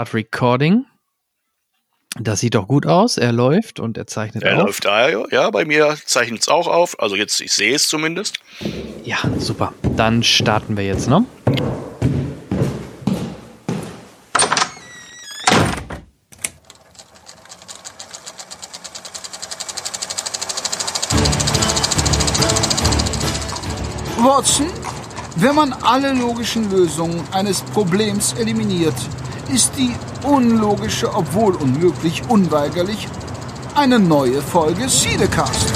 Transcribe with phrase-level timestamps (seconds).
[0.00, 0.86] Recording.
[2.20, 3.16] Das sieht doch gut aus.
[3.16, 4.58] Er läuft und er zeichnet er auf.
[4.58, 5.50] Er läuft da, ja.
[5.50, 6.98] Bei mir zeichnet es auch auf.
[7.00, 8.38] Also jetzt, ich sehe es zumindest.
[9.04, 9.72] Ja, super.
[9.96, 11.24] Dann starten wir jetzt, ne?
[24.16, 24.66] Watson,
[25.36, 28.94] wenn man alle logischen Lösungen eines Problems eliminiert,
[29.52, 29.94] ist die
[30.24, 33.08] unlogische, obwohl unmöglich, unweigerlich
[33.74, 35.72] eine neue Folge Siedecast.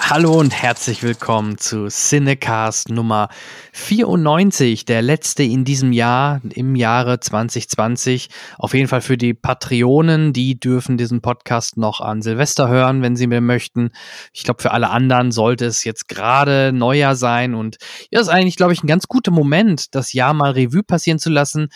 [0.00, 3.30] Hallo und herzlich willkommen zu Cinecast Nummer
[3.74, 8.28] 94, der letzte in diesem Jahr, im Jahre 2020.
[8.58, 13.16] Auf jeden Fall für die Patreonen, die dürfen diesen Podcast noch an Silvester hören, wenn
[13.16, 13.90] sie mir möchten.
[14.34, 17.78] Ich glaube, für alle anderen sollte es jetzt gerade Neujahr sein und
[18.10, 21.30] ja, ist eigentlich, glaube ich, ein ganz guter Moment, das Jahr mal Revue passieren zu
[21.30, 21.70] lassen,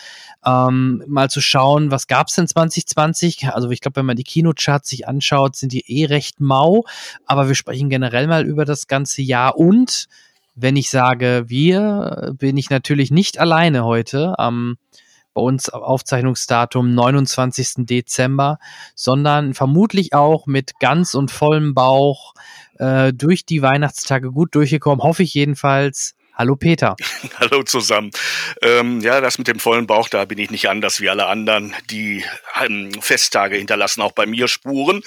[0.45, 3.49] ähm, mal zu schauen, was gab es denn 2020?
[3.49, 6.83] Also ich glaube, wenn man die Kinocharts sich anschaut, sind die eh recht mau,
[7.25, 10.07] aber wir sprechen generell mal über das ganze Jahr und
[10.59, 14.77] wenn ich sage wir, bin ich natürlich nicht alleine heute am
[15.35, 17.85] bei uns Aufzeichnungsdatum 29.
[17.85, 18.57] Dezember,
[18.95, 22.33] sondern vermutlich auch mit ganz und vollem Bauch
[22.79, 26.15] äh, durch die Weihnachtstage gut durchgekommen, hoffe ich jedenfalls.
[26.33, 26.95] Hallo Peter.
[27.39, 28.09] Hallo zusammen.
[28.63, 31.75] Ähm, ja, das mit dem vollen Bauch, da bin ich nicht anders wie alle anderen.
[31.91, 32.23] Die
[32.63, 35.03] ähm, Festtage hinterlassen auch bei mir Spuren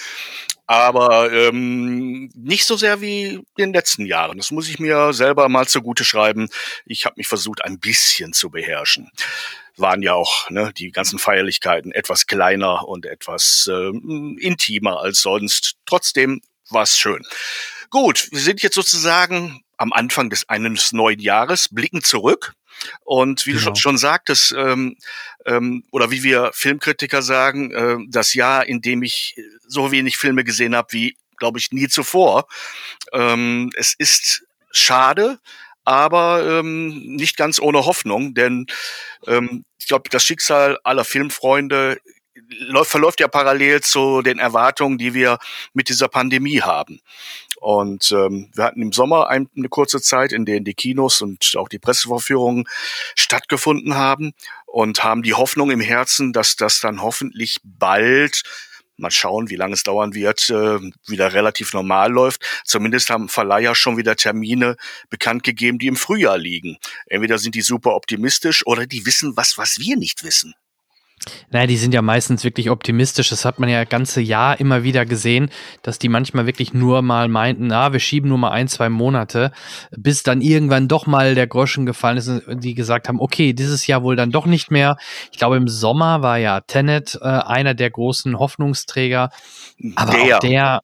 [0.71, 4.39] aber ähm, nicht so sehr wie in den letzten Jahren.
[4.39, 6.49] Das muss ich mir selber mal zugute schreiben.
[6.87, 9.11] Ich habe mich versucht, ein bisschen zu beherrschen.
[9.77, 13.89] Waren ja auch ne, die ganzen Feierlichkeiten etwas kleiner und etwas äh,
[14.39, 15.75] intimer als sonst.
[15.87, 17.27] Trotzdem war es schön.
[17.91, 22.55] Gut, wir sind jetzt sozusagen am Anfang des eines neuen Jahres, blicken zurück
[23.05, 23.71] und wie genau.
[23.71, 24.97] du schon, sagtest, ähm,
[25.47, 29.37] ähm, oder wie wir Filmkritiker sagen, äh, das Jahr, in dem ich
[29.67, 32.47] so wenig Filme gesehen habe wie, glaube ich, nie zuvor.
[33.13, 35.39] Ähm, es ist schade,
[35.85, 38.67] aber ähm, nicht ganz ohne Hoffnung, denn
[39.27, 41.99] ähm, ich glaube, das Schicksal aller Filmfreunde
[42.49, 45.39] läuft, verläuft ja parallel zu den Erwartungen, die wir
[45.73, 47.01] mit dieser Pandemie haben.
[47.61, 51.55] Und ähm, wir hatten im Sommer ein, eine kurze Zeit, in der die Kinos und
[51.57, 52.65] auch die Pressevorführungen
[53.15, 54.33] stattgefunden haben
[54.67, 58.43] und haben die Hoffnung im Herzen, dass das dann hoffentlich bald
[58.97, 62.43] mal schauen, wie lange es dauern wird, äh, wieder relativ normal läuft.
[62.65, 64.77] Zumindest haben Verleiher schon wieder Termine
[65.09, 66.79] bekannt gegeben, die im Frühjahr liegen.
[67.07, 70.55] Entweder sind die super optimistisch oder die wissen was, was wir nicht wissen.
[71.51, 73.29] Naja, die sind ja meistens wirklich optimistisch.
[73.29, 75.51] Das hat man ja ganze Jahr immer wieder gesehen,
[75.83, 79.53] dass die manchmal wirklich nur mal meinten, na, wir schieben nur mal ein, zwei Monate,
[79.91, 83.87] bis dann irgendwann doch mal der Groschen gefallen ist und die gesagt haben, okay, dieses
[83.87, 84.97] Jahr wohl dann doch nicht mehr.
[85.31, 89.31] Ich glaube, im Sommer war ja Tenet äh, einer der großen Hoffnungsträger.
[89.97, 90.81] Aber der, auch der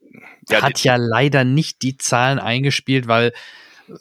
[0.51, 3.33] ja, hat ja leider nicht die Zahlen eingespielt, weil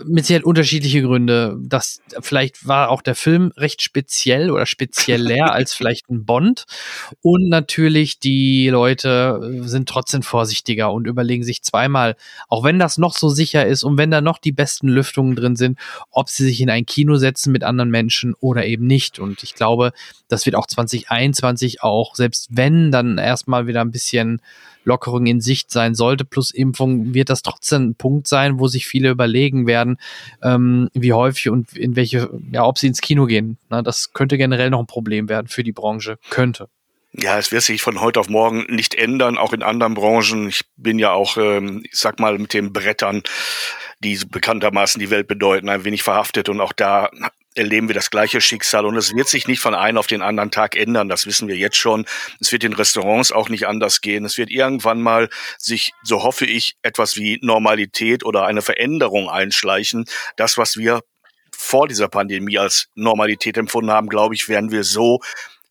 [0.03, 1.57] mit Sicherheit unterschiedliche Gründe.
[1.61, 6.65] Das vielleicht war auch der Film recht speziell oder spezieller als vielleicht ein Bond.
[7.21, 12.15] Und natürlich die Leute sind trotzdem vorsichtiger und überlegen sich zweimal,
[12.47, 15.55] auch wenn das noch so sicher ist und wenn da noch die besten Lüftungen drin
[15.55, 15.79] sind,
[16.11, 19.19] ob sie sich in ein Kino setzen mit anderen Menschen oder eben nicht.
[19.19, 19.91] Und ich glaube,
[20.27, 24.41] das wird auch 2021 auch, selbst wenn dann erstmal wieder ein bisschen
[24.85, 28.87] Lockerung in Sicht sein sollte, plus Impfung, wird das trotzdem ein Punkt sein, wo sich
[28.87, 29.97] viele überlegen werden,
[30.41, 33.57] ähm, wie häufig und in welche, ja, ob sie ins Kino gehen.
[33.69, 36.17] Na, das könnte generell noch ein Problem werden für die Branche.
[36.29, 36.69] Könnte.
[37.17, 40.49] Ja, es wird sich von heute auf morgen nicht ändern, auch in anderen Branchen.
[40.49, 43.23] Ich bin ja auch, ähm, ich sag mal, mit den Brettern,
[43.99, 47.09] die bekanntermaßen die Welt bedeuten, ein wenig verhaftet und auch da
[47.55, 50.51] erleben wir das gleiche Schicksal und es wird sich nicht von einem auf den anderen
[50.51, 51.09] Tag ändern.
[51.09, 52.05] Das wissen wir jetzt schon.
[52.39, 54.25] Es wird in Restaurants auch nicht anders gehen.
[54.25, 60.05] Es wird irgendwann mal sich, so hoffe ich, etwas wie Normalität oder eine Veränderung einschleichen.
[60.35, 61.01] Das, was wir
[61.51, 65.21] vor dieser Pandemie als Normalität empfunden haben, glaube ich, werden wir so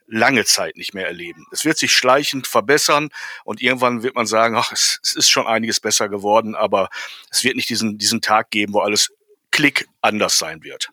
[0.06, 1.46] lange Zeit nicht mehr erleben.
[1.50, 3.08] Es wird sich schleichend verbessern
[3.44, 6.88] und irgendwann wird man sagen, ach, es, es ist schon einiges besser geworden, aber
[7.30, 9.12] es wird nicht diesen, diesen Tag geben, wo alles
[9.50, 10.90] klick anders sein wird.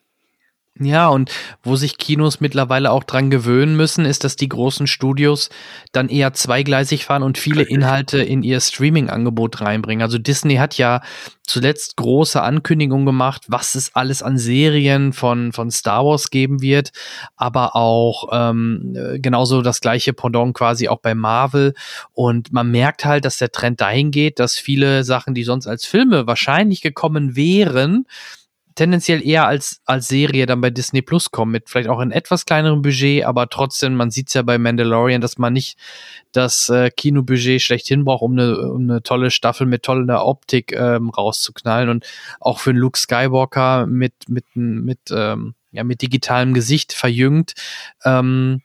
[0.80, 1.30] Ja, und
[1.62, 5.50] wo sich Kinos mittlerweile auch dran gewöhnen müssen, ist, dass die großen Studios
[5.92, 10.02] dann eher zweigleisig fahren und viele Inhalte in ihr Streaming-Angebot reinbringen.
[10.02, 11.02] Also Disney hat ja
[11.42, 16.92] zuletzt große Ankündigungen gemacht, was es alles an Serien von, von Star Wars geben wird,
[17.36, 21.74] aber auch ähm, genauso das gleiche Pendant quasi auch bei Marvel.
[22.14, 25.84] Und man merkt halt, dass der Trend dahin geht, dass viele Sachen, die sonst als
[25.84, 28.06] Filme wahrscheinlich gekommen wären,
[28.74, 32.44] tendenziell eher als, als Serie dann bei Disney Plus kommen, mit vielleicht auch einem etwas
[32.46, 35.78] kleineren Budget, aber trotzdem, man sieht es ja bei Mandalorian, dass man nicht
[36.32, 41.10] das äh, Kinobudget schlechthin braucht, um eine, um eine tolle Staffel mit toller Optik ähm,
[41.10, 41.88] rauszuknallen.
[41.88, 42.06] Und
[42.40, 47.54] auch für Luke Skywalker mit, mit, mit, ähm, ja, mit digitalem Gesicht verjüngt,
[48.04, 48.62] ähm,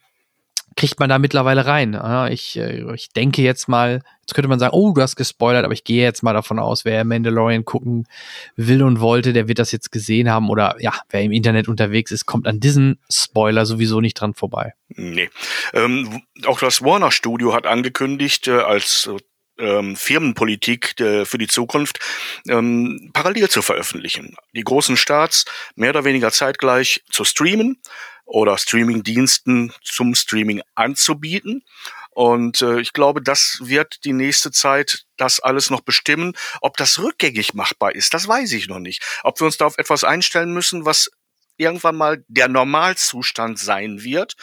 [0.77, 1.93] kriegt man da mittlerweile rein.
[1.93, 5.65] Ja, ich, äh, ich denke jetzt mal, jetzt könnte man sagen, oh, du hast gespoilert,
[5.65, 8.07] aber ich gehe jetzt mal davon aus, wer Mandalorian gucken
[8.55, 12.11] will und wollte, der wird das jetzt gesehen haben oder ja, wer im Internet unterwegs
[12.11, 14.73] ist, kommt an diesen Spoiler sowieso nicht dran vorbei.
[14.89, 15.29] Nee.
[15.73, 19.09] Ähm, auch das Warner Studio hat angekündigt, äh, als
[19.57, 21.99] ähm, Firmenpolitik äh, für die Zukunft
[22.47, 24.35] ähm, parallel zu veröffentlichen.
[24.53, 25.45] Die großen Starts
[25.75, 27.81] mehr oder weniger zeitgleich zu streamen
[28.27, 31.63] oder Streaming-Diensten zum Streaming anzubieten.
[32.11, 36.33] Und äh, ich glaube, das wird die nächste Zeit das alles noch bestimmen.
[36.61, 39.03] Ob das rückgängig machbar ist, das weiß ich noch nicht.
[39.23, 41.09] Ob wir uns da auf etwas einstellen müssen, was
[41.57, 44.35] irgendwann mal der Normalzustand sein wird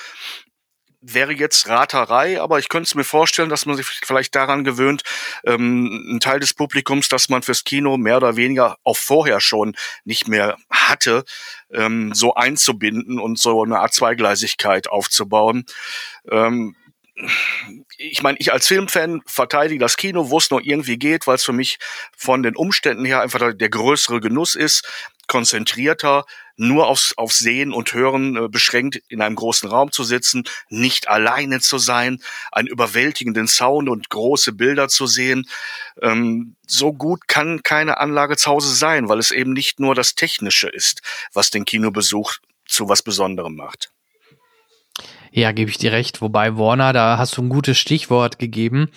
[1.06, 5.02] wäre jetzt Raterei, aber ich könnte es mir vorstellen, dass man sich vielleicht daran gewöhnt,
[5.44, 9.76] ähm, ein Teil des Publikums, das man fürs Kino mehr oder weniger auch vorher schon
[10.04, 11.24] nicht mehr hatte,
[11.72, 15.66] ähm, so einzubinden und so eine Art Zweigleisigkeit aufzubauen.
[16.30, 16.74] Ähm,
[17.96, 21.44] ich meine, ich als Filmfan verteidige das Kino, wo es nur irgendwie geht, weil es
[21.44, 21.78] für mich
[22.16, 24.82] von den Umständen her einfach der größere Genuss ist,
[25.26, 26.24] konzentrierter,
[26.56, 31.08] nur aufs, aufs Sehen und Hören äh, beschränkt in einem großen Raum zu sitzen, nicht
[31.08, 32.22] alleine zu sein,
[32.52, 35.48] einen überwältigenden Sound und große Bilder zu sehen.
[36.00, 40.14] Ähm, so gut kann keine Anlage zu Hause sein, weil es eben nicht nur das
[40.14, 42.34] Technische ist, was den Kinobesuch
[42.66, 43.93] zu was Besonderem macht.
[45.36, 46.22] Ja, gebe ich dir recht.
[46.22, 48.88] Wobei Warner, da hast du ein gutes Stichwort gegeben.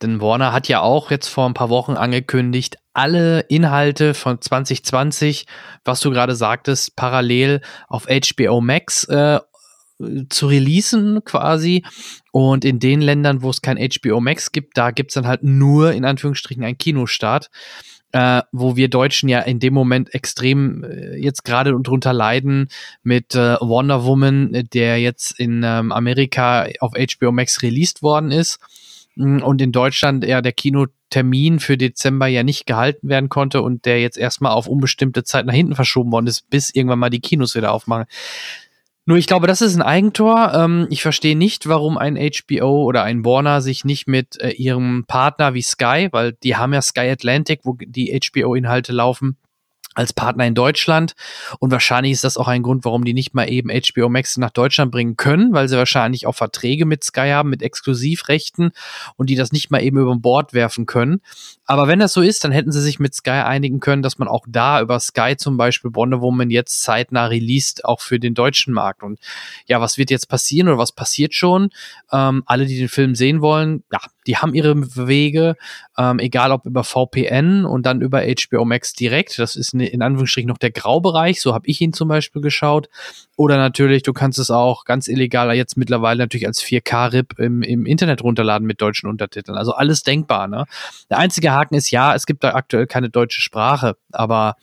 [0.00, 5.44] Denn Warner hat ja auch jetzt vor ein paar Wochen angekündigt, alle Inhalte von 2020,
[5.84, 9.40] was du gerade sagtest, parallel auf HBO Max äh,
[10.30, 11.84] zu releasen quasi.
[12.30, 15.92] Und in den Ländern, wo es kein HBO Max gibt, da gibt's dann halt nur
[15.92, 17.50] in Anführungsstrichen einen Kinostart
[18.12, 22.68] äh, wo wir Deutschen ja in dem Moment extrem äh, jetzt gerade drunter leiden
[23.02, 28.60] mit äh, Wonder Woman, der jetzt in ähm, Amerika auf HBO Max released worden ist
[29.16, 33.86] mm, und in Deutschland ja der Kinotermin für Dezember ja nicht gehalten werden konnte und
[33.86, 37.20] der jetzt erstmal auf unbestimmte Zeit nach hinten verschoben worden ist, bis irgendwann mal die
[37.20, 38.04] Kinos wieder aufmachen.
[39.04, 40.52] Nur ich glaube, das ist ein Eigentor.
[40.54, 45.04] Ähm, ich verstehe nicht, warum ein HBO oder ein Warner sich nicht mit äh, ihrem
[45.08, 49.36] Partner wie Sky, weil die haben ja Sky Atlantic, wo die HBO-Inhalte laufen,
[49.94, 51.14] als Partner in Deutschland.
[51.58, 54.50] Und wahrscheinlich ist das auch ein Grund, warum die nicht mal eben HBO Max nach
[54.50, 58.72] Deutschland bringen können, weil sie wahrscheinlich auch Verträge mit Sky haben, mit Exklusivrechten
[59.16, 61.20] und die das nicht mal eben über Bord werfen können.
[61.66, 64.28] Aber wenn das so ist, dann hätten sie sich mit Sky einigen können, dass man
[64.28, 68.74] auch da über Sky zum Beispiel Wonder Woman jetzt zeitnah released, auch für den deutschen
[68.74, 69.02] Markt.
[69.02, 69.18] Und
[69.66, 71.70] ja, was wird jetzt passieren oder was passiert schon?
[72.10, 75.56] Ähm, alle, die den Film sehen wollen, ja, die haben ihre Wege,
[75.98, 79.38] ähm, egal ob über VPN und dann über HBO Max direkt.
[79.38, 82.88] Das ist in Anführungsstrichen noch der Graubereich, so habe ich ihn zum Beispiel geschaut.
[83.36, 87.86] Oder natürlich, du kannst es auch ganz illegal jetzt mittlerweile natürlich als 4K-RIP im, im
[87.86, 89.58] Internet runterladen mit deutschen Untertiteln.
[89.58, 90.48] Also alles denkbar.
[90.48, 90.64] Ne?
[91.10, 94.56] Der einzige Haken ist, ja, es gibt da aktuell keine deutsche Sprache, aber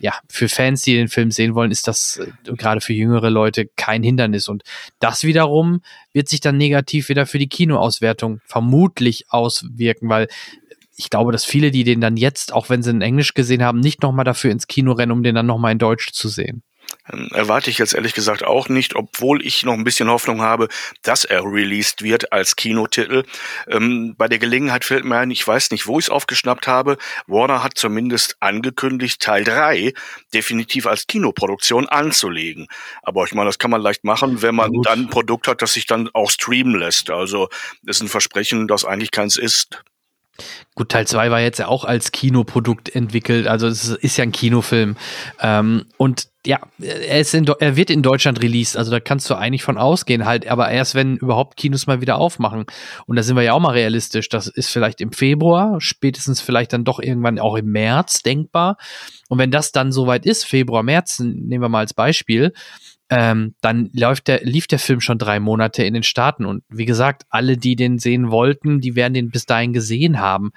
[0.00, 3.66] ja, für Fans, die den Film sehen wollen, ist das äh, gerade für jüngere Leute
[3.76, 4.48] kein Hindernis.
[4.48, 4.62] Und
[4.98, 5.82] das wiederum
[6.12, 10.28] wird sich dann negativ wieder für die Kinoauswertung vermutlich auswirken, weil
[10.96, 13.80] ich glaube, dass viele, die den dann jetzt, auch wenn sie in Englisch gesehen haben,
[13.80, 16.62] nicht nochmal dafür ins Kino rennen, um den dann nochmal in Deutsch zu sehen.
[17.12, 20.68] Ähm, erwarte ich jetzt ehrlich gesagt auch nicht, obwohl ich noch ein bisschen Hoffnung habe,
[21.02, 23.24] dass er released wird als Kinotitel.
[23.68, 26.96] Ähm, bei der Gelegenheit fällt mir ein, ich weiß nicht, wo ich es aufgeschnappt habe.
[27.26, 29.92] Warner hat zumindest angekündigt, Teil 3
[30.32, 32.68] definitiv als Kinoproduktion anzulegen.
[33.02, 35.72] Aber ich meine, das kann man leicht machen, wenn man dann ein Produkt hat, das
[35.72, 37.10] sich dann auch streamen lässt.
[37.10, 37.48] Also
[37.82, 39.82] das ist ein Versprechen, das eigentlich keins ist.
[40.74, 44.32] Gut, Teil 2 war jetzt ja auch als Kinoprodukt entwickelt, also es ist ja ein
[44.32, 44.96] Kinofilm.
[45.40, 49.34] Ähm, und ja, er, ist in, er wird in Deutschland released, also da kannst du
[49.34, 52.64] eigentlich von ausgehen, halt, aber erst wenn überhaupt Kinos mal wieder aufmachen.
[53.06, 54.30] Und da sind wir ja auch mal realistisch.
[54.30, 58.78] Das ist vielleicht im Februar, spätestens vielleicht dann doch irgendwann auch im März denkbar.
[59.28, 62.54] Und wenn das dann soweit ist, Februar, März, nehmen wir mal als Beispiel,
[63.10, 66.46] ähm, dann läuft der, lief der Film schon drei Monate in den Staaten.
[66.46, 70.52] Und wie gesagt, alle, die den sehen wollten, die werden den bis dahin gesehen haben.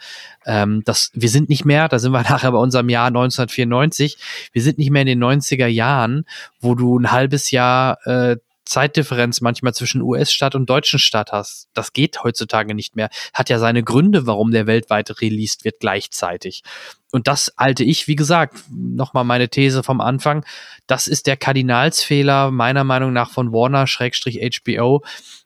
[0.46, 4.18] Ähm, das, wir sind nicht mehr, da sind wir nachher bei unserem Jahr 1994,
[4.54, 6.26] wir sind nicht mehr in den 90er Jahren,
[6.62, 8.38] wo du ein halbes Jahr äh,
[8.74, 11.68] Zeitdifferenz manchmal zwischen US-Stadt und deutschen Stadt hast.
[11.74, 13.10] Das geht heutzutage nicht mehr.
[13.32, 16.64] Hat ja seine Gründe, warum der weltweit released wird gleichzeitig.
[17.12, 20.44] Und das halte ich, wie gesagt, nochmal meine These vom Anfang.
[20.88, 25.04] Das ist der Kardinalsfehler meiner Meinung nach von Warner-HBO,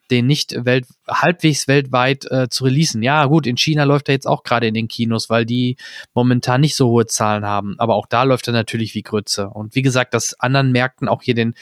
[0.10, 3.03] den nicht welt halbwegs weltweit äh, zu releasen.
[3.03, 5.75] Ja, gut, in China läuft er jetzt auch gerade in den Kinos, weil die
[6.13, 7.75] momentan nicht so hohe Zahlen haben.
[7.77, 9.50] Aber auch da läuft er natürlich wie Grütze.
[9.50, 11.55] Und wie gesagt, dass anderen Märkten auch hier den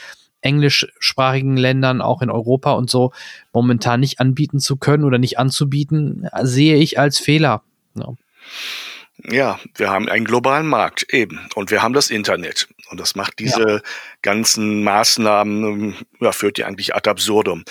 [0.45, 3.11] englischsprachigen Ländern, auch in Europa und so,
[3.51, 7.63] momentan nicht anbieten zu können oder nicht anzubieten, sehe ich als Fehler.
[7.95, 8.13] Ja.
[9.27, 13.39] Ja, wir haben einen globalen Markt eben und wir haben das Internet und das macht
[13.39, 13.79] diese ja.
[14.21, 17.63] ganzen Maßnahmen ja, führt die eigentlich ad absurdum.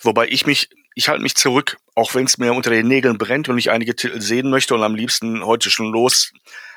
[0.00, 3.48] Wobei ich mich ich halte mich zurück, auch wenn es mir unter den Nägeln brennt
[3.48, 6.32] und ich einige Titel sehen möchte und am liebsten heute schon los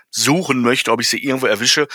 [0.10, 1.88] suchen möchte, ob ich sie irgendwo erwische.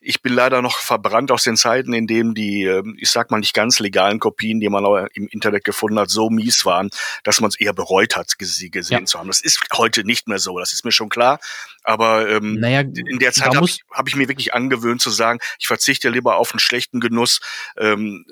[0.00, 3.38] Ich bin leider noch verbrannt aus den Zeiten, in denen die, ähm, ich sag mal
[3.38, 6.90] nicht ganz legalen Kopien, die man im Internet gefunden hat, so mies waren,
[7.24, 9.04] dass man es eher bereut hat, sie gesehen ja.
[9.04, 9.28] zu haben.
[9.28, 11.40] Das ist heute nicht mehr so, das ist mir schon klar.
[11.82, 15.40] Aber ähm, naja, in der Zeit habe ich, hab ich mir wirklich angewöhnt zu sagen,
[15.58, 17.40] ich verzichte lieber auf einen schlechten Genuss,
[17.76, 18.24] ähm,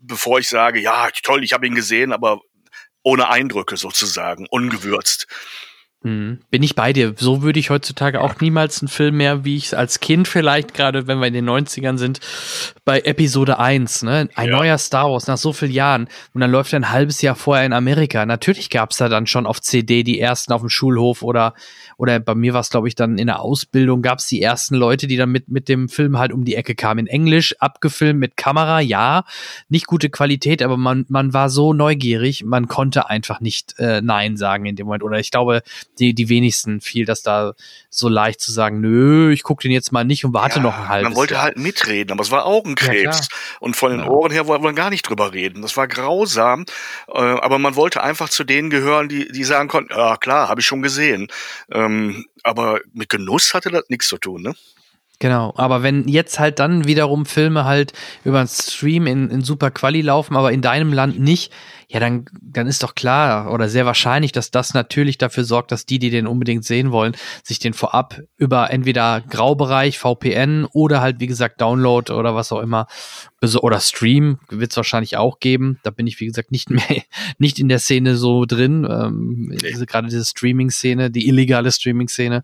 [0.00, 2.40] bevor ich sage, ja, toll, ich habe ihn gesehen, aber
[3.02, 5.26] ohne Eindrücke sozusagen, ungewürzt.
[6.04, 6.40] Mhm.
[6.50, 7.14] Bin ich bei dir.
[7.16, 10.74] So würde ich heutzutage auch niemals einen Film mehr, wie ich es als Kind vielleicht,
[10.74, 12.20] gerade wenn wir in den 90ern sind,
[12.84, 14.28] bei Episode 1, ne?
[14.34, 14.56] Ein ja.
[14.56, 16.08] neuer Star Wars nach so vielen Jahren.
[16.34, 18.26] Und dann läuft er ein halbes Jahr vorher in Amerika.
[18.26, 21.54] Natürlich gab es da dann schon auf CD die ersten auf dem Schulhof oder,
[21.96, 24.74] oder bei mir war es, glaube ich, dann in der Ausbildung gab es die ersten
[24.74, 27.06] Leute, die dann mit, mit dem Film halt um die Ecke kamen.
[27.06, 29.24] In Englisch, abgefilmt mit Kamera, ja.
[29.70, 34.36] Nicht gute Qualität, aber man, man war so neugierig, man konnte einfach nicht äh, Nein
[34.36, 35.02] sagen in dem Moment.
[35.02, 35.62] Oder ich glaube,
[35.98, 37.54] die, die wenigsten fiel das da
[37.90, 40.76] so leicht zu sagen, nö, ich gucke den jetzt mal nicht und warte ja, noch
[40.76, 41.44] ein halbes Man wollte Jahr.
[41.44, 43.18] halt mitreden, aber es war Augenkrebs.
[43.20, 44.08] Ja, und von den ja.
[44.08, 45.62] Ohren her wollte man gar nicht drüber reden.
[45.62, 46.64] Das war grausam.
[47.08, 50.60] Äh, aber man wollte einfach zu denen gehören, die, die sagen konnten, ja klar, habe
[50.60, 51.28] ich schon gesehen.
[51.70, 54.54] Ähm, aber mit Genuss hatte das nichts zu tun, ne?
[55.20, 57.92] Genau, aber wenn jetzt halt dann wiederum Filme halt
[58.24, 61.52] über einen Stream in, in super Quali laufen, aber in deinem Land nicht,
[61.88, 65.86] ja, dann, dann ist doch klar oder sehr wahrscheinlich, dass das natürlich dafür sorgt, dass
[65.86, 71.20] die, die den unbedingt sehen wollen, sich den vorab über entweder Graubereich, VPN oder halt,
[71.20, 72.88] wie gesagt, Download oder was auch immer
[73.60, 75.78] oder Stream wird es wahrscheinlich auch geben.
[75.82, 77.02] Da bin ich, wie gesagt, nicht mehr,
[77.38, 78.86] nicht in der Szene so drin.
[78.90, 79.72] Ähm, nee.
[79.86, 82.42] Gerade diese Streaming-Szene, die illegale Streaming-Szene.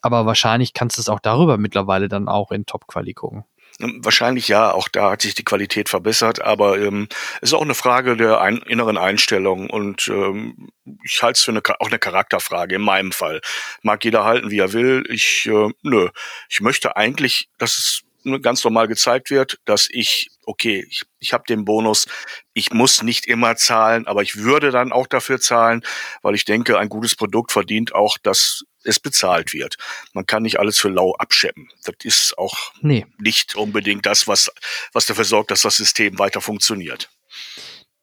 [0.00, 3.44] Aber wahrscheinlich kannst du es auch darüber mittlerweile dann auch in Top-Quali gucken.
[3.80, 7.08] Ähm, wahrscheinlich ja, auch da hat sich die Qualität verbessert, aber ähm,
[7.40, 10.70] ist auch eine Frage der ein, inneren Einstellung und ähm,
[11.04, 13.40] ich halte es für eine, auch eine Charakterfrage in meinem Fall.
[13.82, 15.04] Mag jeder halten, wie er will.
[15.10, 16.08] Ich, äh, nö,
[16.48, 18.02] ich möchte eigentlich, dass es
[18.42, 22.06] ganz normal gezeigt wird, dass ich, okay, ich, ich habe den Bonus,
[22.52, 25.82] ich muss nicht immer zahlen, aber ich würde dann auch dafür zahlen,
[26.22, 29.76] weil ich denke, ein gutes Produkt verdient auch, dass es bezahlt wird.
[30.12, 31.68] Man kann nicht alles für lau abscheppen.
[31.84, 33.06] Das ist auch nee.
[33.18, 34.50] nicht unbedingt das, was,
[34.92, 37.10] was dafür sorgt, dass das System weiter funktioniert.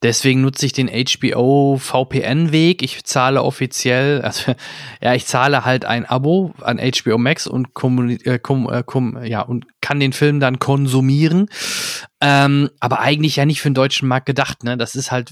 [0.03, 2.83] Deswegen nutze ich den HBO VPN-Weg.
[2.83, 4.53] Ich zahle offiziell, also
[5.01, 9.41] ja, ich zahle halt ein Abo an HBO Max und, äh, kom, äh, kom, ja,
[9.41, 11.49] und kann den Film dann konsumieren.
[12.21, 14.63] Ähm, aber eigentlich ja nicht für den deutschen Markt gedacht.
[14.63, 14.77] Ne?
[14.77, 15.31] Das ist halt,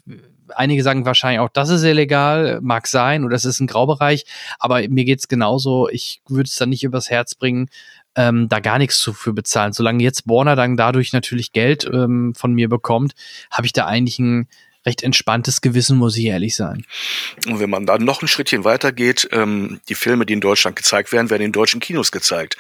[0.50, 4.26] einige sagen wahrscheinlich auch, das ist illegal, mag sein, oder das ist ein Graubereich.
[4.60, 5.90] Aber mir geht's genauso.
[5.90, 7.70] Ich würde es dann nicht übers Herz bringen,
[8.16, 9.74] ähm, da gar nichts zu für bezahlen.
[9.74, 13.14] Solange jetzt Warner dann dadurch natürlich Geld ähm, von mir bekommt,
[13.52, 14.48] habe ich da eigentlich ein
[14.86, 16.86] recht entspanntes Gewissen, muss ich ehrlich sein.
[17.48, 20.76] Und wenn man dann noch ein Schrittchen weiter geht, ähm, die Filme, die in Deutschland
[20.76, 22.58] gezeigt werden, werden in deutschen Kinos gezeigt.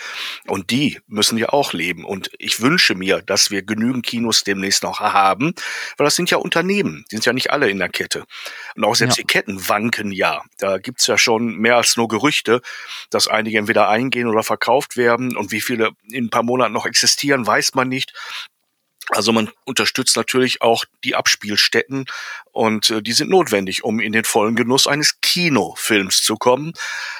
[0.48, 2.06] Und die müssen ja auch leben.
[2.06, 5.53] Und ich wünsche mir, dass wir genügend Kinos demnächst noch haben,
[5.98, 8.25] weil das sind ja Unternehmen, die sind ja nicht alle in der Kette.
[8.75, 9.24] Und auch selbst ja.
[9.24, 10.42] die Ketten wanken ja.
[10.58, 12.62] Da gibt's ja schon mehr als nur Gerüchte,
[13.10, 15.36] dass einige entweder eingehen oder verkauft werden.
[15.36, 18.13] Und wie viele in ein paar Monaten noch existieren, weiß man nicht.
[19.10, 22.06] Also man unterstützt natürlich auch die Abspielstätten
[22.52, 26.74] und äh, die sind notwendig, um in den vollen Genuss eines Kinofilms zu kommen.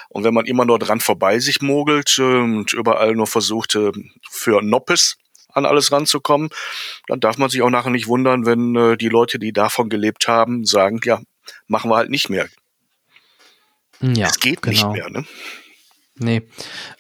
[0.10, 3.92] Und wenn man immer nur dran vorbei sich mogelt äh, und überall nur versucht, äh,
[4.30, 5.18] für Noppes
[5.50, 6.50] an alles ranzukommen,
[7.08, 10.28] dann darf man sich auch nachher nicht wundern, wenn äh, die Leute, die davon gelebt
[10.28, 11.22] haben, sagen, ja,
[11.68, 12.48] machen wir halt nicht mehr.
[14.02, 14.72] Ja, es geht genau.
[14.72, 15.26] nicht mehr, ne?
[16.16, 16.44] Nee.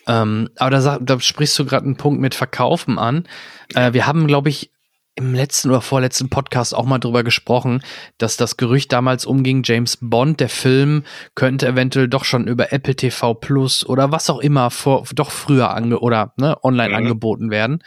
[0.08, 3.28] Ähm, aber da, da sprichst du gerade einen Punkt mit Verkaufen an.
[3.75, 4.72] Äh, wir haben, glaube ich,
[5.15, 7.82] im letzten oder vorletzten Podcast auch mal drüber gesprochen,
[8.17, 11.03] dass das Gerücht damals umging, James Bond, der Film,
[11.36, 15.72] könnte eventuell doch schon über Apple TV Plus oder was auch immer vor, doch früher
[15.72, 16.96] ange oder ne, online mhm.
[16.96, 17.84] angeboten werden.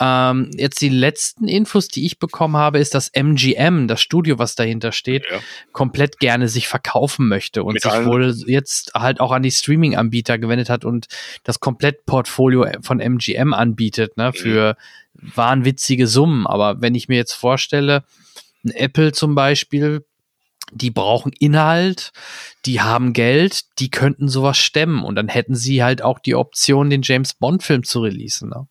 [0.00, 4.54] Ähm, jetzt die letzten Infos, die ich bekommen habe, ist, dass MGM, das Studio, was
[4.54, 5.38] dahinter steht, ja.
[5.72, 10.38] komplett gerne sich verkaufen möchte und Mit sich wohl jetzt halt auch an die Streaming-Anbieter
[10.38, 11.06] gewendet hat und
[11.44, 14.76] das Komplettportfolio von MGM anbietet, ne, für
[15.14, 15.32] mhm.
[15.34, 16.46] wahnwitzige Summen.
[16.46, 18.04] Aber wenn ich mir jetzt vorstelle,
[18.64, 20.04] ein Apple zum Beispiel,
[20.72, 22.12] die brauchen Inhalt,
[22.66, 26.90] die haben Geld, die könnten sowas stemmen und dann hätten sie halt auch die Option,
[26.90, 28.48] den James Bond Film zu releasen.
[28.48, 28.66] Ne?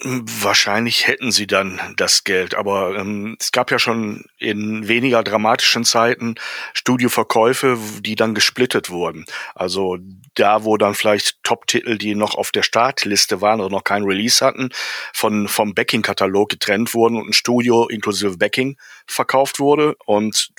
[0.00, 5.82] Wahrscheinlich hätten sie dann das Geld, aber ähm, es gab ja schon in weniger dramatischen
[5.82, 6.36] Zeiten
[6.72, 9.24] Studioverkäufe, die dann gesplittet wurden.
[9.56, 9.98] Also
[10.34, 14.44] da, wo dann vielleicht Top-Titel, die noch auf der Startliste waren oder noch kein Release
[14.44, 14.70] hatten,
[15.12, 20.50] von vom Backing-Katalog getrennt wurden und ein Studio inklusive Backing verkauft wurde und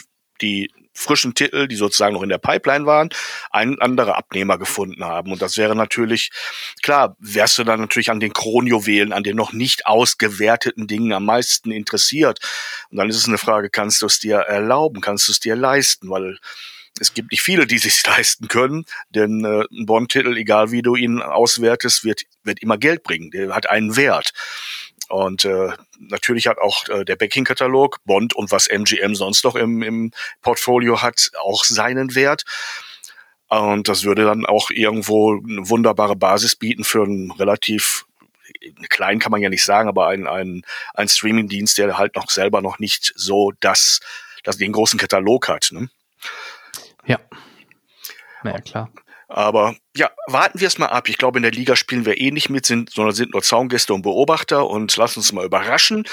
[0.41, 3.09] die frischen Titel, die sozusagen noch in der Pipeline waren,
[3.51, 5.31] ein anderer Abnehmer gefunden haben.
[5.31, 6.31] Und das wäre natürlich,
[6.81, 11.25] klar, wärst du dann natürlich an den Kronjuwelen, an den noch nicht ausgewerteten Dingen am
[11.25, 12.39] meisten interessiert.
[12.89, 15.55] Und dann ist es eine Frage, kannst du es dir erlauben, kannst du es dir
[15.55, 16.37] leisten, weil
[16.99, 20.95] es gibt nicht viele, die sich leisten können, denn äh, ein Bond-Titel, egal wie du
[20.95, 23.31] ihn auswertest, wird, wird immer Geld bringen.
[23.31, 24.31] Der hat einen Wert.
[25.09, 29.81] Und äh, natürlich hat auch äh, der Backing-Katalog, Bond und was MGM sonst noch im,
[29.81, 32.43] im Portfolio hat, auch seinen Wert.
[33.47, 38.05] Und das würde dann auch irgendwo eine wunderbare Basis bieten für einen relativ
[38.89, 40.63] klein kann man ja nicht sagen, aber ein, ein,
[40.93, 43.99] ein Streaming-Dienst, der halt noch selber noch nicht so das,
[44.43, 45.69] das den großen Katalog hat.
[45.71, 45.89] Ne?
[47.05, 47.19] Ja.
[48.43, 48.91] Naja, klar.
[49.31, 51.07] Aber ja, warten wir es mal ab.
[51.07, 53.93] Ich glaube, in der Liga spielen wir eh nicht mit, sind, sondern sind nur Zaungäste
[53.93, 56.05] und Beobachter und lass uns mal überraschen,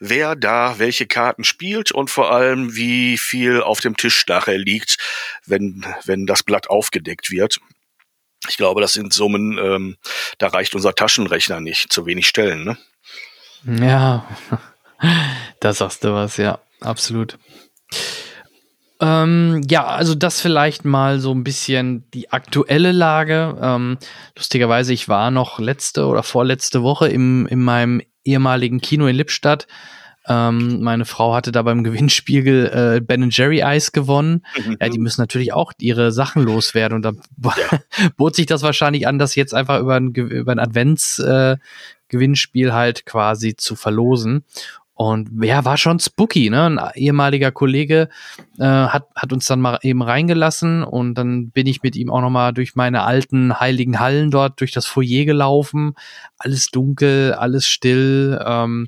[0.00, 4.98] wer da welche Karten spielt und vor allem, wie viel auf dem Tisch nachher liegt,
[5.46, 7.60] wenn, wenn das Blatt aufgedeckt wird.
[8.48, 9.96] Ich glaube, das sind Summen, ähm,
[10.38, 12.78] da reicht unser Taschenrechner nicht, zu wenig Stellen, ne?
[13.86, 14.28] Ja,
[15.60, 17.38] da sagst du was, ja, absolut.
[19.04, 23.54] Ähm, ja, also das vielleicht mal so ein bisschen die aktuelle Lage.
[23.60, 23.98] Ähm,
[24.34, 29.66] lustigerweise, ich war noch letzte oder vorletzte Woche im, in meinem ehemaligen Kino in Lippstadt.
[30.26, 34.42] Ähm, meine Frau hatte da beim Gewinnspiegel äh, Ben Jerry Eis gewonnen.
[34.56, 34.78] Mhm.
[34.80, 36.96] Ja, die müssen natürlich auch ihre Sachen loswerden.
[36.96, 37.12] Und da
[37.42, 37.52] ja.
[38.16, 43.04] bot sich das wahrscheinlich an, das jetzt einfach über ein, über ein Advents-Gewinnspiel äh, halt
[43.04, 44.46] quasi zu verlosen.
[44.94, 46.64] Und ja, war schon spooky, ne?
[46.64, 48.08] Ein ehemaliger Kollege
[48.58, 52.20] äh, hat, hat uns dann mal eben reingelassen und dann bin ich mit ihm auch
[52.20, 55.94] nochmal durch meine alten heiligen Hallen dort durch das Foyer gelaufen.
[56.38, 58.40] Alles dunkel, alles still.
[58.46, 58.86] Ähm,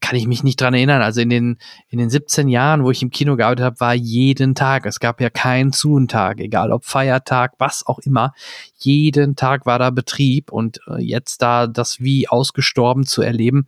[0.00, 1.02] kann ich mich nicht dran erinnern.
[1.02, 4.54] Also in den, in den 17 Jahren, wo ich im Kino gearbeitet habe, war jeden
[4.54, 4.86] Tag.
[4.86, 8.32] Es gab ja keinen Zuentag, egal ob Feiertag, was auch immer.
[8.78, 13.66] Jeden Tag war da Betrieb und äh, jetzt da das wie ausgestorben zu erleben,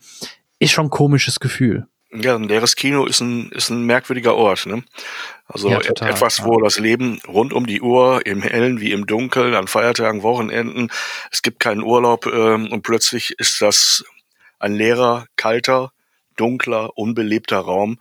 [0.60, 1.88] ist schon ein komisches Gefühl.
[2.12, 4.66] Ja, ein leeres Kino ist ein, ist ein merkwürdiger Ort.
[4.66, 4.82] Ne?
[5.46, 6.64] Also ja, total, etwas, wo ja.
[6.64, 10.90] das Leben rund um die Uhr, im Hellen wie im Dunkeln, an Feiertagen, Wochenenden,
[11.30, 14.04] es gibt keinen Urlaub ähm, und plötzlich ist das
[14.58, 15.92] ein leerer, kalter,
[16.36, 17.98] dunkler, unbelebter Raum.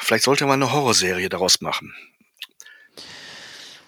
[0.00, 1.92] Vielleicht sollte man eine Horrorserie daraus machen.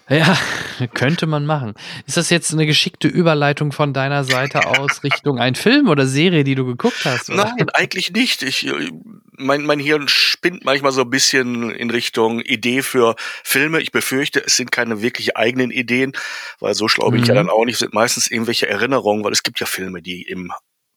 [0.09, 0.37] Ja,
[0.93, 1.73] könnte man machen.
[2.05, 6.43] Ist das jetzt eine geschickte Überleitung von deiner Seite aus Richtung ein Film oder Serie,
[6.43, 7.29] die du geguckt hast?
[7.29, 7.53] Oder?
[7.57, 8.43] Nein, eigentlich nicht.
[8.43, 8.69] Ich,
[9.37, 13.81] mein, mein Hirn spinnt manchmal so ein bisschen in Richtung Idee für Filme.
[13.81, 16.13] Ich befürchte, es sind keine wirklich eigenen Ideen,
[16.59, 17.23] weil so schlau bin mhm.
[17.23, 17.47] ich ja mhm.
[17.47, 17.75] dann auch nicht.
[17.75, 20.51] Es sind meistens irgendwelche Erinnerungen, weil es gibt ja Filme, die im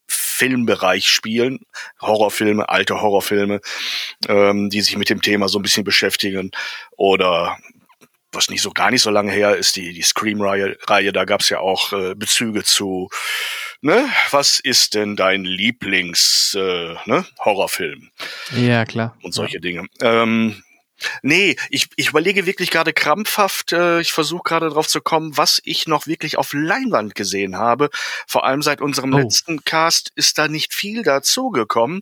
[0.08, 1.60] Filmbereich spielen,
[2.00, 3.60] Horrorfilme, alte Horrorfilme,
[4.28, 6.50] ähm, die sich mit dem Thema so ein bisschen beschäftigen
[6.96, 7.56] oder
[8.34, 11.48] was nicht so gar nicht so lange her ist, die, die Scream-Reihe, Reihe, da gab's
[11.48, 13.08] ja auch äh, Bezüge zu,
[13.80, 18.10] ne, was ist denn dein Lieblings äh, ne, Horrorfilm?
[18.56, 19.16] Ja, klar.
[19.22, 19.60] Und solche ja.
[19.60, 19.86] Dinge.
[20.00, 20.62] Ähm,
[21.22, 25.60] Nee, ich, ich überlege wirklich gerade krampfhaft, äh, ich versuche gerade drauf zu kommen, was
[25.64, 27.90] ich noch wirklich auf Leinwand gesehen habe.
[28.26, 29.18] Vor allem seit unserem oh.
[29.18, 32.00] letzten Cast ist da nicht viel dazugekommen.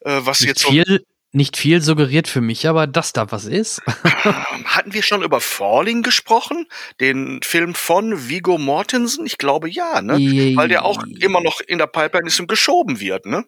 [0.00, 3.80] Äh, was nicht jetzt viel, nicht viel suggeriert für mich, aber dass da was ist.
[3.86, 6.66] Hatten wir schon über Falling gesprochen?
[7.00, 9.24] Den Film von Vigo Mortensen?
[9.24, 10.14] Ich glaube ja, ne?
[10.56, 13.46] Weil der auch immer noch in der Pipeline ist und geschoben wird, ne?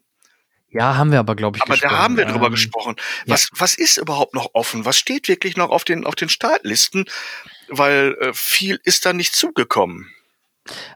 [0.71, 1.63] Ja, haben wir aber, glaube ich.
[1.63, 1.95] Aber gesprochen.
[1.95, 2.97] da haben wir drüber ähm, gesprochen.
[3.27, 3.49] Was, ja.
[3.61, 4.85] was ist überhaupt noch offen?
[4.85, 7.05] Was steht wirklich noch auf den, auf den Startlisten?
[7.69, 10.11] Weil äh, viel ist da nicht zugekommen.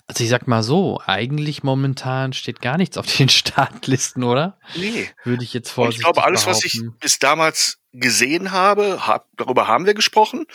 [0.07, 4.59] Also ich sag mal so, eigentlich momentan steht gar nichts auf den Startlisten, oder?
[4.77, 5.11] Nee.
[5.25, 6.99] Würde ich jetzt Und vorsichtig ich glaube, alles, was ich behaupten.
[7.01, 10.47] bis damals gesehen habe, hab, darüber haben wir gesprochen.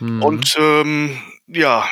[0.00, 0.22] Mhm.
[0.22, 1.88] Und ähm, ja,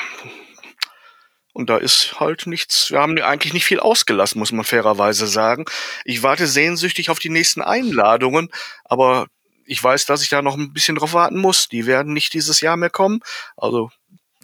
[1.57, 5.65] und da ist halt nichts, wir haben eigentlich nicht viel ausgelassen, muss man fairerweise sagen.
[6.05, 8.51] Ich warte sehnsüchtig auf die nächsten Einladungen,
[8.85, 9.29] aber
[9.65, 11.69] ich weiß, dass ich da noch ein bisschen drauf warten muss.
[11.69, 13.21] Die werden nicht dieses Jahr mehr kommen.
[13.57, 13.91] Also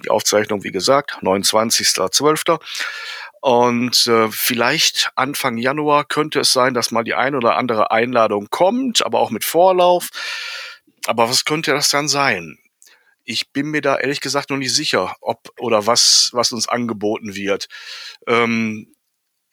[0.03, 2.61] die Aufzeichnung, wie gesagt, 29.12.
[3.41, 8.49] Und äh, vielleicht Anfang Januar könnte es sein, dass mal die ein oder andere Einladung
[8.51, 10.11] kommt, aber auch mit Vorlauf.
[11.07, 12.59] Aber was könnte das dann sein?
[13.25, 17.35] Ich bin mir da ehrlich gesagt noch nicht sicher, ob oder was, was uns angeboten
[17.35, 17.69] wird.
[18.29, 18.95] Ähm,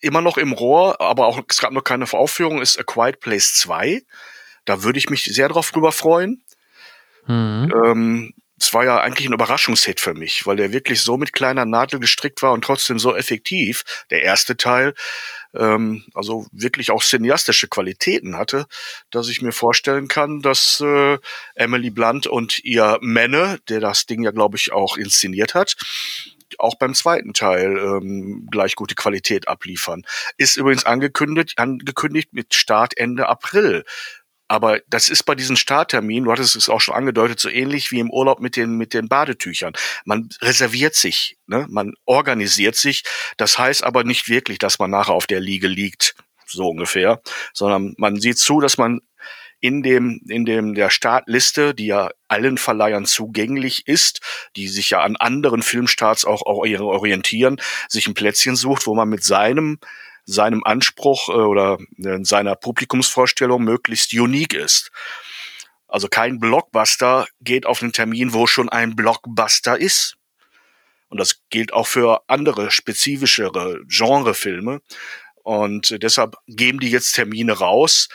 [0.02, 3.56] immer noch im Rohr, aber auch es gab noch keine Aufführung, ist A Quiet Place
[3.56, 4.04] 2.
[4.66, 6.44] Da würde ich mich sehr drauf drüber freuen.
[7.26, 7.74] Mhm.
[7.86, 11.66] Ähm, es war ja eigentlich ein Überraschungshit für mich, weil der wirklich so mit kleiner
[11.66, 13.84] Nadel gestrickt war und trotzdem so effektiv.
[14.10, 14.94] Der erste Teil,
[15.54, 18.66] ähm, also wirklich auch cineastische Qualitäten hatte,
[19.12, 21.18] dass ich mir vorstellen kann, dass äh,
[21.56, 25.76] Emily Blunt und ihr Männer, der das Ding ja, glaube ich, auch inszeniert hat,
[26.58, 30.04] auch beim zweiten Teil ähm, gleich gute Qualität abliefern.
[30.38, 33.86] Ist übrigens angekündigt, angekündigt mit Start Ende April.
[34.50, 38.00] Aber das ist bei diesen Startterminen, du hattest es auch schon angedeutet, so ähnlich wie
[38.00, 39.74] im Urlaub mit den, mit den Badetüchern.
[40.06, 41.68] Man reserviert sich, ne?
[41.70, 43.04] man organisiert sich.
[43.38, 46.16] Das heißt aber nicht wirklich, dass man nachher auf der Liege liegt,
[46.48, 47.22] so ungefähr,
[47.54, 49.02] sondern man sieht zu, dass man
[49.60, 54.22] in dem, in dem, der Startliste, die ja allen Verleihern zugänglich ist,
[54.56, 59.10] die sich ja an anderen Filmstarts auch, auch orientieren, sich ein Plätzchen sucht, wo man
[59.10, 59.78] mit seinem
[60.30, 64.92] seinem Anspruch äh, oder äh, seiner Publikumsvorstellung möglichst unique ist.
[65.88, 70.16] Also kein Blockbuster geht auf einen Termin, wo schon ein Blockbuster ist.
[71.10, 74.82] Und das gilt auch für andere spezifischere Genrefilme.
[75.42, 78.08] Und deshalb geben die jetzt Termine raus,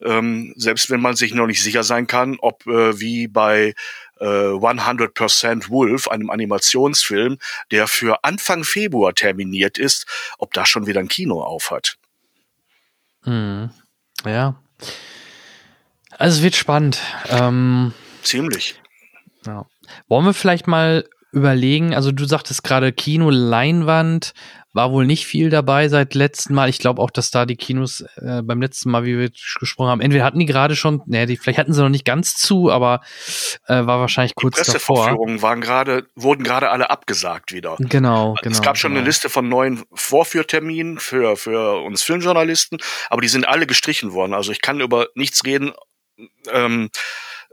[0.00, 3.74] ähm, selbst wenn man sich noch nicht sicher sein kann, ob äh, wie bei
[4.20, 7.38] äh, 100% Wolf, einem Animationsfilm,
[7.70, 10.06] der für Anfang Februar terminiert ist,
[10.38, 11.96] ob da schon wieder ein Kino auf hat.
[13.24, 13.70] Mhm.
[14.24, 14.56] Ja.
[16.18, 17.00] Also es wird spannend.
[17.28, 18.80] Ähm, Ziemlich.
[19.46, 19.66] ja.
[20.08, 24.34] Wollen wir vielleicht mal überlegen, also du sagtest gerade Kino, Leinwand,
[24.72, 26.68] war wohl nicht viel dabei seit letzten Mal.
[26.68, 30.00] Ich glaube auch, dass da die Kinos äh, beim letzten Mal, wie wir gesprochen haben,
[30.00, 33.00] entweder hatten die gerade schon, ne, die, vielleicht hatten sie noch nicht ganz zu, aber
[33.66, 34.96] äh, war wahrscheinlich kurz Die davor.
[34.96, 37.76] Pressevorführungen waren gerade, wurden gerade alle abgesagt wieder.
[37.78, 38.50] Genau, genau.
[38.50, 39.00] es gab schon genau.
[39.00, 42.78] eine Liste von neuen Vorführterminen für, für uns Filmjournalisten,
[43.10, 44.32] aber die sind alle gestrichen worden.
[44.32, 45.72] Also ich kann über nichts reden,
[46.50, 46.88] ähm,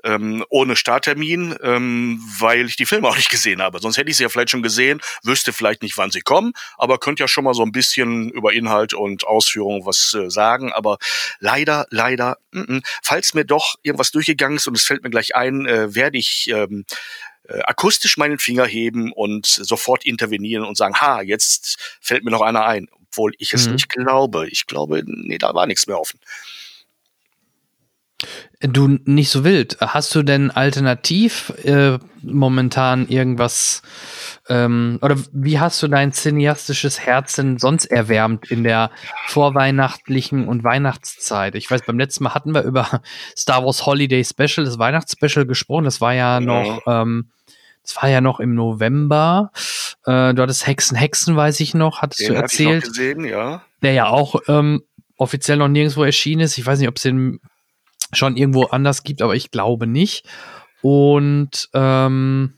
[0.04, 3.80] ähm, ohne Starttermin, ähm, weil ich die Filme auch nicht gesehen habe.
[3.80, 6.98] Sonst hätte ich sie ja vielleicht schon gesehen, wüsste vielleicht nicht, wann sie kommen, aber
[7.00, 10.72] könnte ja schon mal so ein bisschen über Inhalt und Ausführung was äh, sagen.
[10.74, 10.98] Aber
[11.40, 12.82] leider, leider, m -m.
[13.04, 16.50] falls mir doch irgendwas durchgegangen ist und es fällt mir gleich ein, äh, werde ich
[16.50, 16.86] ähm,
[17.48, 22.42] äh, akustisch meinen Finger heben und sofort intervenieren und sagen, ha, jetzt fällt mir noch
[22.42, 23.74] einer ein, obwohl ich es Mhm.
[23.74, 24.48] nicht glaube.
[24.50, 26.20] Ich glaube, nee, da war nichts mehr offen.
[28.62, 29.78] Du nicht so wild.
[29.80, 33.82] Hast du denn alternativ äh, momentan irgendwas
[34.50, 38.92] ähm, oder wie hast du dein cineastisches Herz denn sonst erwärmt in der
[39.28, 41.56] vorweihnachtlichen und Weihnachtszeit?
[41.56, 43.02] Ich weiß, beim letzten Mal hatten wir über
[43.38, 45.86] Star Wars Holiday Special, das Weihnachtsspecial gesprochen.
[45.86, 47.30] Das war ja noch, ähm,
[47.84, 49.52] das war ja noch im November.
[50.06, 52.94] Äh, du hattest Hexen, Hexen, weiß ich noch, hattest Den du hatte ich noch erzählt
[52.94, 53.64] gesehen, ja.
[53.82, 54.82] der ja auch ähm,
[55.16, 56.58] offiziell noch nirgendwo erschienen ist.
[56.58, 57.40] Ich weiß nicht, ob es den
[58.14, 60.26] schon irgendwo anders gibt, aber ich glaube nicht.
[60.82, 62.54] Und ähm,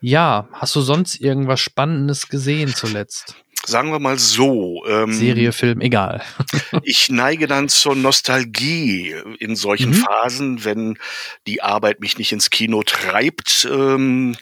[0.00, 3.36] ja, hast du sonst irgendwas Spannendes gesehen zuletzt?
[3.64, 4.84] Sagen wir mal so.
[4.88, 6.22] Ähm, Serie, Film, egal.
[6.82, 9.94] Ich neige dann zur Nostalgie in solchen Mhm.
[9.94, 10.98] Phasen, wenn
[11.46, 14.36] die Arbeit mich nicht ins Kino treibt ähm,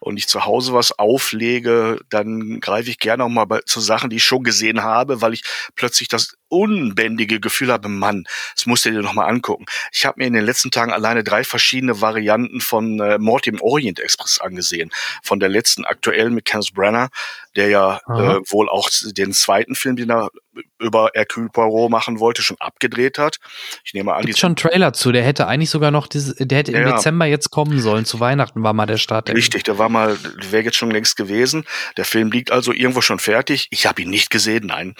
[0.00, 4.10] und ich zu Hause was auflege, dann greife ich gerne auch mal bei, zu Sachen,
[4.10, 5.42] die ich schon gesehen habe, weil ich
[5.74, 9.64] plötzlich das unbändige Gefühl habe, Mann, das musst du dir noch mal angucken.
[9.92, 13.60] Ich habe mir in den letzten Tagen alleine drei verschiedene Varianten von äh, Mord im
[13.60, 14.90] Orient Express angesehen.
[15.22, 17.08] Von der letzten aktuellen mit Kenneth Branagh,
[17.56, 18.36] der ja Aha.
[18.36, 20.30] äh, wohl auch den zweiten Film, den er
[20.78, 23.38] über Hercule Poirot machen wollte, schon abgedreht hat.
[23.84, 25.10] Ich nehme an, Gibt schon einen Trailer zu.
[25.10, 26.92] Der hätte eigentlich sogar noch diese, der hätte im Ja.
[26.92, 28.04] Dezember jetzt kommen sollen.
[28.04, 29.30] Zu Weihnachten war mal der Start.
[29.30, 30.18] Richtig, der war mal,
[30.50, 31.64] wäre jetzt schon längst gewesen.
[31.96, 33.68] Der Film liegt also irgendwo schon fertig.
[33.70, 34.94] Ich habe ihn nicht gesehen, nein.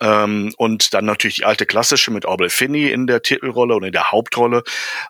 [0.00, 3.92] Ähm, und dann natürlich die alte klassische mit Orbel Finney in der Titelrolle und in
[3.92, 4.62] der Hauptrolle.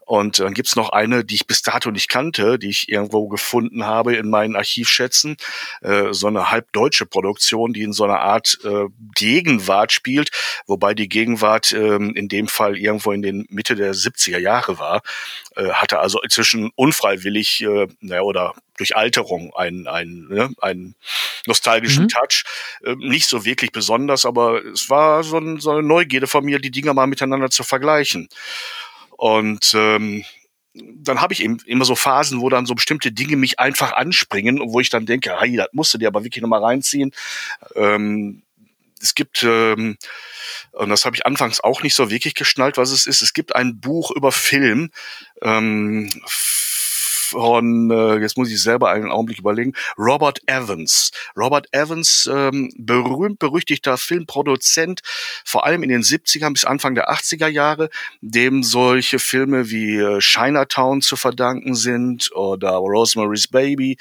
[0.07, 3.85] Und dann gibt's noch eine, die ich bis dato nicht kannte, die ich irgendwo gefunden
[3.85, 5.37] habe in meinen Archivschätzen.
[5.83, 10.31] Äh, so eine halbdeutsche Produktion, die in so einer Art äh, Gegenwart spielt,
[10.67, 15.03] wobei die Gegenwart äh, in dem Fall irgendwo in den Mitte der 70er Jahre war.
[15.57, 20.95] Äh, hatte also inzwischen unfreiwillig äh, naja, oder durch Alterung einen, einen, ne, einen
[21.47, 22.09] nostalgischen mhm.
[22.09, 22.45] Touch.
[22.85, 26.59] Äh, nicht so wirklich besonders, aber es war so, ein, so eine Neugierde von mir,
[26.59, 28.29] die Dinger mal miteinander zu vergleichen.
[29.17, 30.25] Und ähm,
[30.73, 34.61] dann habe ich eben immer so Phasen, wo dann so bestimmte Dinge mich einfach anspringen
[34.61, 37.13] und wo ich dann denke, hey, das musst du dir aber wirklich nochmal reinziehen.
[37.75, 38.43] Ähm,
[39.03, 39.97] es gibt, ähm,
[40.73, 43.57] und das habe ich anfangs auch nicht so wirklich geschnallt, was es ist, es gibt
[43.57, 44.91] ein Buch über Film,
[45.43, 46.11] ähm,
[47.31, 51.11] von, äh, jetzt muss ich selber einen Augenblick überlegen, Robert Evans.
[51.37, 55.01] Robert Evans, ähm, berühmt berüchtigter Filmproduzent,
[55.45, 57.91] vor allem in den 70ern bis Anfang der 80er Jahre,
[58.21, 63.97] dem solche Filme wie äh, Chinatown zu verdanken sind oder Rosemary's Baby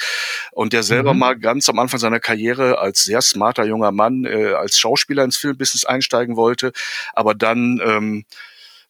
[0.52, 1.20] und der selber mhm.
[1.20, 5.38] mal ganz am Anfang seiner Karriere als sehr smarter junger Mann äh, als Schauspieler ins
[5.38, 6.72] Filmbusiness einsteigen wollte,
[7.14, 8.26] aber dann ähm,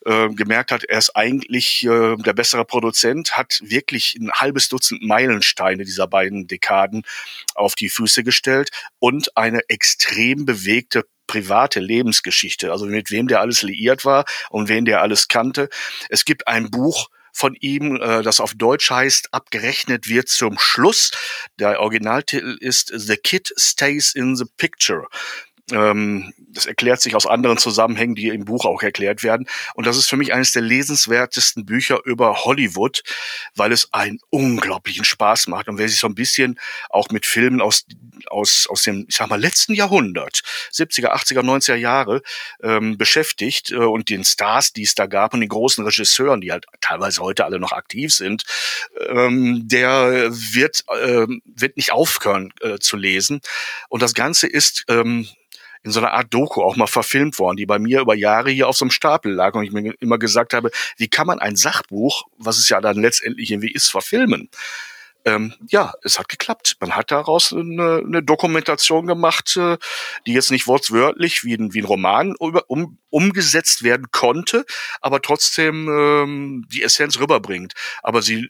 [0.10, 5.04] äh, gemerkt hat, er ist eigentlich äh, der bessere Produzent, hat wirklich ein halbes Dutzend
[5.04, 7.04] Meilensteine dieser beiden Dekaden
[7.54, 13.62] auf die Füße gestellt und eine extrem bewegte private Lebensgeschichte, also mit wem der alles
[13.62, 15.70] liiert war und wen der alles kannte.
[16.10, 21.12] Es gibt ein Buch, von ihm, äh, das auf Deutsch heißt, abgerechnet wird zum Schluss.
[21.60, 25.08] Der Originaltitel ist The Kid Stays in the Picture.
[25.72, 29.48] Ähm, das erklärt sich aus anderen Zusammenhängen, die im Buch auch erklärt werden.
[29.76, 33.04] Und das ist für mich eines der lesenswertesten Bücher über Hollywood,
[33.56, 35.68] weil es einen unglaublichen Spaß macht.
[35.68, 37.86] Und wer sich so ein bisschen auch mit Filmen aus,
[38.28, 40.42] aus, aus dem, ich sag mal, letzten Jahrhundert,
[40.74, 42.22] 70er, 80er, 90er Jahre
[42.64, 46.52] ähm, beschäftigt äh, und den Stars, die es da gab und den großen Regisseuren, die
[46.52, 48.44] halt teilweise heute alle noch aktiv sind,
[49.08, 53.42] ähm, der wird, äh, wird nicht aufhören äh, zu lesen.
[53.88, 55.28] Und das Ganze ist ähm,
[55.84, 58.68] in so einer Art Doku auch mal verfilmt worden, die bei mir über Jahre hier
[58.68, 61.56] auf so einem Stapel lag und ich mir immer gesagt habe, wie kann man ein
[61.56, 64.50] Sachbuch, was es ja dann letztendlich irgendwie ist, verfilmen?
[65.26, 66.78] Ähm, ja, es hat geklappt.
[66.80, 69.78] Man hat daraus eine, eine Dokumentation gemacht, äh,
[70.26, 74.66] die jetzt nicht wortwörtlich wie ein, wie ein Roman um, umgesetzt werden konnte,
[75.02, 77.74] aber trotzdem ähm, die Essenz rüberbringt.
[78.02, 78.50] Aber sie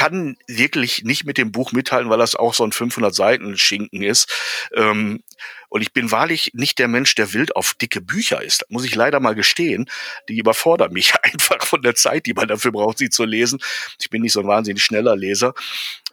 [0.00, 4.02] kann wirklich nicht mit dem Buch mithalten, weil das auch so ein 500 Seiten Schinken
[4.02, 4.32] ist.
[4.74, 5.22] Ähm,
[5.68, 8.64] und ich bin wahrlich nicht der Mensch, der wild auf dicke Bücher ist.
[8.70, 9.90] muss ich leider mal gestehen.
[10.30, 13.58] Die überfordern mich einfach von der Zeit, die man dafür braucht, sie zu lesen.
[14.00, 15.52] Ich bin nicht so ein wahnsinnig schneller Leser.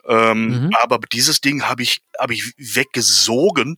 [0.05, 0.75] Ähm, mhm.
[0.81, 3.77] Aber dieses Ding habe ich, hab ich weggesogen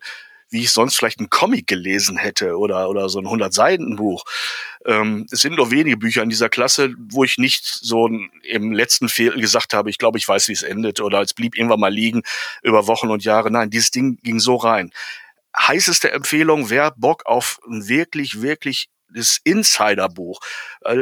[0.49, 4.23] wie ich sonst vielleicht einen Comic gelesen hätte oder, oder so ein 100-Seiten-Buch.
[4.85, 9.09] Ähm, es sind nur wenige Bücher in dieser Klasse, wo ich nicht so im letzten
[9.09, 11.93] Viertel gesagt habe, ich glaube, ich weiß, wie es endet oder es blieb irgendwann mal
[11.93, 12.23] liegen
[12.63, 13.51] über Wochen und Jahre.
[13.51, 14.91] Nein, dieses Ding ging so rein.
[15.57, 20.39] Heißeste Empfehlung, wer Bock auf ein wirklich, wirklich das Insider-Buch.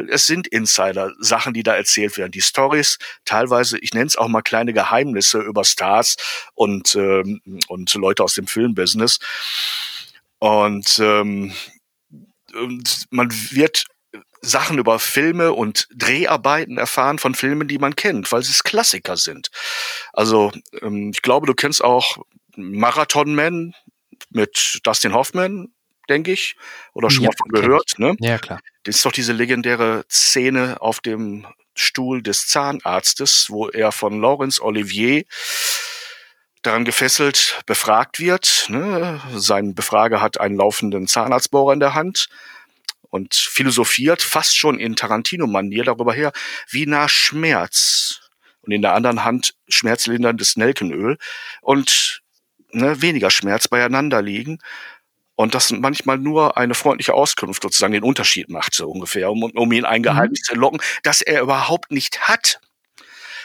[0.09, 2.31] Es sind Insider-Sachen, die da erzählt werden.
[2.31, 6.17] Die Stories, teilweise, ich nenne es auch mal kleine Geheimnisse über Stars
[6.53, 9.19] und, ähm, und Leute aus dem Filmbusiness.
[10.39, 11.53] Und, ähm,
[12.53, 13.85] und man wird
[14.41, 19.49] Sachen über Filme und Dreharbeiten erfahren von Filmen, die man kennt, weil sie Klassiker sind.
[20.13, 22.17] Also ähm, ich glaube, du kennst auch
[22.55, 23.73] Marathon Man
[24.29, 25.73] mit Dustin Hoffman,
[26.09, 26.55] denke ich,
[26.93, 27.93] oder schon ja, mal von gehört.
[27.97, 28.15] Ne?
[28.19, 28.59] Ja, klar.
[28.83, 34.61] Das ist doch diese legendäre Szene auf dem Stuhl des Zahnarztes, wo er von Laurence
[34.61, 35.23] Olivier
[36.61, 38.65] daran gefesselt befragt wird.
[38.69, 39.21] Ne?
[39.35, 42.27] Sein Befrager hat einen laufenden Zahnarztbohrer in der Hand
[43.09, 46.31] und philosophiert fast schon in Tarantino-Manier darüber her,
[46.69, 48.21] wie nah Schmerz
[48.61, 51.17] und in der anderen Hand schmerzlinderndes Nelkenöl
[51.61, 52.21] und
[52.71, 54.59] ne, weniger Schmerz beieinander liegen
[55.37, 59.71] und das manchmal nur eine freundliche Auskunft sozusagen den Unterschied macht, so ungefähr, um, um
[59.71, 60.53] ihn ein Geheimnis mhm.
[60.53, 62.59] zu locken, das er überhaupt nicht hat.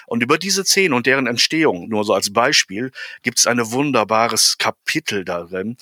[0.07, 4.57] Und über diese Szene und deren Entstehung, nur so als Beispiel, gibt es ein wunderbares
[4.59, 5.77] Kapitel darin,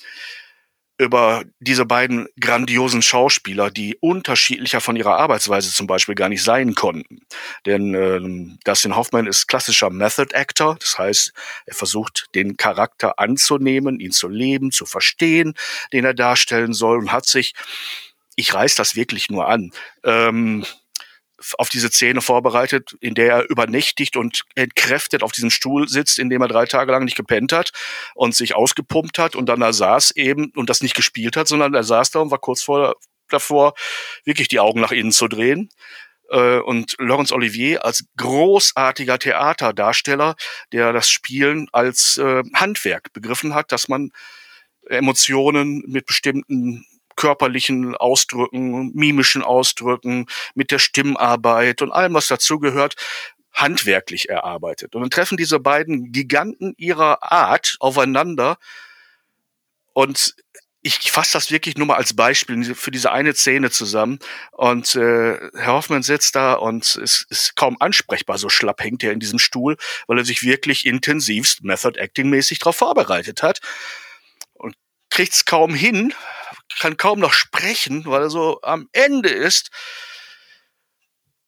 [1.01, 6.75] über diese beiden grandiosen Schauspieler, die unterschiedlicher von ihrer Arbeitsweise zum Beispiel gar nicht sein
[6.75, 7.21] konnten.
[7.65, 11.33] Denn ähm, Dustin Hoffman ist klassischer Method Actor, das heißt,
[11.65, 15.55] er versucht den Charakter anzunehmen, ihn zu leben, zu verstehen,
[15.91, 17.55] den er darstellen soll und hat sich,
[18.35, 19.71] ich reiß das wirklich nur an,
[20.03, 20.65] ähm,
[21.57, 26.29] auf diese Szene vorbereitet, in der er übernächtigt und entkräftet auf diesem Stuhl sitzt, in
[26.29, 27.71] dem er drei Tage lang nicht gepennt hat
[28.15, 31.73] und sich ausgepumpt hat und dann da saß eben und das nicht gespielt hat, sondern
[31.73, 32.95] er saß da und war kurz vor,
[33.29, 33.73] davor,
[34.25, 35.69] wirklich die Augen nach innen zu drehen.
[36.29, 40.35] Äh, und Laurence Olivier als großartiger Theaterdarsteller,
[40.71, 44.11] der das Spielen als äh, Handwerk begriffen hat, dass man
[44.87, 46.85] Emotionen mit bestimmten
[47.21, 52.95] körperlichen Ausdrücken, mimischen Ausdrücken, mit der Stimmarbeit und allem, was dazugehört,
[53.53, 54.95] handwerklich erarbeitet.
[54.95, 58.57] Und dann treffen diese beiden Giganten ihrer Art aufeinander
[59.93, 60.33] und
[60.83, 64.17] ich fasse das wirklich nur mal als Beispiel für diese eine Szene zusammen.
[64.51, 68.39] Und äh, Herr Hoffmann sitzt da und ist, ist kaum ansprechbar.
[68.39, 72.57] So schlapp hängt er in diesem Stuhl, weil er sich wirklich intensivst Method Acting mäßig
[72.57, 73.59] darauf vorbereitet hat.
[74.53, 74.73] Und
[75.11, 76.15] kriegt's kaum hin,
[76.79, 79.71] kann kaum noch sprechen, weil er so am Ende ist.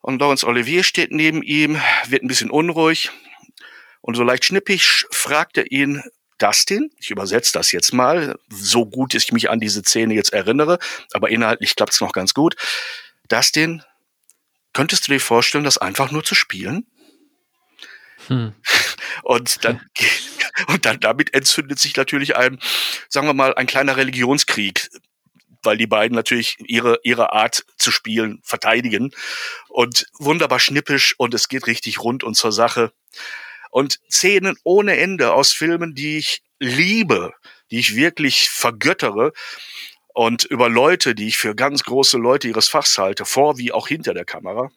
[0.01, 3.11] Und Lawrence Olivier steht neben ihm, wird ein bisschen unruhig.
[4.01, 6.03] Und so leicht schnippig fragt er ihn,
[6.37, 10.77] Dustin, ich übersetze das jetzt mal, so gut ich mich an diese Szene jetzt erinnere,
[11.13, 12.55] aber inhaltlich klappt es noch ganz gut.
[13.29, 13.81] Dustin,
[14.73, 16.85] könntest du dir vorstellen, das einfach nur zu spielen?
[18.27, 18.53] Hm.
[19.23, 19.81] Und dann,
[20.67, 22.59] und dann damit entzündet sich natürlich ein,
[23.09, 24.89] sagen wir mal, ein kleiner Religionskrieg,
[25.63, 29.11] weil die beiden natürlich ihre, ihre Art zu spielen verteidigen
[29.69, 32.91] und wunderbar schnippisch und es geht richtig rund und zur Sache
[33.71, 37.33] und Szenen ohne Ende aus Filmen, die ich liebe,
[37.71, 39.33] die ich wirklich vergöttere
[40.13, 43.87] und über Leute, die ich für ganz große Leute ihres Fachs halte, vor wie auch
[43.87, 44.69] hinter der Kamera.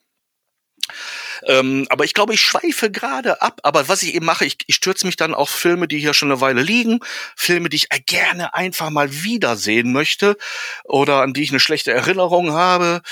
[1.46, 3.60] Ähm, aber ich glaube, ich schweife gerade ab.
[3.62, 6.30] Aber was ich eben mache, ich, ich stürze mich dann auf Filme, die hier schon
[6.30, 7.00] eine Weile liegen,
[7.36, 10.36] Filme, die ich gerne einfach mal wiedersehen möchte
[10.84, 13.02] oder an die ich eine schlechte Erinnerung habe.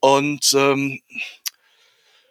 [0.00, 1.00] Und ähm,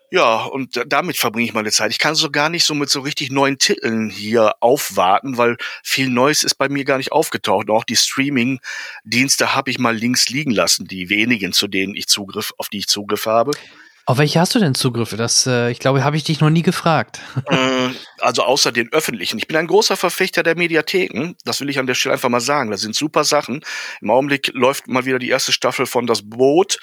[0.10, 1.92] ja, und damit verbringe ich meine Zeit.
[1.92, 6.10] Ich kann so gar nicht so mit so richtig neuen Titeln hier aufwarten, weil viel
[6.10, 7.70] Neues ist bei mir gar nicht aufgetaucht.
[7.70, 12.54] auch die Streaming-Dienste habe ich mal links liegen lassen, die wenigen, zu denen ich Zugriff,
[12.58, 13.52] auf die ich Zugriff habe.
[14.08, 15.18] Auf welche hast du denn Zugriffe?
[15.18, 17.20] Das, äh, ich glaube, habe ich dich noch nie gefragt.
[17.50, 17.90] Äh,
[18.20, 19.38] also außer den öffentlichen.
[19.38, 21.36] Ich bin ein großer Verfechter der Mediatheken.
[21.46, 22.72] Das will ich an der Stelle einfach mal sagen.
[22.72, 23.64] Das sind super Sachen.
[24.02, 26.80] Im Augenblick läuft mal wieder die erste Staffel von Das Boot,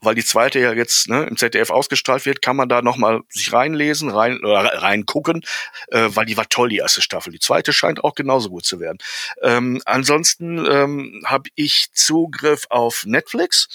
[0.00, 3.20] weil die zweite ja jetzt ne, im ZDF ausgestrahlt wird, kann man da noch mal
[3.28, 5.42] sich reinlesen, rein äh, reingucken,
[5.88, 7.32] äh, weil die war toll die erste Staffel.
[7.32, 8.98] Die zweite scheint auch genauso gut zu werden.
[9.42, 13.68] Ähm, ansonsten ähm, habe ich Zugriff auf Netflix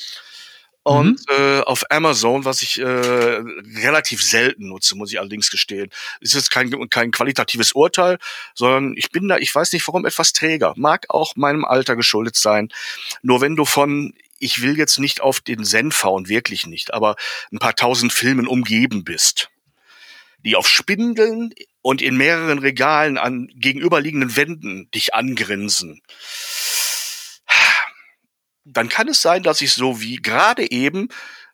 [0.87, 1.35] und mhm.
[1.37, 5.89] äh, auf Amazon, was ich äh, relativ selten nutze, muss ich allerdings gestehen.
[6.21, 8.19] Es ist kein, kein qualitatives Urteil,
[8.53, 10.73] sondern ich bin da, ich weiß nicht warum, etwas träger.
[10.77, 12.69] Mag auch meinem Alter geschuldet sein.
[13.21, 17.15] Nur wenn du von ich will jetzt nicht auf den Senf hauen, wirklich nicht, aber
[17.51, 19.49] ein paar tausend Filmen umgeben bist,
[20.45, 26.01] die auf Spindeln und in mehreren Regalen an gegenüberliegenden Wänden dich angrinsen,
[28.73, 31.09] dann kann es sein, dass ich so wie gerade eben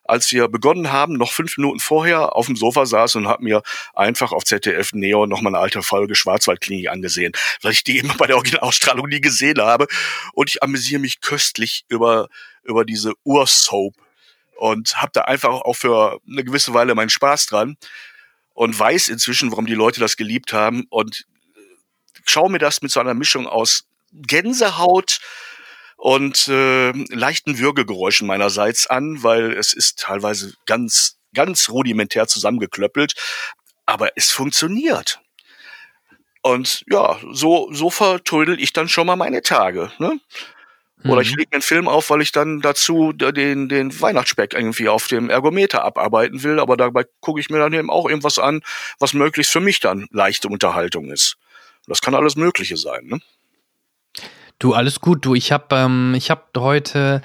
[0.06, 3.62] als wir begonnen haben, noch fünf Minuten vorher auf dem Sofa saß und habe mir
[3.94, 8.12] einfach auf ZDF Neo noch mal eine alte Folge Schwarzwaldklinik angesehen, weil ich die eben
[8.18, 9.86] bei der Originalausstrahlung nie gesehen habe.
[10.34, 12.28] Und ich amüsiere mich köstlich über,
[12.64, 13.94] über diese Ursoap
[14.56, 17.76] und habe da einfach auch für eine gewisse Weile meinen Spaß dran
[18.52, 21.24] und weiß inzwischen, warum die Leute das geliebt haben und
[22.26, 25.18] schaue mir das mit so einer Mischung aus Gänsehaut,
[26.04, 33.14] und äh, leichten Würgegeräuschen meinerseits an, weil es ist teilweise ganz, ganz rudimentär zusammengeklöppelt,
[33.86, 35.22] aber es funktioniert.
[36.42, 39.92] Und ja, so, so vertrödel ich dann schon mal meine Tage.
[39.98, 40.20] Ne?
[41.04, 41.38] Oder ich mhm.
[41.38, 45.30] lege mir einen Film auf, weil ich dann dazu den, den Weihnachtsspeck irgendwie auf dem
[45.30, 46.60] Ergometer abarbeiten will.
[46.60, 48.60] Aber dabei gucke ich mir dann eben auch irgendwas an,
[48.98, 51.38] was möglichst für mich dann leichte Unterhaltung ist.
[51.86, 53.06] Das kann alles Mögliche sein.
[53.06, 53.20] Ne?
[54.58, 55.24] Du, alles gut.
[55.24, 57.22] Du, ich habe ähm, ich hab heute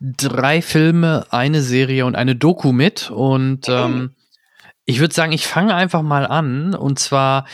[0.00, 3.10] drei Filme, eine Serie und eine Doku mit.
[3.10, 3.72] Und oh.
[3.72, 4.14] ähm,
[4.84, 6.74] ich würde sagen, ich fange einfach mal an.
[6.74, 7.46] Und zwar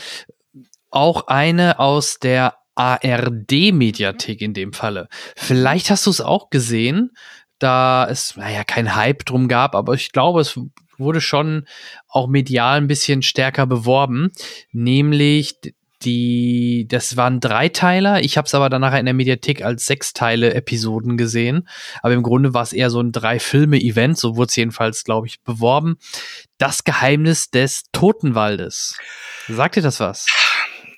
[0.89, 5.09] auch eine aus der ARD-Mediathek in dem Falle.
[5.35, 7.11] Vielleicht hast du es auch gesehen,
[7.59, 10.57] da es, naja, kein Hype drum gab, aber ich glaube, es
[10.97, 11.65] wurde schon
[12.07, 14.31] auch medial ein bisschen stärker beworben,
[14.71, 15.59] nämlich
[16.03, 18.21] die, das waren Dreiteiler.
[18.21, 21.67] Ich habe es aber danach in der Mediathek als Sechsteile Episoden gesehen.
[22.01, 25.41] Aber im Grunde war es eher so ein Drei-Filme-Event, so wurde es jedenfalls, glaube ich,
[25.41, 25.97] beworben.
[26.57, 28.97] Das Geheimnis des Totenwaldes.
[29.47, 30.27] Sagt dir das was?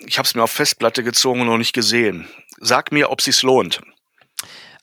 [0.06, 2.28] Ich habe es mir auf Festplatte gezogen und noch nicht gesehen.
[2.60, 3.82] Sag mir, ob sich's lohnt.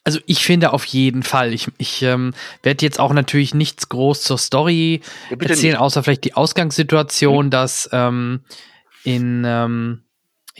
[0.04, 1.52] Also ich finde auf jeden Fall.
[1.52, 5.80] Ich, ich ähm, werde jetzt auch natürlich nichts groß zur Story ja, erzählen, nicht.
[5.80, 7.50] außer vielleicht die Ausgangssituation, mhm.
[7.50, 8.40] dass ähm,
[9.04, 10.04] in ähm,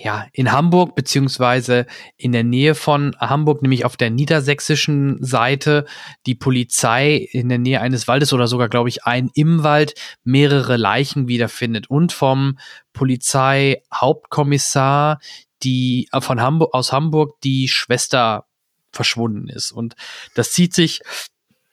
[0.01, 1.87] ja, in Hamburg beziehungsweise
[2.17, 5.85] in der Nähe von Hamburg, nämlich auf der niedersächsischen Seite,
[6.27, 10.77] die Polizei in der Nähe eines Waldes oder sogar, glaube ich, ein im Wald mehrere
[10.77, 11.91] Leichen wiederfindet.
[11.91, 12.59] Und vom
[12.93, 15.19] Polizeihauptkommissar
[15.65, 18.45] die äh, von Hamburg aus Hamburg die Schwester
[18.93, 19.73] verschwunden ist.
[19.73, 19.97] Und
[20.35, 21.01] das zieht sich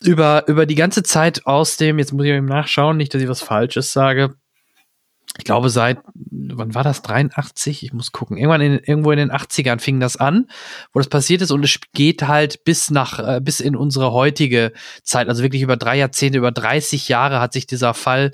[0.02, 3.30] über über die ganze Zeit aus dem jetzt muss ich eben nachschauen, nicht dass ich
[3.30, 4.36] was falsches sage
[5.38, 7.02] ich glaube, seit, wann war das?
[7.02, 7.84] 83?
[7.84, 8.38] Ich muss gucken.
[8.38, 10.48] Irgendwann in, irgendwo in den 80ern fing das an,
[10.94, 14.72] wo das passiert ist und es geht halt bis nach, äh, bis in unsere heutige
[15.04, 18.32] Zeit, also wirklich über drei Jahrzehnte, über 30 Jahre hat sich dieser Fall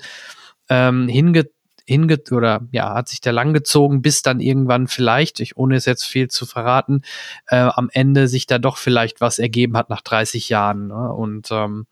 [0.68, 1.48] ähm, hinge,
[1.84, 6.04] hinge oder ja, hat sich der langgezogen, bis dann irgendwann vielleicht, ich, ohne es jetzt
[6.04, 7.02] viel zu verraten,
[7.48, 10.86] äh, am Ende sich da doch vielleicht was ergeben hat nach 30 Jahren.
[10.86, 11.12] Ne?
[11.12, 11.86] Und ähm,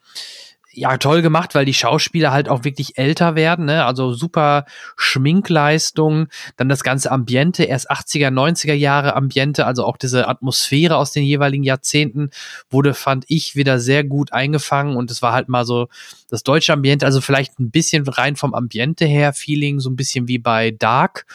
[0.72, 3.84] ja, toll gemacht, weil die Schauspieler halt auch wirklich älter werden, ne?
[3.84, 4.66] Also super
[4.96, 11.10] Schminkleistung, dann das ganze Ambiente, erst 80er, 90er Jahre Ambiente, also auch diese Atmosphäre aus
[11.10, 12.30] den jeweiligen Jahrzehnten
[12.70, 15.88] wurde, fand ich, wieder sehr gut eingefangen und es war halt mal so
[16.28, 20.28] das deutsche Ambiente, also vielleicht ein bisschen rein vom Ambiente her Feeling, so ein bisschen
[20.28, 21.26] wie bei Dark,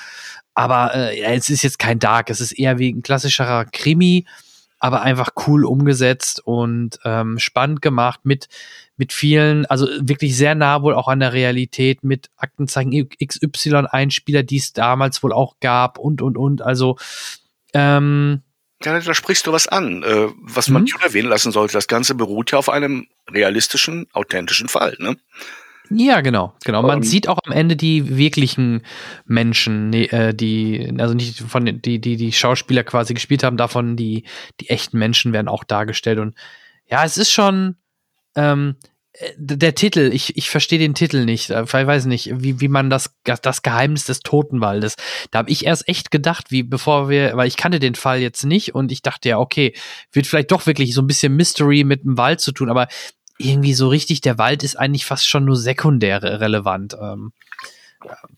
[0.53, 4.25] aber äh, es ist jetzt kein Dark, es ist eher wie ein klassischerer Krimi,
[4.79, 8.47] aber einfach cool umgesetzt und ähm, spannend gemacht mit
[8.97, 14.43] mit vielen, also wirklich sehr nah wohl auch an der Realität mit Aktenzeichen XY Einspieler,
[14.43, 16.61] die es damals wohl auch gab und und und.
[16.61, 16.97] Also
[17.73, 18.41] ähm,
[18.83, 20.85] ja, da sprichst du was an, äh, was man mhm.
[20.85, 21.73] nicht erwähnen lassen sollte.
[21.73, 25.17] Das Ganze beruht ja auf einem realistischen, authentischen Fall, ne?
[25.91, 26.81] Ja, genau, genau.
[26.81, 28.81] Man um, sieht auch am Ende die wirklichen
[29.25, 33.95] Menschen, nee, äh, die, also nicht von die, die die Schauspieler quasi gespielt haben, davon
[33.95, 34.23] die
[34.61, 36.35] die echten Menschen werden auch dargestellt und
[36.87, 37.75] ja, es ist schon,
[38.35, 38.75] ähm,
[39.13, 41.49] äh, der Titel, ich, ich verstehe den Titel nicht.
[41.49, 44.95] Äh, ich weiß nicht, wie, wie man das, das Geheimnis des Totenwaldes.
[45.31, 48.43] Da habe ich erst echt gedacht, wie bevor wir, weil ich kannte den Fall jetzt
[48.43, 49.73] nicht und ich dachte ja, okay,
[50.11, 52.87] wird vielleicht doch wirklich so ein bisschen Mystery mit dem Wald zu tun, aber
[53.37, 56.95] irgendwie so richtig, der Wald ist eigentlich fast schon nur sekundär relevant.
[57.01, 57.31] Ähm,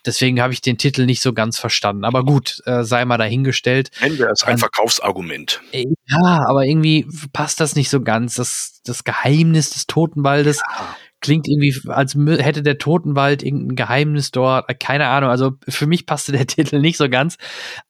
[0.06, 2.06] deswegen habe ich den Titel nicht so ganz verstanden.
[2.06, 3.92] Aber gut, äh, sei mal dahingestellt.
[4.02, 5.62] Nennen wir es ein Verkaufsargument.
[5.72, 8.36] Ja, aber irgendwie passt das nicht so ganz.
[8.36, 10.62] Das, das Geheimnis des Totenwaldes.
[10.68, 14.70] Ja klingt irgendwie, als hätte der Totenwald irgendein Geheimnis dort.
[14.70, 15.30] Äh, keine Ahnung.
[15.30, 17.38] Also für mich passte der Titel nicht so ganz.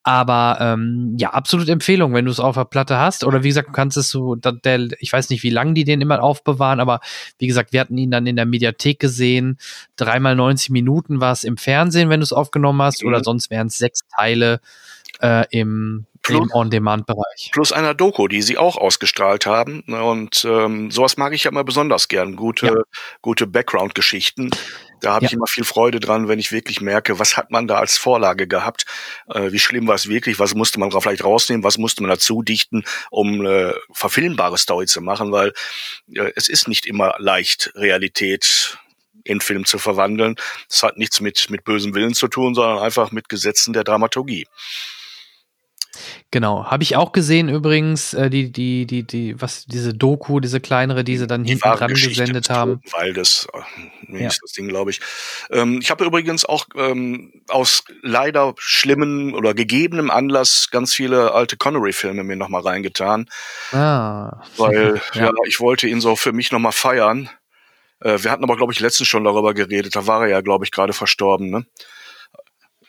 [0.04, 3.24] Aber ähm, ja, absolut Empfehlung, wenn du es auf der Platte hast.
[3.24, 6.02] Oder wie gesagt, du kannst es so, der, ich weiß nicht, wie lange die den
[6.02, 7.02] immer aufbewahren, aber
[7.38, 9.58] wie gesagt, wir hatten ihn dann in der Mediathek gesehen.
[9.98, 13.10] Dreimal 90 Minuten war es im Fernsehen, wenn du es aufgenommen hast, mhm.
[13.10, 14.62] oder sonst wären es sechs Teile
[15.22, 17.50] äh, im plus, im On-Demand-Bereich.
[17.52, 19.82] Plus einer Doku, die sie auch ausgestrahlt haben.
[19.82, 22.36] Und ähm, sowas mag ich ja immer besonders gern.
[22.36, 22.76] Gute, ja.
[23.22, 24.52] gute Background-Geschichten.
[25.02, 25.28] Da habe ja.
[25.28, 28.48] ich immer viel Freude dran, wenn ich wirklich merke, was hat man da als Vorlage
[28.48, 28.86] gehabt,
[29.28, 32.42] äh, wie schlimm war es wirklich, was musste man vielleicht rausnehmen, was musste man dazu
[32.42, 35.54] dichten, um eine verfilmbare Story zu machen, weil
[36.14, 38.78] äh, es ist nicht immer leicht, Realität
[39.24, 40.36] in Film zu verwandeln.
[40.70, 44.48] Das hat nichts mit, mit bösem Willen zu tun, sondern einfach mit Gesetzen der Dramaturgie.
[46.32, 50.60] Genau, habe ich auch gesehen übrigens, äh, die, die, die, die, was, diese Doku, diese
[50.60, 52.82] kleinere, die sie dann die hinten dran Geschichte gesendet haben.
[52.92, 54.28] Waldes, äh, ja.
[54.28, 55.00] das Ding, glaube ich.
[55.52, 61.58] Ähm, ich habe übrigens auch ähm, aus leider schlimmen oder gegebenem Anlass ganz viele alte
[61.58, 63.30] Connery-Filme mir nochmal reingetan.
[63.72, 64.42] Ah.
[64.58, 65.26] Weil, ja.
[65.26, 67.30] ja, ich wollte ihn so für mich nochmal feiern.
[68.02, 69.96] Äh, wir hatten aber, glaube ich, letztens schon darüber geredet.
[69.96, 71.66] Da war er ja, glaube ich, gerade verstorben, ne?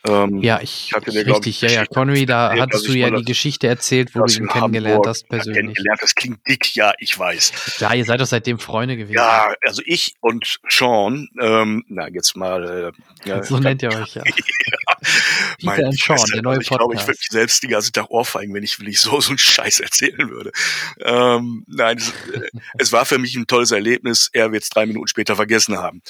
[0.07, 3.25] Ähm, ja, ich, hatte dir, richtig, ich, ja, ja, Connery, da hattest du ja die
[3.25, 5.57] Geschichte erzählt, wo du ihn kennengelernt Hamburg hast persönlich.
[5.57, 7.79] Kennengelernt, das klingt dick, ja, ich weiß.
[7.79, 9.15] Ja, ihr seid doch seitdem Freunde gewesen.
[9.15, 12.93] Ja, also ich und Sean, ähm, na, jetzt mal.
[13.25, 14.23] Äh, ja, so nennt ihr euch, ja.
[14.25, 14.97] ja.
[15.63, 18.09] mein und Sean, der neue also ich glaube, ich würde mich selbst die ganze Tag
[18.09, 20.51] ohrfeigen, wenn ich, wenn ich so, so einen Scheiß erzählen würde.
[21.01, 24.29] Ähm, nein, es, äh, es war für mich ein tolles Erlebnis.
[24.31, 26.01] Er wird es drei Minuten später vergessen haben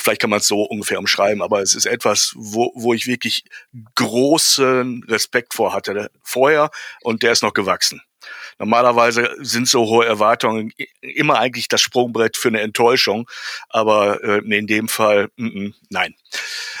[0.00, 3.44] vielleicht kann man es so ungefähr umschreiben, aber es ist etwas, wo, wo ich wirklich
[3.94, 6.70] großen Respekt vor hatte vorher
[7.02, 8.00] und der ist noch gewachsen.
[8.58, 13.28] Normalerweise sind so hohe Erwartungen immer eigentlich das Sprungbrett für eine Enttäuschung,
[13.68, 16.14] aber äh, in dem Fall mm, mm, nein.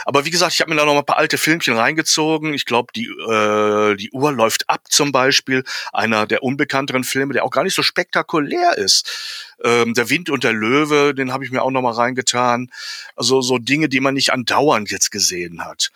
[0.04, 2.52] Aber wie gesagt, ich habe mir da noch mal ein paar alte Filmchen reingezogen.
[2.52, 7.44] Ich glaube, die äh, die Uhr läuft ab zum Beispiel, einer der unbekannteren Filme, der
[7.44, 9.54] auch gar nicht so spektakulär ist.
[9.62, 12.70] Ähm, der Wind und der Löwe, den habe ich mir auch noch mal reingetan.
[13.16, 15.90] Also so Dinge, die man nicht andauernd jetzt gesehen hat.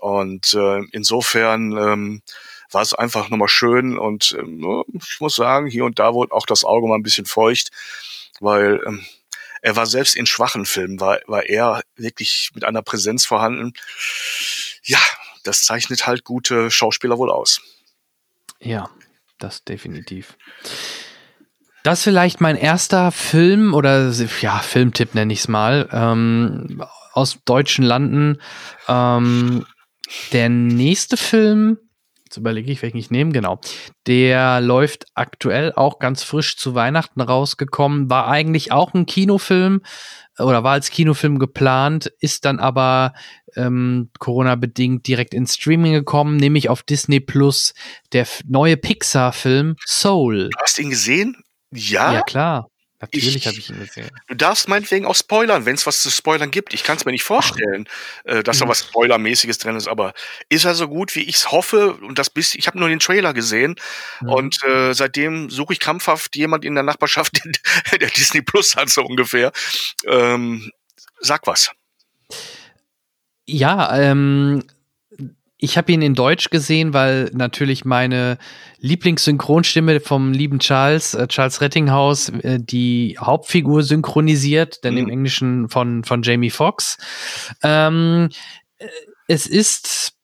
[0.00, 2.22] Und äh, insofern ähm,
[2.70, 6.46] war es einfach nochmal schön und ähm, ich muss sagen, hier und da wurde auch
[6.46, 7.70] das Auge mal ein bisschen feucht,
[8.40, 9.04] weil ähm,
[9.62, 13.72] er war selbst in schwachen Filmen, war, war er wirklich mit einer Präsenz vorhanden.
[14.84, 15.00] Ja,
[15.42, 17.60] das zeichnet halt gute Schauspieler wohl aus.
[18.60, 18.90] Ja,
[19.38, 20.36] das definitiv.
[21.82, 24.10] Das ist vielleicht mein erster Film oder
[24.40, 28.40] ja, Filmtipp nenne ich es mal, ähm, aus deutschen Landen.
[28.88, 29.66] Ähm,
[30.32, 31.78] der nächste Film,
[32.36, 33.60] jetzt überlege ich, welchen ich nehme, genau.
[34.06, 39.82] Der läuft aktuell auch ganz frisch zu Weihnachten rausgekommen, war eigentlich auch ein Kinofilm
[40.38, 43.14] oder war als Kinofilm geplant, ist dann aber
[43.56, 47.72] ähm, Corona-bedingt direkt ins Streaming gekommen, nämlich auf Disney Plus,
[48.12, 50.50] der neue Pixar-Film Soul.
[50.50, 51.36] Du hast ihn gesehen?
[51.72, 52.12] Ja?
[52.12, 52.68] Ja, klar.
[53.00, 54.10] Natürlich habe ich ihn gesehen.
[54.26, 56.72] Du darfst meinetwegen auch spoilern, wenn es was zu spoilern gibt.
[56.72, 57.86] Ich kann es mir nicht vorstellen,
[58.24, 58.70] äh, dass da mhm.
[58.70, 60.14] was Spoilermäßiges drin ist, aber
[60.48, 61.94] ist er so gut, wie ich es hoffe?
[61.94, 63.76] Und das bist, ich habe nur den Trailer gesehen
[64.20, 64.28] mhm.
[64.30, 67.42] und äh, seitdem suche ich krampfhaft jemand in der Nachbarschaft,
[68.00, 69.52] der Disney Plus hat so ungefähr.
[70.06, 70.70] Ähm,
[71.20, 71.70] sag was.
[73.46, 74.64] Ja, ähm,
[75.58, 78.36] ich habe ihn in Deutsch gesehen, weil natürlich meine
[78.80, 85.00] Lieblingssynchronstimme vom lieben Charles, äh, Charles Rettinghaus, äh, die Hauptfigur synchronisiert, denn mhm.
[85.00, 86.98] im Englischen von, von Jamie Foxx.
[87.62, 88.28] Ähm,
[88.78, 88.86] äh,
[89.28, 90.15] es ist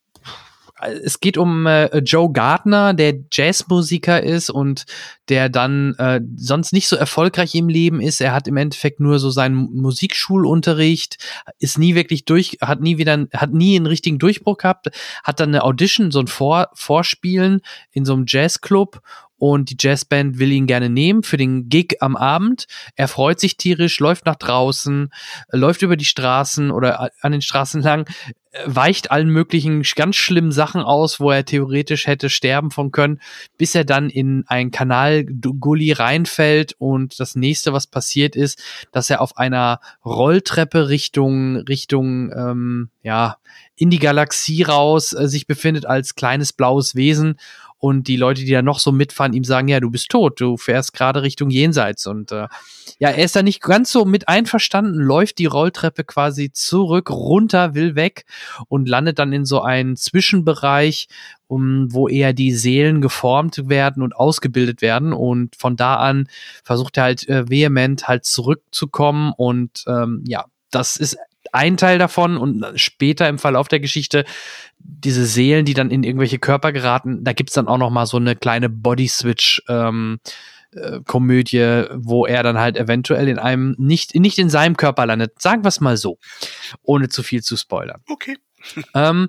[0.83, 4.85] es geht um äh, Joe Gardner, der Jazzmusiker ist und
[5.29, 8.21] der dann äh, sonst nicht so erfolgreich im Leben ist.
[8.21, 11.19] Er hat im Endeffekt nur so seinen Musikschulunterricht,
[11.59, 14.91] ist nie wirklich durch, hat nie wieder, hat nie einen richtigen Durchbruch gehabt,
[15.25, 17.61] hat dann eine Audition, so ein Vor Vorspielen
[17.93, 19.01] in so einem Jazzclub
[19.43, 22.67] und die Jazzband will ihn gerne nehmen für den Gig am Abend.
[22.95, 25.13] Er freut sich tierisch, läuft nach draußen,
[25.51, 28.09] läuft über die Straßen oder an den Straßen lang,
[28.67, 33.21] weicht allen möglichen ganz schlimmen Sachen aus, wo er theoretisch hätte sterben von können,
[33.59, 38.63] bis er dann in ein Kanalgully reinfällt und das nächste, was passiert ist,
[38.93, 43.39] dass er auf einer Rolltreppe Richtung Richtung ähm, ja
[43.75, 47.39] in die Galaxie raus äh, sich befindet als kleines blaues Wesen
[47.83, 50.57] und die Leute, die da noch so mitfahren, ihm sagen, ja, du bist tot, du
[50.57, 52.07] fährst gerade Richtung Jenseits.
[52.07, 52.47] Und äh,
[53.01, 57.75] ja, er ist da nicht ganz so mit einverstanden, läuft die Rolltreppe quasi zurück, runter,
[57.75, 58.25] will weg
[58.69, 61.09] und landet dann in so einen Zwischenbereich,
[61.49, 65.13] um, wo eher die Seelen geformt werden und ausgebildet werden.
[65.13, 66.29] Und von da an
[66.63, 69.33] versucht er halt äh, vehement halt zurückzukommen.
[69.37, 71.19] Und ähm, ja, das ist
[71.53, 74.25] ein Teil davon und später im Verlauf der Geschichte
[74.79, 78.17] diese Seelen, die dann in irgendwelche Körper geraten, da gibt's dann auch noch mal so
[78.17, 80.19] eine kleine Body-Switch- ähm,
[80.75, 85.41] äh, Komödie, wo er dann halt eventuell in einem nicht nicht in seinem Körper landet.
[85.41, 86.19] Sagen wir es mal so,
[86.83, 88.03] ohne zu viel zu spoilern.
[88.09, 88.37] Okay.
[88.95, 89.29] Ähm,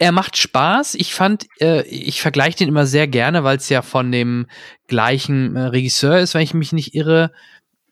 [0.00, 0.96] er macht Spaß.
[0.96, 4.46] Ich fand, äh, ich vergleiche den immer sehr gerne, weil es ja von dem
[4.88, 7.32] gleichen äh, Regisseur ist, wenn ich mich nicht irre,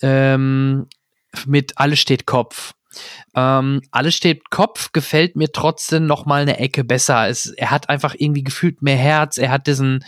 [0.03, 0.87] ähm,
[1.47, 2.73] mit Alles steht Kopf.
[3.35, 7.29] Ähm, alles steht Kopf, gefällt mir trotzdem noch mal eine Ecke besser.
[7.29, 9.39] Es, er hat einfach irgendwie gefühlt mehr Herz.
[9.39, 10.05] Er hat diesen,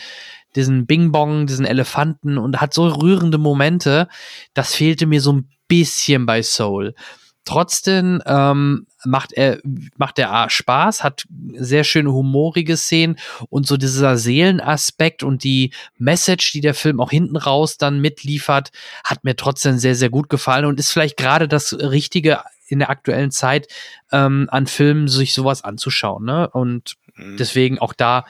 [0.56, 4.08] diesen Bing Bong, diesen Elefanten und hat so rührende Momente.
[4.54, 6.94] Das fehlte mir so ein bisschen bei Soul.
[7.48, 9.58] Trotzdem ähm, macht er
[9.96, 11.24] macht er Spaß, hat
[11.54, 13.16] sehr schöne humorige Szenen
[13.48, 18.70] und so dieser Seelenaspekt und die Message, die der Film auch hinten raus dann mitliefert,
[19.02, 22.90] hat mir trotzdem sehr sehr gut gefallen und ist vielleicht gerade das richtige in der
[22.90, 23.68] aktuellen Zeit
[24.12, 26.24] ähm, an Filmen sich sowas anzuschauen.
[26.24, 26.48] Ne?
[26.48, 27.36] Und mhm.
[27.36, 28.24] deswegen auch da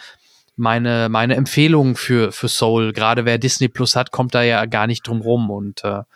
[0.59, 2.93] meine, meine Empfehlung für, für Soul.
[2.93, 5.51] Gerade wer Disney Plus hat, kommt da ja gar nicht drum rum.
[5.51, 6.07] Und äh, ja.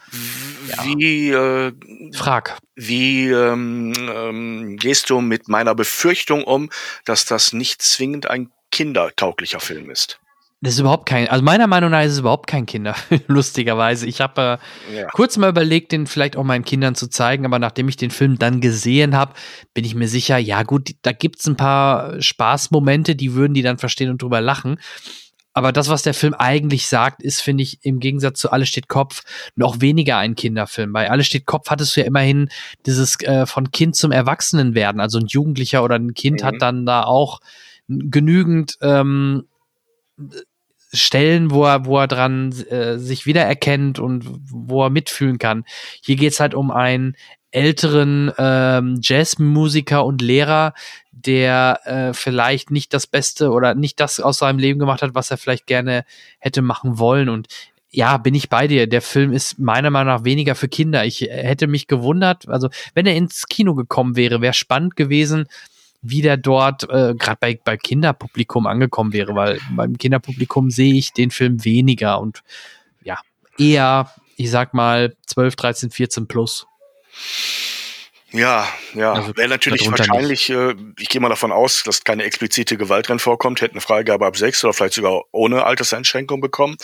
[0.83, 1.73] wie äh,
[2.13, 2.59] frag.
[2.75, 6.71] Wie ähm, ähm, gehst du mit meiner Befürchtung um,
[7.05, 10.19] dass das nicht zwingend ein kindertauglicher Film ist?
[10.63, 14.07] Das ist überhaupt kein, also meiner Meinung nach ist es überhaupt kein Kinderfilm, lustigerweise.
[14.07, 14.61] Ich habe
[14.93, 15.09] äh, ja.
[15.09, 18.39] kurz mal überlegt, den vielleicht auch meinen Kindern zu zeigen, aber nachdem ich den Film
[18.39, 19.35] dann gesehen habe,
[19.75, 23.79] bin ich mir sicher, ja gut, da gibt's ein paar Spaßmomente, die würden die dann
[23.79, 24.79] verstehen und drüber lachen.
[25.53, 28.89] Aber das, was der Film eigentlich sagt, ist, finde ich, im Gegensatz zu Alles steht
[28.89, 29.23] Kopf
[29.57, 30.93] noch weniger ein Kinderfilm.
[30.93, 32.49] Bei Alles steht Kopf hattest du ja immerhin
[32.87, 35.01] dieses äh, von Kind zum Erwachsenen werden.
[35.01, 36.47] Also ein Jugendlicher oder ein Kind mhm.
[36.47, 37.41] hat dann da auch
[37.89, 39.45] genügend ähm,
[40.93, 45.65] Stellen, wo er, wo er dran äh, sich wiedererkennt und wo er mitfühlen kann.
[46.03, 47.17] Hier geht's halt um einen
[47.51, 50.75] älteren ähm, Jazzmusiker und Lehrer,
[51.13, 55.31] der äh, vielleicht nicht das Beste oder nicht das aus seinem Leben gemacht hat, was
[55.31, 56.05] er vielleicht gerne
[56.39, 57.29] hätte machen wollen.
[57.29, 57.49] Und
[57.91, 58.87] ja, bin ich bei dir.
[58.87, 61.05] Der Film ist meiner Meinung nach weniger für Kinder.
[61.05, 65.47] Ich hätte mich gewundert, also wenn er ins Kino gekommen wäre, wäre spannend gewesen,
[66.03, 71.13] wie der dort äh, gerade bei, bei Kinderpublikum angekommen wäre, weil beim Kinderpublikum sehe ich
[71.13, 72.43] den Film weniger und
[73.03, 73.21] ja,
[73.59, 76.67] eher, ich sag mal, 12, 13, 14 plus.
[78.33, 79.13] Ja, ja.
[79.13, 83.19] Also Wäre natürlich wahrscheinlich, äh, ich gehe mal davon aus, dass keine explizite Gewalt drin
[83.19, 86.77] vorkommt, hätte eine Freigabe ab sechs oder vielleicht sogar ohne Alterseinschränkung bekommen.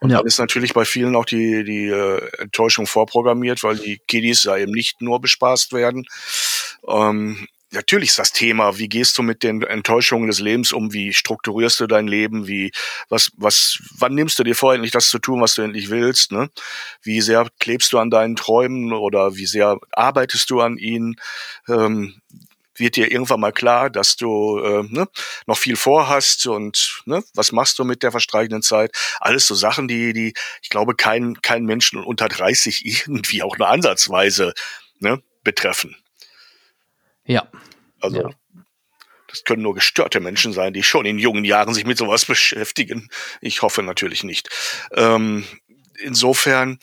[0.00, 0.18] Und ja.
[0.18, 4.56] dann ist natürlich bei vielen auch die, die äh, Enttäuschung vorprogrammiert, weil die Kiddies ja
[4.56, 6.06] eben nicht nur bespaßt werden.
[6.88, 7.46] Ähm,
[7.76, 11.78] natürlich ist das Thema, wie gehst du mit den Enttäuschungen des Lebens um, wie strukturierst
[11.80, 12.72] du dein Leben, wie,
[13.08, 16.32] was, was, wann nimmst du dir vor, endlich das zu tun, was du endlich willst,
[16.32, 16.50] ne?
[17.02, 21.16] Wie sehr klebst du an deinen Träumen oder wie sehr arbeitest du an ihnen?
[21.68, 22.20] Ähm,
[22.78, 25.08] wird dir irgendwann mal klar, dass du äh, ne,
[25.46, 28.94] noch viel vorhast und ne, was machst du mit der verstreichenden Zeit?
[29.20, 33.68] Alles so Sachen, die, die, ich glaube, kein, kein Menschen unter 30 irgendwie auch nur
[33.68, 34.52] ansatzweise
[34.98, 35.96] ne, betreffen.
[37.26, 37.48] Ja.
[38.00, 38.30] Also ja.
[39.28, 43.08] das können nur gestörte Menschen sein, die schon in jungen Jahren sich mit sowas beschäftigen.
[43.40, 44.48] Ich hoffe natürlich nicht.
[44.92, 45.44] Ähm,
[46.02, 46.78] insofern,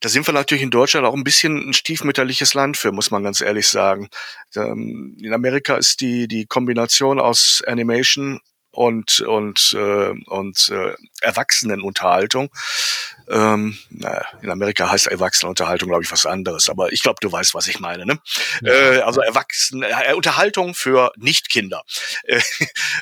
[0.00, 3.24] da sind wir natürlich in Deutschland auch ein bisschen ein stiefmütterliches Land für, muss man
[3.24, 4.08] ganz ehrlich sagen.
[4.54, 8.40] Ähm, in Amerika ist die, die Kombination aus Animation
[8.78, 12.48] und und äh, und äh, Erwachsenenunterhaltung.
[13.28, 13.76] Ähm,
[14.40, 17.80] in Amerika heißt Erwachsenenunterhaltung, glaube ich, was anderes, aber ich glaube, du weißt, was ich
[17.80, 18.06] meine.
[18.06, 18.20] Ne?
[18.62, 18.72] Ja.
[18.72, 21.82] Äh, also Erwachsene äh, Unterhaltung für Nichtkinder
[22.22, 22.40] äh,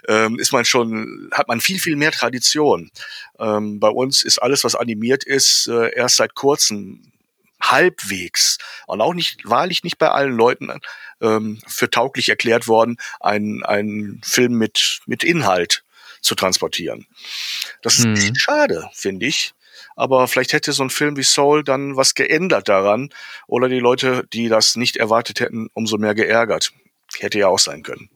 [0.09, 2.91] äh, ist man schon, hat man viel viel mehr Tradition.
[3.39, 7.13] Ähm, bei uns ist alles, was animiert ist, äh, erst seit kurzem
[7.61, 10.81] halbwegs und auch nicht wahrlich nicht bei allen Leuten
[11.21, 15.85] ähm, für tauglich erklärt worden, ein ein Film mit mit Inhalt
[16.21, 17.07] zu transportieren.
[17.83, 18.15] Das hm.
[18.15, 19.53] ist schade, finde ich.
[19.95, 23.11] Aber vielleicht hätte so ein Film wie Soul dann was geändert daran
[23.47, 26.73] oder die Leute, die das nicht erwartet hätten, umso mehr geärgert.
[27.19, 28.11] Hätte ja auch sein können.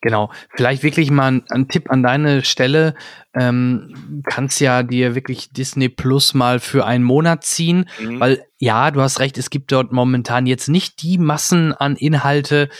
[0.00, 2.94] Genau, vielleicht wirklich mal ein, ein Tipp an deine Stelle.
[3.34, 8.20] Ähm, kannst ja dir wirklich Disney Plus mal für einen Monat ziehen, mhm.
[8.20, 12.70] weil ja, du hast recht, es gibt dort momentan jetzt nicht die Massen an Inhalte,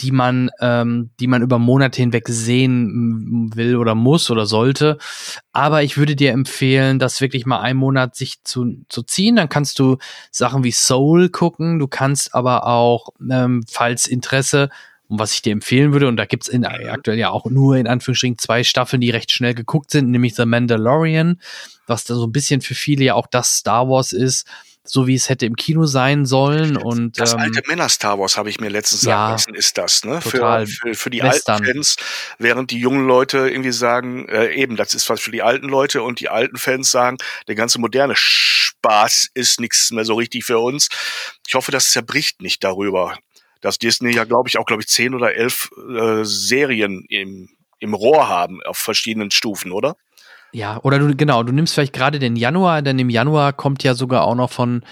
[0.00, 4.98] die man, ähm, die man über Monate hinweg sehen will oder muss oder sollte.
[5.52, 9.36] Aber ich würde dir empfehlen, das wirklich mal einen Monat sich zu, zu ziehen.
[9.36, 9.98] Dann kannst du
[10.30, 11.78] Sachen wie Soul gucken.
[11.78, 14.70] Du kannst aber auch, ähm, falls Interesse
[15.08, 17.86] und was ich dir empfehlen würde, und da gibt's in, aktuell ja auch nur in
[17.86, 21.40] Anführungsstrichen zwei Staffeln, die recht schnell geguckt sind, nämlich The Mandalorian,
[21.86, 24.46] was da so ein bisschen für viele ja auch das Star Wars ist,
[24.88, 26.76] so wie es hätte im Kino sein sollen.
[26.76, 30.20] Und, das ähm, alte Männer-Star Wars habe ich mir letztens sagen lassen, ist das, ne?
[30.20, 31.56] Total für, für, für die Western.
[31.56, 31.96] alten Fans,
[32.38, 36.02] während die jungen Leute irgendwie sagen, äh, eben, das ist was für die alten Leute
[36.02, 40.58] und die alten Fans sagen, der ganze moderne Spaß ist nichts mehr so richtig für
[40.58, 40.88] uns.
[41.46, 43.16] Ich hoffe, das zerbricht nicht darüber,
[43.60, 47.48] dass Disney ja, glaube ich, auch, glaube ich, zehn oder elf äh, Serien im,
[47.78, 49.96] im Rohr haben auf verschiedenen Stufen, oder?
[50.52, 53.94] Ja, oder du, genau, du nimmst vielleicht gerade den Januar, denn im Januar kommt ja
[53.94, 54.84] sogar auch noch von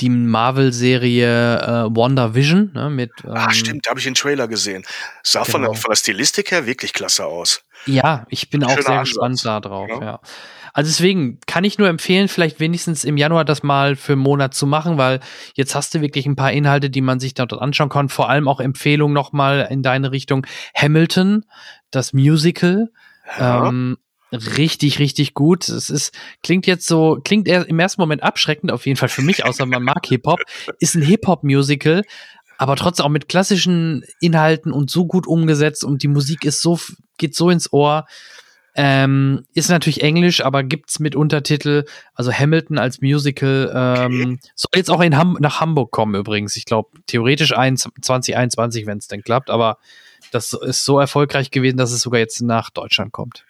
[0.00, 2.72] die Marvel-Serie äh, WandaVision.
[2.74, 4.84] Ne, mit, ähm, Ach, stimmt, da habe ich den Trailer gesehen.
[5.22, 5.52] Sah genau.
[5.52, 7.62] von, der, von der Stilistik her wirklich klasse aus.
[7.86, 9.08] Ja, ich bin auch sehr Ansatz.
[9.08, 10.20] gespannt da drauf, ja.
[10.76, 14.52] Also deswegen kann ich nur empfehlen, vielleicht wenigstens im Januar das mal für einen Monat
[14.52, 15.20] zu machen, weil
[15.54, 18.10] jetzt hast du wirklich ein paar Inhalte, die man sich dort anschauen kann.
[18.10, 20.46] Vor allem auch Empfehlungen nochmal in deine Richtung.
[20.76, 21.46] Hamilton,
[21.90, 22.90] das Musical.
[23.38, 23.68] Ja.
[23.68, 23.96] Ähm,
[24.30, 25.66] richtig, richtig gut.
[25.66, 26.12] Es ist,
[26.42, 29.82] klingt jetzt so, klingt im ersten Moment abschreckend, auf jeden Fall für mich, außer man
[29.82, 30.40] mag Hip-Hop.
[30.78, 32.02] Ist ein Hip-Hop-Musical,
[32.58, 36.78] aber trotzdem auch mit klassischen Inhalten und so gut umgesetzt und die Musik ist so,
[37.16, 38.04] geht so ins Ohr.
[38.78, 41.84] Ähm, ist natürlich Englisch, aber gibt's mit Untertitel.
[42.14, 44.38] Also Hamilton als Musical ähm, okay.
[44.54, 46.56] soll jetzt auch in Ham nach Hamburg kommen übrigens.
[46.56, 49.48] Ich glaube theoretisch 2021, wenn es denn klappt.
[49.48, 49.78] Aber
[50.30, 53.46] das ist so erfolgreich gewesen, dass es sogar jetzt nach Deutschland kommt.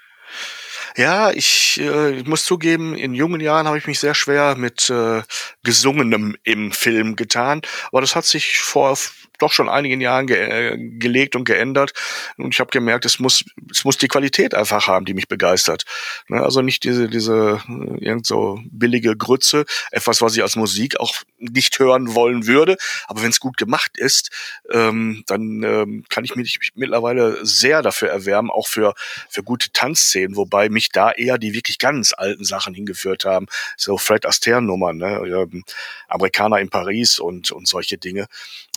[0.97, 4.89] Ja, ich, äh, ich muss zugeben, in jungen Jahren habe ich mich sehr schwer mit
[4.91, 5.23] äh,
[5.63, 8.97] gesungenem im Film getan, aber das hat sich vor
[9.39, 11.93] doch schon einigen Jahren ge äh, gelegt und geändert.
[12.37, 15.85] Und ich habe gemerkt, es muss, es muss die Qualität einfach haben, die mich begeistert.
[16.29, 16.43] Ne?
[16.43, 21.15] Also nicht diese, diese äh, irgend so billige Grütze, etwas, was ich als Musik auch
[21.39, 22.77] nicht hören wollen würde.
[23.07, 24.31] Aber wenn es gut gemacht ist,
[24.71, 28.95] ähm, dann ähm, kann ich mich mittlerweile sehr dafür erwärmen, auch für,
[29.29, 33.47] für gute Tanzszenen, wobei mich da eher die wirklich ganz alten Sachen hingeführt haben.
[33.77, 35.21] So Fred Astaire-Nummern, ne?
[35.27, 35.65] Ähm,
[36.09, 38.27] Amerikaner in Paris und, und solche Dinge.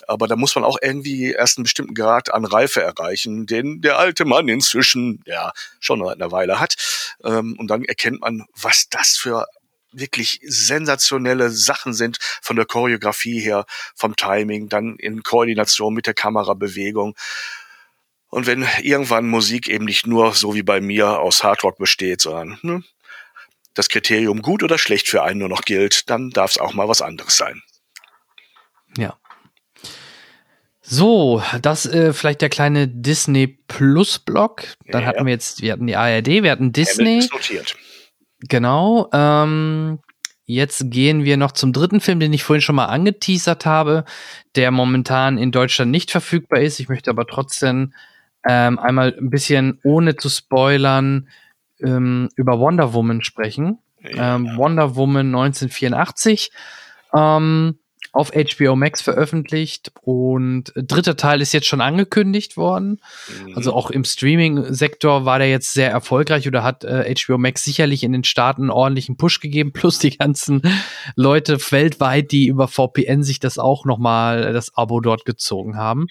[0.10, 3.99] Aber da muss man auch irgendwie erst einen bestimmten Grad an Reife erreichen, den der
[3.99, 6.76] alte Mann inzwischen ja schon eine Weile hat.
[7.24, 9.45] Ähm, und dann erkennt man, was das für
[9.91, 16.16] wirklich sensationelle Sachen sind von der Choreografie her, vom Timing, dann in Koordination mit der
[16.16, 17.16] Kamerabewegung.
[18.30, 22.57] Und wenn irgendwann Musik eben nicht nur so wie bei mir aus Hardrock besteht, sondern
[22.64, 22.84] ne,
[23.76, 26.88] das Kriterium gut oder schlecht für einen nur noch gilt, dann darf es auch mal
[26.88, 27.62] was anderes sein.
[28.97, 29.16] Ja.
[30.91, 34.63] So, das äh, vielleicht der kleine Disney Plus Block.
[34.87, 35.09] Dann ja.
[35.09, 37.27] hatten wir jetzt, wir hatten die ARD, wir hatten Disney.
[37.31, 37.75] Notiert.
[38.39, 39.07] Genau.
[39.13, 39.99] Ähm,
[40.45, 44.03] jetzt gehen wir noch zum dritten Film, den ich vorhin schon mal angeteasert habe,
[44.55, 46.79] der momentan in Deutschland nicht verfügbar ist.
[46.79, 47.93] Ich möchte aber trotzdem
[48.47, 51.29] ähm, einmal ein bisschen ohne zu spoilern
[51.81, 53.77] ähm, über Wonder Woman sprechen.
[54.01, 54.37] Ja.
[54.37, 56.49] Ähm, Wonder Woman 1984.
[57.13, 57.77] Ähm,
[58.12, 62.99] auf HBO Max veröffentlicht und dritter Teil ist jetzt schon angekündigt worden.
[63.45, 63.55] Mhm.
[63.55, 68.03] Also auch im Streaming-Sektor war der jetzt sehr erfolgreich oder hat äh, HBO Max sicherlich
[68.03, 70.62] in den Staaten einen ordentlichen Push gegeben, plus die ganzen
[71.16, 76.07] Leute weltweit, die über VPN sich das auch nochmal, äh, das Abo dort gezogen haben.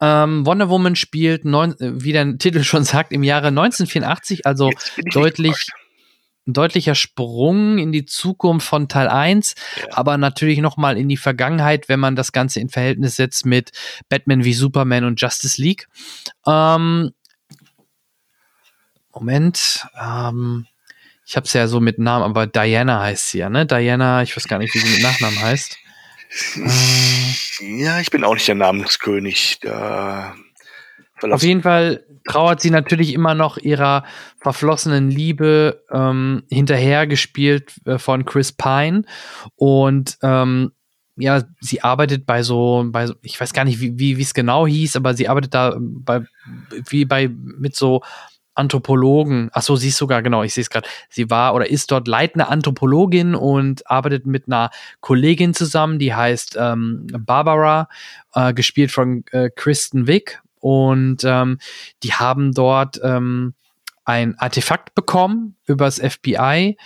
[0.00, 4.70] Ähm, Wonder Woman spielt, neun, äh, wie der Titel schon sagt, im Jahre 1984, also
[5.12, 5.68] deutlich,
[6.46, 9.86] ein deutlicher Sprung in die Zukunft von Teil 1, ja.
[9.92, 13.70] aber natürlich nochmal in die Vergangenheit, wenn man das Ganze in Verhältnis setzt mit
[14.08, 15.88] Batman wie Superman und Justice League.
[16.46, 17.12] Ähm,
[19.14, 20.66] Moment, ähm,
[21.24, 23.66] ich habe es ja so mit Namen, aber Diana heißt sie ja, ne?
[23.66, 25.78] Diana, ich weiß gar nicht, wie sie mit Nachnamen heißt.
[27.60, 29.58] Ja, ich bin auch nicht der Namenskönig.
[29.60, 30.34] Da
[31.30, 34.04] Auf jeden Fall trauert sie natürlich immer noch ihrer
[34.40, 39.02] verflossenen Liebe ähm, hinterher gespielt äh, von Chris Pine.
[39.56, 40.72] Und ähm,
[41.16, 44.66] ja, sie arbeitet bei so, bei so, ich weiß gar nicht, wie, wie es genau
[44.66, 46.22] hieß, aber sie arbeitet da bei,
[46.88, 48.02] wie bei, mit so
[48.54, 51.90] Anthropologen, ach so, sie ist sogar, genau, ich sehe es gerade, sie war oder ist
[51.90, 54.70] dort leitende Anthropologin und arbeitet mit einer
[55.00, 57.88] Kollegin zusammen, die heißt ähm, Barbara,
[58.34, 61.58] äh, gespielt von äh, Kristen Wick und ähm,
[62.04, 63.54] die haben dort ähm,
[64.04, 66.76] ein Artefakt bekommen übers FBI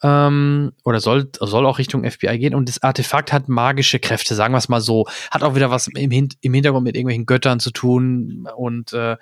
[0.00, 4.54] ähm, oder soll, soll auch Richtung FBI gehen und das Artefakt hat magische Kräfte, sagen
[4.54, 7.58] wir es mal so, hat auch wieder was im, Hin im Hintergrund mit irgendwelchen Göttern
[7.58, 9.16] zu tun und äh,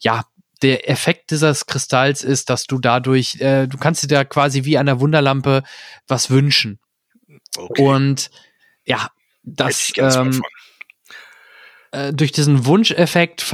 [0.00, 0.24] ja,
[0.60, 4.76] der Effekt dieses Kristalls ist, dass du dadurch, äh, du kannst dir da quasi wie
[4.76, 5.62] an der Wunderlampe
[6.06, 6.78] was wünschen.
[7.56, 7.82] Okay.
[7.82, 8.30] Und
[8.84, 9.08] ja,
[9.44, 10.42] das ähm,
[11.92, 13.44] äh, durch diesen Wunscheffekt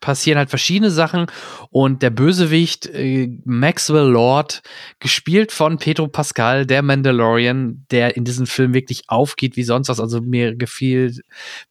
[0.00, 1.26] passieren halt verschiedene Sachen
[1.70, 4.62] und der Bösewicht äh, Maxwell Lord,
[5.00, 10.00] gespielt von Pedro Pascal, der Mandalorian, der in diesem Film wirklich aufgeht wie sonst was.
[10.00, 11.14] Also mir gefiel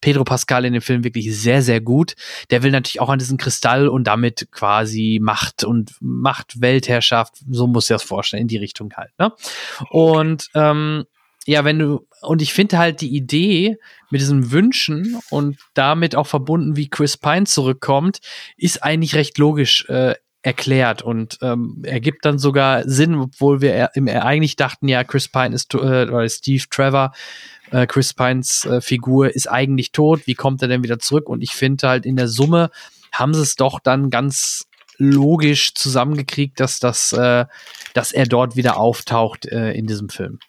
[0.00, 2.14] Pedro Pascal in dem Film wirklich sehr, sehr gut.
[2.50, 7.66] Der will natürlich auch an diesen Kristall und damit quasi Macht und Macht, Weltherrschaft, so
[7.66, 9.10] muss ich das vorstellen, in die Richtung halt.
[9.18, 9.32] Ne?
[9.90, 11.04] Und ähm,
[11.48, 13.78] ja, wenn du, und ich finde halt die Idee
[14.10, 18.18] mit diesen Wünschen und damit auch verbunden, wie Chris Pine zurückkommt,
[18.58, 24.56] ist eigentlich recht logisch äh, erklärt und ähm, ergibt dann sogar Sinn, obwohl wir eigentlich
[24.56, 27.12] dachten, ja, Chris Pine ist, äh, oder Steve Trevor,
[27.70, 31.30] äh, Chris Pines äh, Figur ist eigentlich tot, wie kommt er denn wieder zurück?
[31.30, 32.70] Und ich finde halt in der Summe
[33.10, 34.66] haben sie es doch dann ganz
[34.98, 37.46] logisch zusammengekriegt, dass das, äh,
[37.94, 40.40] dass er dort wieder auftaucht äh, in diesem Film.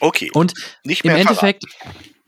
[0.00, 0.30] Okay.
[0.32, 0.54] Und
[0.84, 1.64] nicht mehr im Endeffekt,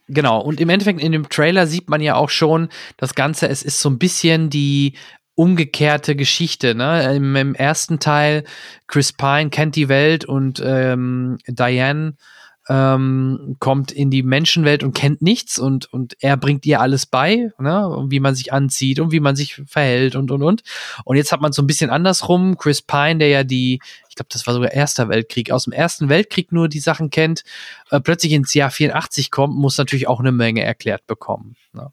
[0.09, 3.63] genau, und im Endeffekt in dem Trailer sieht man ja auch schon das Ganze, es
[3.63, 4.95] ist so ein bisschen die
[5.35, 6.75] umgekehrte Geschichte.
[6.75, 7.15] Ne?
[7.15, 8.45] Im, Im, ersten Teil,
[8.87, 12.17] Chris Pine kennt die Welt und ähm, Diane
[12.69, 17.51] ähm, kommt in die Menschenwelt und kennt nichts und, und er bringt ihr alles bei,
[17.59, 18.07] ne?
[18.09, 20.63] wie man sich anzieht und wie man sich verhält und und und.
[21.05, 24.29] Und jetzt hat man so ein bisschen andersrum, Chris Pine, der ja die, ich glaube,
[24.31, 27.45] das war sogar Erster Weltkrieg, aus dem Ersten Weltkrieg nur die Sachen kennt,
[27.91, 31.55] äh, plötzlich ins Jahr 84 kommt, muss natürlich auch eine Menge erklärt bekommen.
[31.73, 31.93] Ne?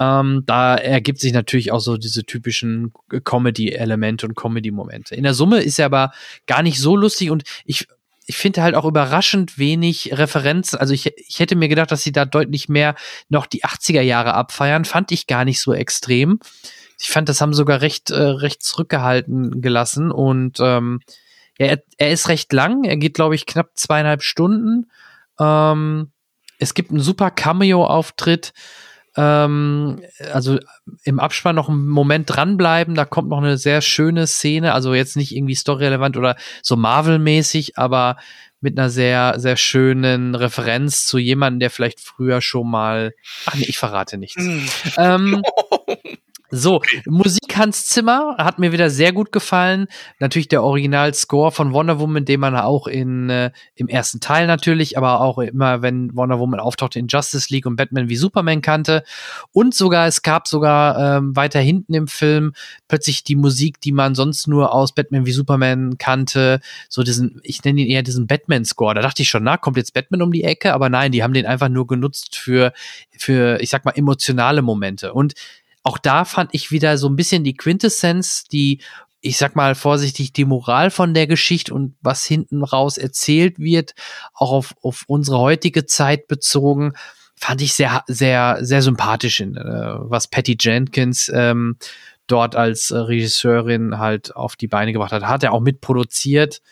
[0.00, 5.14] Ähm, da ergibt sich natürlich auch so diese typischen Comedy-Elemente und Comedy-Momente.
[5.14, 6.12] In der Summe ist er aber
[6.46, 7.86] gar nicht so lustig und ich
[8.26, 10.78] ich finde halt auch überraschend wenig Referenzen.
[10.78, 12.96] Also ich, ich hätte mir gedacht, dass sie da deutlich mehr
[13.28, 14.84] noch die 80er Jahre abfeiern.
[14.84, 16.40] Fand ich gar nicht so extrem.
[16.98, 20.10] Ich fand, das haben sogar recht, äh, recht zurückgehalten gelassen.
[20.10, 21.00] Und ähm,
[21.58, 22.84] ja, er, er ist recht lang.
[22.84, 24.90] Er geht, glaube ich, knapp zweieinhalb Stunden.
[25.38, 26.10] Ähm,
[26.58, 28.52] es gibt einen super Cameo-Auftritt
[29.16, 30.02] ähm,
[30.32, 30.58] also
[31.04, 35.16] im Abspann noch einen Moment dranbleiben, da kommt noch eine sehr schöne Szene, also jetzt
[35.16, 38.16] nicht irgendwie storyrelevant oder so Marvel-mäßig, aber
[38.60, 43.14] mit einer sehr, sehr schönen Referenz zu jemandem, der vielleicht früher schon mal.
[43.44, 44.42] Ach nee, ich verrate nichts.
[44.42, 44.68] Hm.
[44.96, 45.42] ähm,
[46.50, 49.88] So, Musik Hans Zimmer hat mir wieder sehr gut gefallen.
[50.20, 54.96] Natürlich der Original-Score von Wonder Woman, den man auch in, äh, im ersten Teil natürlich,
[54.96, 59.02] aber auch immer, wenn Wonder Woman auftauchte in Justice League und Batman wie Superman kannte.
[59.52, 62.52] Und sogar, es gab sogar ähm, weiter hinten im Film
[62.86, 66.60] plötzlich die Musik, die man sonst nur aus Batman wie Superman kannte.
[66.88, 68.94] So diesen, ich nenne ihn eher diesen Batman-Score.
[68.94, 70.74] Da dachte ich schon, na, kommt jetzt Batman um die Ecke?
[70.74, 72.72] Aber nein, die haben den einfach nur genutzt für,
[73.18, 75.12] für, ich sag mal, emotionale Momente.
[75.12, 75.34] Und
[75.86, 78.80] auch da fand ich wieder so ein bisschen die Quintessenz, die,
[79.20, 83.94] ich sag mal vorsichtig, die Moral von der Geschichte und was hinten raus erzählt wird,
[84.34, 86.94] auch auf, auf unsere heutige Zeit bezogen,
[87.36, 91.76] fand ich sehr, sehr, sehr sympathisch, in, äh, was Patty Jenkins ähm,
[92.26, 95.22] dort als äh, Regisseurin halt auf die Beine gebracht hat.
[95.22, 96.62] Hat er auch mitproduziert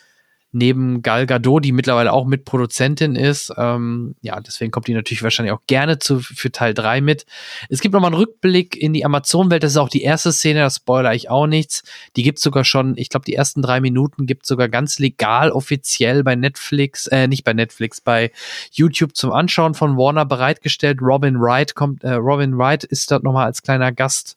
[0.55, 3.53] neben Gal Gadot, die mittlerweile auch Mitproduzentin ist.
[3.57, 7.27] Ähm, ja, deswegen kommt die natürlich wahrscheinlich auch gerne zu, für Teil 3 mit.
[7.69, 9.63] Es gibt nochmal einen Rückblick in die Amazon-Welt.
[9.63, 11.83] Das ist auch die erste Szene, das spoiler ich auch nichts.
[12.17, 16.23] Die gibt sogar schon, ich glaube, die ersten drei Minuten gibt sogar ganz legal offiziell
[16.23, 18.31] bei Netflix, äh, nicht bei Netflix, bei
[18.71, 21.01] YouTube zum Anschauen von Warner bereitgestellt.
[21.03, 24.37] Robin Wright kommt, äh, Robin Wright ist dort nochmal als kleiner Gast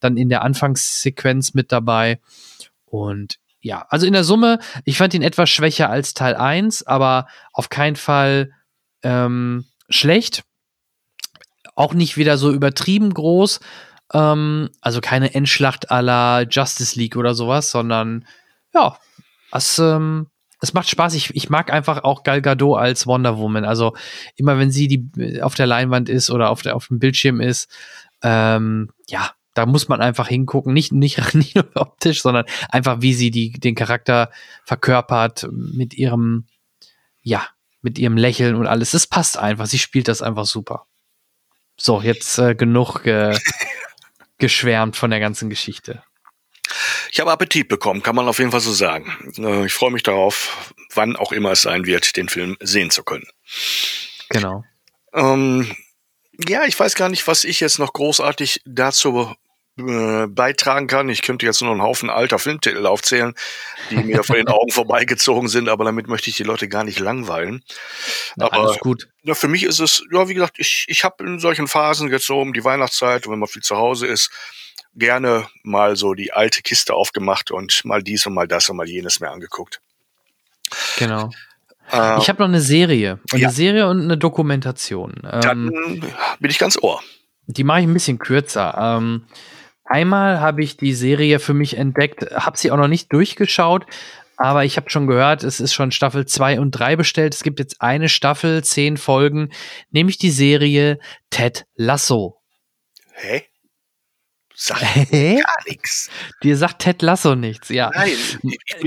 [0.00, 2.20] dann in der Anfangssequenz mit dabei.
[2.84, 7.26] Und ja, also in der Summe, ich fand ihn etwas schwächer als Teil 1, aber
[7.52, 8.52] auf keinen Fall
[9.02, 10.44] ähm, schlecht.
[11.74, 13.58] Auch nicht wieder so übertrieben groß.
[14.12, 18.24] Ähm, also keine Endschlacht la Justice League oder sowas, sondern
[18.72, 18.96] ja,
[19.50, 20.28] es, ähm,
[20.60, 21.14] es macht Spaß.
[21.14, 23.64] Ich, ich mag einfach auch Gal Gadot als Wonder Woman.
[23.64, 23.96] Also
[24.36, 27.68] immer wenn sie die auf der Leinwand ist oder auf, der, auf dem Bildschirm ist,
[28.22, 33.14] ähm, ja, da muss man einfach hingucken, nicht, nicht, nicht nur optisch, sondern einfach, wie
[33.14, 34.30] sie die, den Charakter
[34.64, 36.46] verkörpert mit ihrem,
[37.22, 37.48] ja,
[37.80, 38.94] mit ihrem Lächeln und alles.
[38.94, 39.66] Es passt einfach.
[39.66, 40.86] Sie spielt das einfach super.
[41.76, 43.38] So, jetzt äh, genug ge
[44.38, 46.02] geschwärmt von der ganzen Geschichte.
[47.10, 49.32] Ich habe Appetit bekommen, kann man auf jeden Fall so sagen.
[49.38, 53.04] Äh, ich freue mich darauf, wann auch immer es sein wird, den Film sehen zu
[53.04, 53.26] können.
[54.28, 54.64] Genau.
[55.14, 55.74] Ähm,
[56.46, 59.34] ja, ich weiß gar nicht, was ich jetzt noch großartig dazu
[59.78, 61.08] äh, beitragen kann.
[61.08, 63.34] Ich könnte jetzt nur einen Haufen alter Filmtitel aufzählen,
[63.90, 66.98] die mir vor den Augen vorbeigezogen sind, aber damit möchte ich die Leute gar nicht
[66.98, 67.62] langweilen.
[68.36, 69.08] Na, aber alles gut.
[69.22, 72.26] Ja, für mich ist es, ja, wie gesagt, ich, ich habe in solchen Phasen jetzt
[72.26, 74.30] so um die Weihnachtszeit, wenn man viel zu Hause ist,
[74.94, 78.88] gerne mal so die alte Kiste aufgemacht und mal dies und mal das und mal
[78.88, 79.80] jenes mehr angeguckt.
[80.98, 81.30] Genau.
[81.92, 83.20] Äh, ich habe noch eine Serie.
[83.30, 83.50] Eine ja.
[83.50, 85.14] Serie und eine Dokumentation.
[85.22, 86.00] Dann ähm,
[86.40, 87.02] bin ich ganz ohr.
[87.46, 88.74] Die mache ich ein bisschen kürzer.
[88.78, 89.26] Ähm,
[89.86, 93.86] Einmal habe ich die Serie für mich entdeckt, habe sie auch noch nicht durchgeschaut,
[94.36, 97.34] aber ich habe schon gehört, es ist schon Staffel 2 und 3 bestellt.
[97.34, 99.50] Es gibt jetzt eine Staffel, zehn Folgen,
[99.90, 100.98] nämlich die Serie
[101.30, 102.36] Ted Lasso.
[103.12, 103.44] Hä?
[104.58, 104.80] Sagt
[105.10, 106.10] gar nichts.
[106.42, 107.90] Dir sagt Ted Lasso nichts, ja.
[107.94, 108.12] Nein.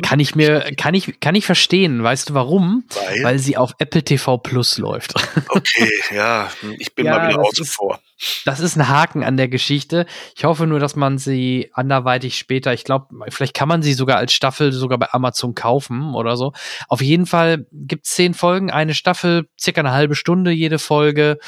[0.01, 2.01] Kann ich mir, kann ich, kann ich verstehen.
[2.01, 2.85] Weißt du warum?
[2.89, 5.13] Weil, Weil sie auf Apple TV Plus läuft.
[5.51, 6.49] Okay, ja.
[6.77, 7.99] Ich bin ja, mal wieder außen vor.
[8.45, 10.05] Das ist ein Haken an der Geschichte.
[10.35, 14.17] Ich hoffe nur, dass man sie anderweitig später, ich glaube, vielleicht kann man sie sogar
[14.17, 16.53] als Staffel sogar bei Amazon kaufen oder so.
[16.87, 21.39] Auf jeden Fall gibt es zehn Folgen, eine Staffel, circa eine halbe Stunde jede Folge.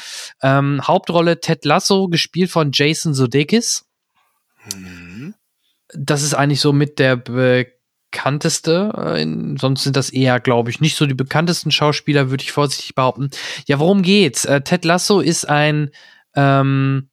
[0.42, 3.84] Ähm, Hauptrolle Ted Lasso, gespielt von Jason Sudeikis.
[5.94, 8.92] Das ist eigentlich so mit der bekannteste.
[8.96, 12.94] Äh, sonst sind das eher, glaube ich, nicht so die bekanntesten Schauspieler, würde ich vorsichtig
[12.94, 13.30] behaupten.
[13.66, 14.44] Ja, worum geht's?
[14.44, 15.90] Äh, Ted Lasso ist ein
[16.34, 17.08] ähm,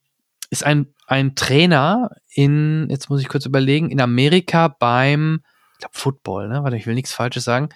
[0.50, 5.42] ist ein, ein Trainer in, jetzt muss ich kurz überlegen, in Amerika beim,
[5.74, 6.64] ich glaube, Football, ne?
[6.64, 7.70] Warte, ich will nichts Falsches sagen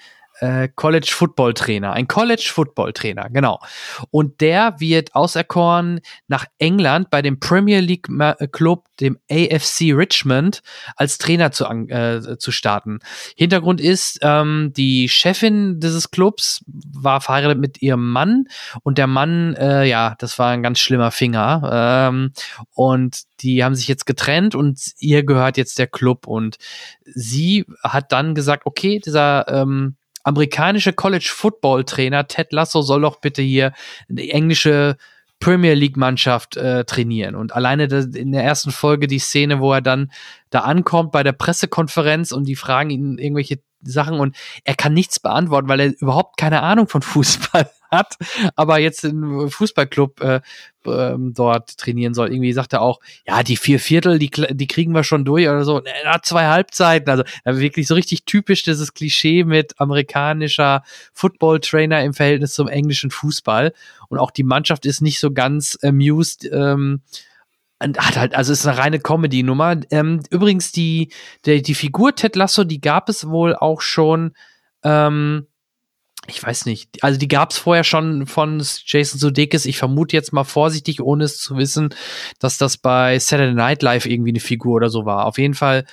[0.43, 3.59] äh, College Football Trainer, ein College Football Trainer, genau.
[4.11, 10.61] Und der wird auserkoren nach England bei dem Premier League äh, Club, dem AFC Richmond,
[10.97, 12.99] als Trainer zu, äh, zu starten.
[13.37, 18.45] Hintergrund ist, ähm, die Chefin dieses Clubs war verheiratet mit ihrem Mann
[18.83, 22.09] und der Mann, äh, ja, das war ein ganz schlimmer Finger.
[22.11, 22.33] Ähm,
[22.73, 26.57] und die haben sich jetzt getrennt und ihr gehört jetzt der Club und
[27.05, 33.19] sie hat dann gesagt, okay, dieser ähm, amerikanische College Football Trainer Ted Lasso soll doch
[33.19, 33.73] bitte hier
[34.07, 34.97] die englische
[35.39, 37.35] Premier League Mannschaft äh, trainieren.
[37.35, 40.11] Und alleine in der ersten Folge die Szene, wo er dann
[40.49, 45.19] da ankommt bei der Pressekonferenz und die fragen ihn irgendwelche Sachen und er kann nichts
[45.19, 48.17] beantworten, weil er überhaupt keine Ahnung von Fußball hat,
[48.55, 50.41] aber jetzt im Fußballclub äh,
[50.85, 52.31] äh, dort trainieren soll.
[52.31, 55.63] Irgendwie sagt er auch, ja, die vier Viertel, die, die kriegen wir schon durch oder
[55.63, 55.81] so.
[56.05, 57.09] Hat zwei Halbzeiten.
[57.09, 60.83] Also wirklich so richtig typisch dieses Klischee mit amerikanischer
[61.13, 63.73] Football-Trainer im Verhältnis zum englischen Fußball.
[64.09, 66.49] Und auch die Mannschaft ist nicht so ganz amused.
[66.51, 67.01] Ähm,
[67.79, 69.81] hat halt, also ist eine reine Comedy-Nummer.
[69.91, 71.09] Ähm, übrigens, die,
[71.45, 74.33] der, die Figur Ted Lasso, die gab es wohl auch schon,
[74.83, 75.47] ähm,
[76.27, 79.65] ich weiß nicht, also die gab es vorher schon von Jason Sudeikis.
[79.65, 81.93] Ich vermute jetzt mal vorsichtig, ohne es zu wissen,
[82.39, 85.25] dass das bei Saturday Night Live irgendwie eine Figur oder so war.
[85.25, 85.85] Auf jeden Fall.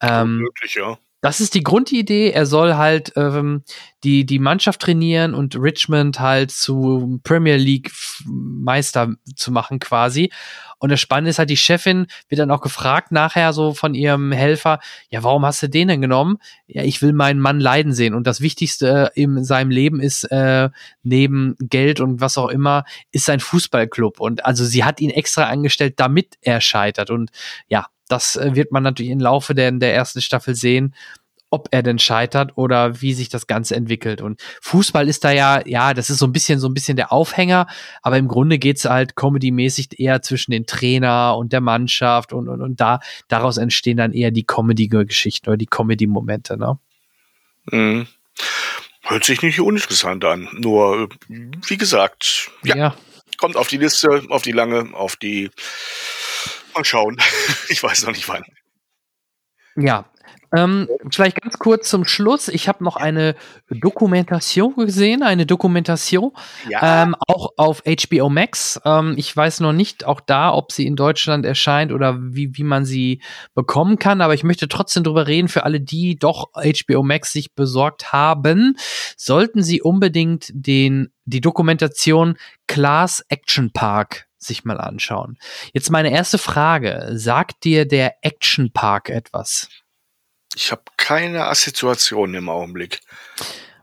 [0.00, 0.98] Ähm, möglich, ja.
[1.26, 2.30] Das ist die Grundidee.
[2.30, 3.64] Er soll halt ähm,
[4.04, 7.90] die, die Mannschaft trainieren und Richmond halt zu Premier League
[8.24, 10.30] Meister zu machen quasi.
[10.78, 14.30] Und das Spannende ist halt, die Chefin wird dann auch gefragt nachher so von ihrem
[14.30, 14.78] Helfer,
[15.10, 16.36] ja, warum hast du den denn genommen?
[16.68, 18.14] Ja, ich will meinen Mann leiden sehen.
[18.14, 20.70] Und das Wichtigste in seinem Leben ist, äh,
[21.02, 24.20] neben Geld und was auch immer, ist sein Fußballclub.
[24.20, 27.10] Und also sie hat ihn extra angestellt, damit er scheitert.
[27.10, 27.32] Und
[27.66, 30.94] ja, das äh, wird man natürlich im Laufe der, der ersten Staffel sehen
[31.50, 34.20] ob er denn scheitert oder wie sich das Ganze entwickelt.
[34.20, 37.12] Und Fußball ist da ja, ja, das ist so ein bisschen, so ein bisschen der
[37.12, 37.66] Aufhänger,
[38.02, 42.60] aber im Grunde geht's halt comedy-mäßig eher zwischen den Trainer und der Mannschaft und, und,
[42.62, 46.78] und da, daraus entstehen dann eher die Comedy-Geschichten oder die Comedy-Momente, ne?
[47.70, 48.06] Mhm.
[49.02, 50.48] Hört sich nicht uninteressant an.
[50.52, 52.96] Nur, wie gesagt, ja, ja.
[53.38, 55.50] kommt auf die Liste, auf die lange, auf die,
[56.76, 57.16] mal schauen.
[57.68, 58.44] ich weiß noch nicht wann.
[59.76, 60.06] Ja,
[60.54, 62.48] ähm, vielleicht ganz kurz zum Schluss.
[62.48, 63.34] Ich habe noch eine
[63.68, 66.32] Dokumentation gesehen, eine Dokumentation,
[66.68, 67.02] ja.
[67.02, 68.80] ähm, auch auf HBO Max.
[68.84, 72.64] Ähm, ich weiß noch nicht auch da, ob sie in Deutschland erscheint oder wie, wie
[72.64, 73.20] man sie
[73.54, 77.54] bekommen kann, aber ich möchte trotzdem drüber reden, für alle, die doch HBO Max sich
[77.54, 78.76] besorgt haben,
[79.16, 85.38] sollten sie unbedingt den, die Dokumentation Class Action Park sich mal anschauen.
[85.72, 87.10] Jetzt meine erste Frage.
[87.12, 89.68] Sagt dir der Action Park etwas?
[90.54, 93.00] Ich habe keine Assoziation im Augenblick.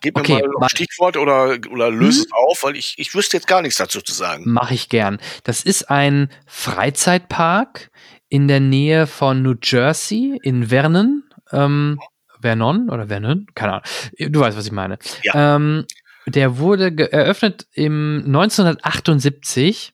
[0.01, 2.25] Gib okay, mir mal ein Stichwort oder, oder löse hm?
[2.25, 4.43] es auf, weil ich, ich wüsste jetzt gar nichts dazu zu sagen.
[4.51, 5.19] Mache ich gern.
[5.43, 7.89] Das ist ein Freizeitpark
[8.27, 11.23] in der Nähe von New Jersey in Vernon.
[11.51, 11.99] Ähm,
[12.41, 13.47] Vernon oder Vernon?
[13.55, 13.85] Keine Ahnung.
[14.17, 14.97] Du weißt, was ich meine.
[15.23, 15.55] Ja.
[15.55, 15.85] Ähm,
[16.25, 19.93] der wurde eröffnet im 1978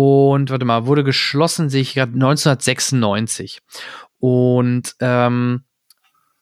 [0.00, 3.62] und warte mal, wurde geschlossen, sehe ich gerade 1996.
[4.20, 5.64] Und ähm,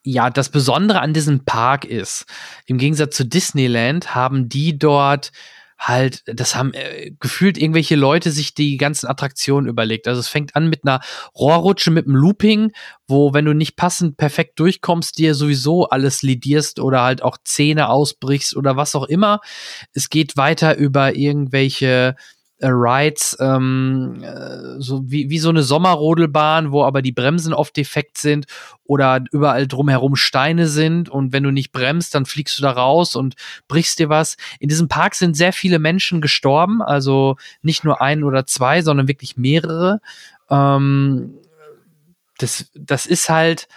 [0.02, 2.26] ja, das Besondere an diesem Park ist,
[2.66, 5.32] im Gegensatz zu Disneyland haben die dort
[5.78, 10.06] halt, das haben äh, gefühlt irgendwelche Leute sich die ganzen Attraktionen überlegt.
[10.06, 11.00] Also es fängt an mit einer
[11.34, 12.72] Rohrrutsche mit einem Looping,
[13.08, 17.88] wo, wenn du nicht passend perfekt durchkommst, dir sowieso alles lidierst oder halt auch Zähne
[17.88, 19.40] ausbrichst oder was auch immer.
[19.94, 22.16] Es geht weiter über irgendwelche
[22.62, 28.18] Rides, ähm, äh, so wie, wie so eine Sommerrodelbahn, wo aber die Bremsen oft defekt
[28.18, 28.46] sind
[28.84, 33.14] oder überall drumherum Steine sind und wenn du nicht bremst, dann fliegst du da raus
[33.14, 33.34] und
[33.68, 34.36] brichst dir was.
[34.58, 39.08] In diesem Park sind sehr viele Menschen gestorben, also nicht nur ein oder zwei, sondern
[39.08, 40.00] wirklich mehrere.
[40.48, 41.34] Ähm,
[42.38, 43.68] das, das ist halt,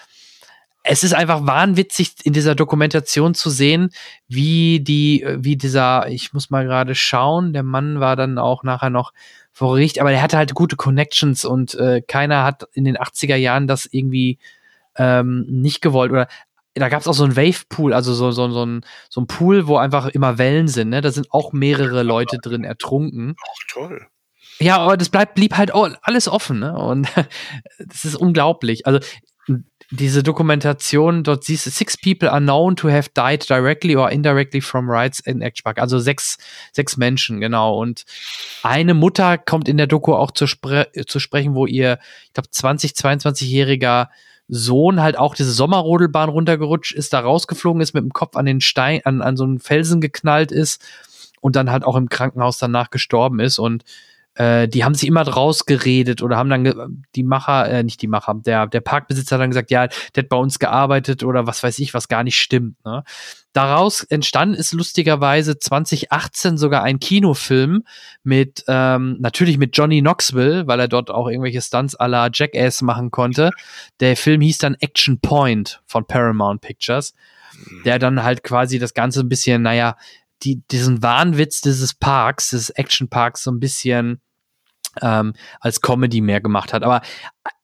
[0.92, 3.92] es ist einfach wahnwitzig in dieser Dokumentation zu sehen,
[4.28, 8.90] wie die, wie dieser, ich muss mal gerade schauen, der Mann war dann auch nachher
[8.90, 9.14] noch
[9.52, 13.36] vor Gericht, aber der hatte halt gute Connections und äh, keiner hat in den 80er
[13.36, 14.40] Jahren das irgendwie
[14.96, 16.28] ähm, nicht gewollt oder
[16.74, 19.68] da gab es auch so ein Wave-Pool, also so, so, so, ein, so ein Pool,
[19.68, 21.02] wo einfach immer Wellen sind, ne?
[21.02, 23.36] Da sind auch mehrere Leute drin ertrunken.
[23.40, 24.08] Ach, toll.
[24.60, 26.78] Ja, aber das bleibt, blieb halt alles offen, ne?
[26.78, 27.08] Und
[27.80, 28.88] das ist unglaublich.
[28.88, 29.00] Also
[29.92, 34.62] diese Dokumentation, dort siehst du, six people are known to have died directly or indirectly
[34.62, 35.80] from rights in Action Park.
[35.80, 36.38] Also sechs,
[36.72, 37.80] sechs Menschen, genau.
[37.80, 38.06] Und
[38.62, 42.52] eine Mutter kommt in der Doku auch zu, spre zu sprechen, wo ihr, ich glaube,
[42.52, 44.10] 20, 22-jähriger
[44.48, 48.62] Sohn halt auch diese Sommerrodelbahn runtergerutscht ist, da rausgeflogen ist, mit dem Kopf an den
[48.62, 50.84] Stein, an, an so einen Felsen geknallt ist
[51.42, 53.58] und dann halt auch im Krankenhaus danach gestorben ist.
[53.58, 53.84] Und
[54.40, 58.08] äh, die haben sich immer draus geredet oder haben dann die Macher, äh, nicht die
[58.08, 61.62] Macher, der, der Parkbesitzer hat dann gesagt, ja, der hat bei uns gearbeitet oder was
[61.62, 62.78] weiß ich, was gar nicht stimmt.
[62.86, 63.04] Ne?
[63.52, 67.84] Daraus entstanden ist lustigerweise 2018 sogar ein Kinofilm
[68.24, 72.82] mit, ähm, natürlich mit Johnny Knoxville, weil er dort auch irgendwelche Stunts à la Jackass
[72.82, 73.52] machen konnte.
[74.00, 77.14] Der Film hieß dann Action Point von Paramount Pictures,
[77.84, 79.98] der dann halt quasi das Ganze ein bisschen, naja,
[80.44, 84.22] die, diesen Wahnwitz dieses Parks, des Action Parks so ein bisschen
[85.02, 86.84] ähm, als Comedy mehr gemacht hat.
[86.84, 87.02] Aber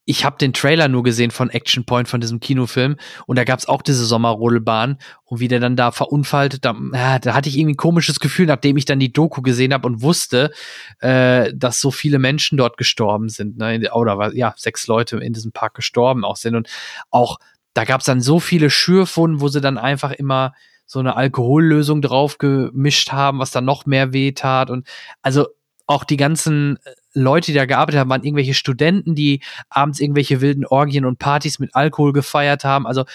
[0.07, 2.95] ich habe den Trailer nur gesehen von Action Point, von diesem Kinofilm.
[3.25, 4.99] Und da gab es auch diese Sommerrodelbahn.
[5.23, 8.45] Und wie der dann da verunfallt, da, ja, da hatte ich irgendwie ein komisches Gefühl,
[8.45, 10.51] nachdem ich dann die Doku gesehen habe und wusste,
[10.99, 13.57] äh, dass so viele Menschen dort gestorben sind.
[13.57, 13.89] Ne?
[13.93, 16.55] Oder ja, sechs Leute in diesem Park gestorben auch sind.
[16.55, 16.69] Und
[17.09, 17.39] auch
[17.73, 20.53] da gab es dann so viele Schürfwunden, wo sie dann einfach immer
[20.85, 24.69] so eine Alkohollösung drauf gemischt haben, was dann noch mehr weh tat.
[24.69, 24.87] Und
[25.23, 25.47] also
[25.87, 26.77] auch die ganzen
[27.15, 31.59] Leute, die da gearbeitet haben, waren irgendwelche Studenten, die abends irgendwelche wilden Orgien und Partys
[31.59, 32.85] mit Alkohol gefeiert haben.
[32.85, 33.05] Also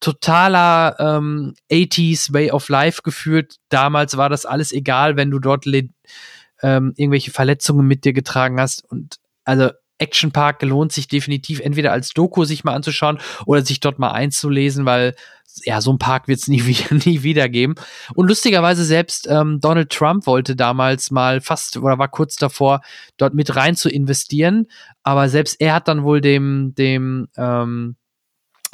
[0.00, 3.56] totaler ähm, 80s Way of Life gefühlt.
[3.68, 8.84] Damals war das alles egal, wenn du dort ähm, irgendwelche Verletzungen mit dir getragen hast.
[8.90, 13.80] Und also Action Park lohnt sich definitiv entweder als Doku sich mal anzuschauen oder sich
[13.80, 15.14] dort mal einzulesen, weil
[15.64, 16.62] ja, so ein Park wird es nie,
[17.04, 17.74] nie wieder geben.
[18.14, 22.80] Und lustigerweise selbst ähm, Donald Trump wollte damals mal fast oder war kurz davor,
[23.16, 24.66] dort mit rein zu investieren.
[25.02, 27.96] Aber selbst er hat dann wohl dem, dem ähm,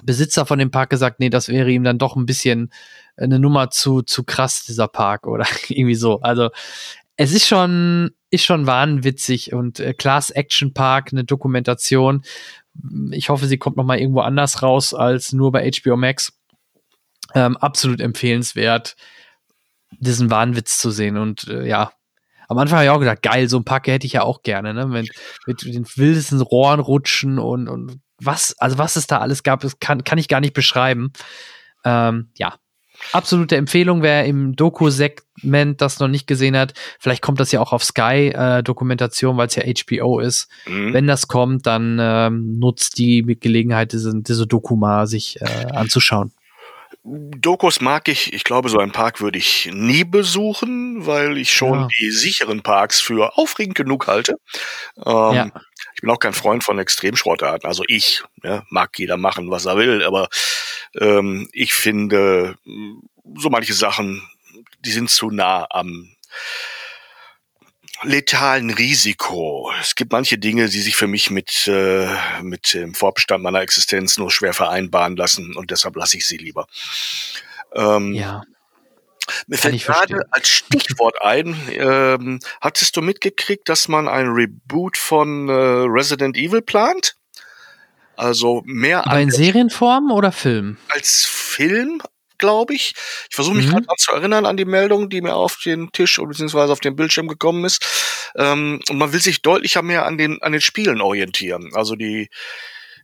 [0.03, 2.71] Besitzer von dem Park gesagt, nee, das wäre ihm dann doch ein bisschen
[3.17, 6.21] eine Nummer zu, zu krass, dieser Park oder irgendwie so.
[6.21, 6.51] Also
[7.17, 12.23] es ist schon, ist schon wahnwitzig und äh, Class Action Park, eine Dokumentation.
[13.13, 16.33] Ich hoffe, sie kommt noch mal irgendwo anders raus als nur bei HBO Max.
[17.35, 18.97] Ähm, absolut empfehlenswert,
[19.91, 21.17] diesen Wahnwitz zu sehen.
[21.17, 21.93] Und äh, ja,
[22.49, 24.75] am Anfang habe ich auch gedacht, geil, so ein Park hätte ich ja auch gerne,
[24.75, 24.87] ne?
[24.87, 25.11] Mit,
[25.47, 29.79] mit den wildesten Rohren rutschen und, und was, also was es da alles gab, das
[29.81, 31.13] kann, kann ich gar nicht beschreiben.
[31.85, 32.55] Ähm, ja,
[33.13, 36.75] absolute Empfehlung, wer im Doku-Segment das noch nicht gesehen hat.
[36.99, 40.49] Vielleicht kommt das ja auch auf Sky-Dokumentation, äh, weil es ja HBO ist.
[40.67, 40.93] Mhm.
[40.93, 46.33] Wenn das kommt, dann ähm, nutzt die Gelegenheit, diese, diese Doku mal sich äh, anzuschauen.
[47.07, 48.33] Dokus mag ich.
[48.33, 51.89] Ich glaube, so einen Park würde ich nie besuchen, weil ich schon ja.
[51.99, 54.37] die sicheren Parks für aufregend genug halte.
[54.97, 55.51] Ähm, ja.
[55.95, 57.69] Ich bin auch kein Freund von Extremsportarten.
[57.69, 60.29] Also ich ja, mag jeder machen, was er will, aber
[60.99, 62.57] ähm, ich finde
[63.37, 64.27] so manche Sachen,
[64.81, 66.09] die sind zu nah am
[68.03, 69.71] letalen Risiko.
[69.81, 72.09] Es gibt manche Dinge, die sich für mich mit, äh,
[72.43, 76.67] mit dem Vorbestand meiner Existenz nur schwer vereinbaren lassen und deshalb lasse ich sie lieber.
[77.75, 78.43] Ähm, ja.
[79.47, 85.49] Mir fällt gerade als Stichwort ein, ähm, hattest du mitgekriegt, dass man ein Reboot von
[85.49, 87.17] äh, Resident Evil plant?
[88.17, 90.77] Also mehr Aber in Serienform oder Film?
[90.89, 92.01] Als Film,
[92.39, 92.95] glaube ich.
[93.31, 93.73] Ich versuche mich mhm.
[93.73, 96.73] gerade zu erinnern an die Meldung, die mir auf den Tisch bzw.
[96.73, 97.85] auf den Bildschirm gekommen ist.
[98.37, 101.71] Ähm, und man will sich deutlicher mehr an den, an den Spielen orientieren.
[101.75, 102.29] Also die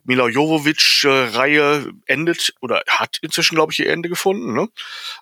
[0.04, 4.54] Mila Jovovic-Reihe endet oder hat inzwischen, glaube ich, ihr Ende gefunden.
[4.54, 4.68] Ne?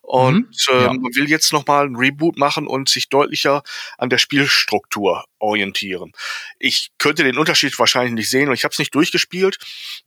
[0.03, 0.91] Und mhm, ja.
[0.91, 3.63] ähm, man will jetzt nochmal ein Reboot machen und sich deutlicher
[3.97, 6.13] an der Spielstruktur orientieren.
[6.59, 9.59] Ich könnte den Unterschied wahrscheinlich nicht sehen und ich habe es nicht durchgespielt,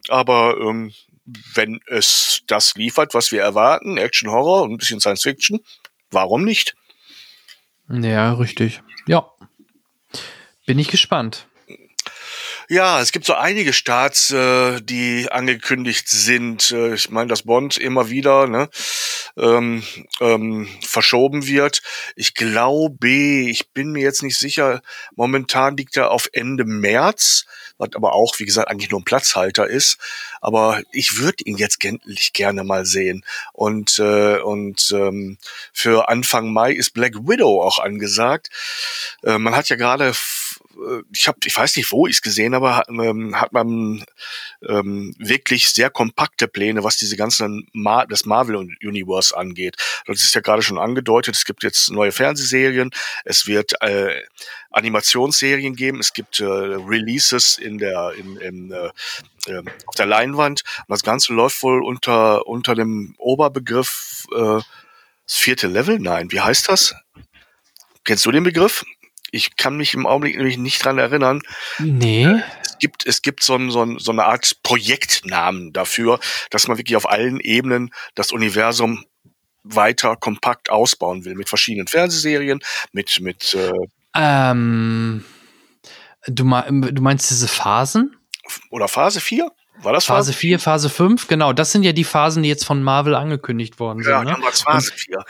[0.08, 0.94] aber ähm,
[1.54, 5.60] wenn es das liefert, was wir erwarten, Action, Horror und ein bisschen Science Fiction,
[6.10, 6.76] warum nicht?
[7.90, 8.82] Ja, richtig.
[9.08, 9.30] Ja.
[10.66, 11.48] Bin ich gespannt.
[12.70, 16.72] Ja, es gibt so einige Starts, äh, die angekündigt sind.
[16.72, 18.70] Äh, ich meine, dass Bond immer wieder ne,
[19.36, 19.84] ähm,
[20.22, 21.82] ähm, verschoben wird.
[22.16, 24.82] Ich glaube, ich bin mir jetzt nicht sicher.
[25.18, 27.46] Momentan liegt er auf Ende März,
[27.82, 29.98] was aber auch, wie gesagt, eigentlich nur ein Platzhalter ist.
[30.40, 33.26] Aber ich würde ihn jetzt gänzlich gerne mal sehen.
[33.54, 35.38] Und äh, und ähm,
[35.74, 38.50] für Anfang Mai ist Black Widow auch angesagt.
[39.24, 40.14] Äh, man hat ja gerade
[41.14, 44.04] ich habe, ich weiß nicht, wo ich es gesehen habe, hat, ähm, hat man
[44.68, 49.76] ähm, wirklich sehr kompakte Pläne, was diese ganzen Mar das Marvel Universe angeht.
[50.06, 51.36] Das ist ja gerade schon angedeutet.
[51.36, 52.92] Es gibt jetzt neue Fernsehserien,
[53.26, 54.22] es wird äh,
[54.72, 58.90] Animationsserien geben, es gibt äh, Releases in der in, in äh,
[59.48, 60.64] äh, auf der Leinwand.
[60.80, 64.60] Und das Ganze läuft wohl unter unter dem Oberbegriff äh,
[65.28, 66.00] das vierte Level.
[66.00, 66.96] Nein, wie heißt das?
[68.04, 68.84] Kennst du den Begriff?
[69.32, 71.42] Ich kann mich im Augenblick nämlich nicht dran erinnern.
[71.80, 72.42] Nee.
[72.62, 76.20] Es gibt, es gibt so, ein, so, ein, so eine Art Projektnamen dafür,
[76.50, 79.06] dass man wirklich auf allen Ebenen das Universum
[79.64, 82.60] weiter kompakt ausbauen will, mit verschiedenen Fernsehserien,
[82.92, 83.72] mit, mit äh,
[84.16, 85.24] ähm,
[86.28, 88.18] du, meinst diese Phasen?
[88.70, 89.52] Oder Phase 4?
[89.78, 91.28] War das Phase, Phase 4, Phase 5?
[91.28, 94.12] Genau, das sind ja die Phasen, die jetzt von Marvel angekündigt worden sind.
[94.12, 94.38] Ja, ne?
[94.52, 95.24] Phase 4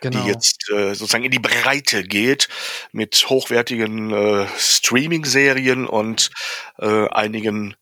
[0.00, 0.22] genau.
[0.22, 2.48] die jetzt äh, sozusagen in die Breite geht
[2.92, 6.30] mit hochwertigen äh, Streaming-Serien und
[6.78, 7.76] äh, einigen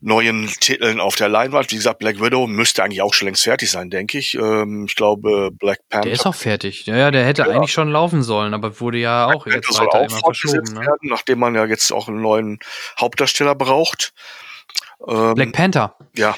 [0.00, 1.70] neuen Titeln auf der Leinwand.
[1.72, 4.34] Wie gesagt, Black Widow müsste eigentlich auch schon längst fertig sein, denke ich.
[4.34, 6.04] Ähm, ich glaube, Black Panther.
[6.04, 6.86] Der ist auch fertig.
[6.86, 7.48] Ja, ja der hätte ja.
[7.48, 10.74] eigentlich schon laufen sollen, aber wurde ja Black auch Panther jetzt weiter auch immer verschoben.
[10.74, 10.80] Ne?
[10.80, 12.58] Werden, nachdem man ja jetzt auch einen neuen
[13.00, 14.12] Hauptdarsteller braucht.
[15.06, 15.96] Ähm, Black Panther.
[16.16, 16.36] Ja.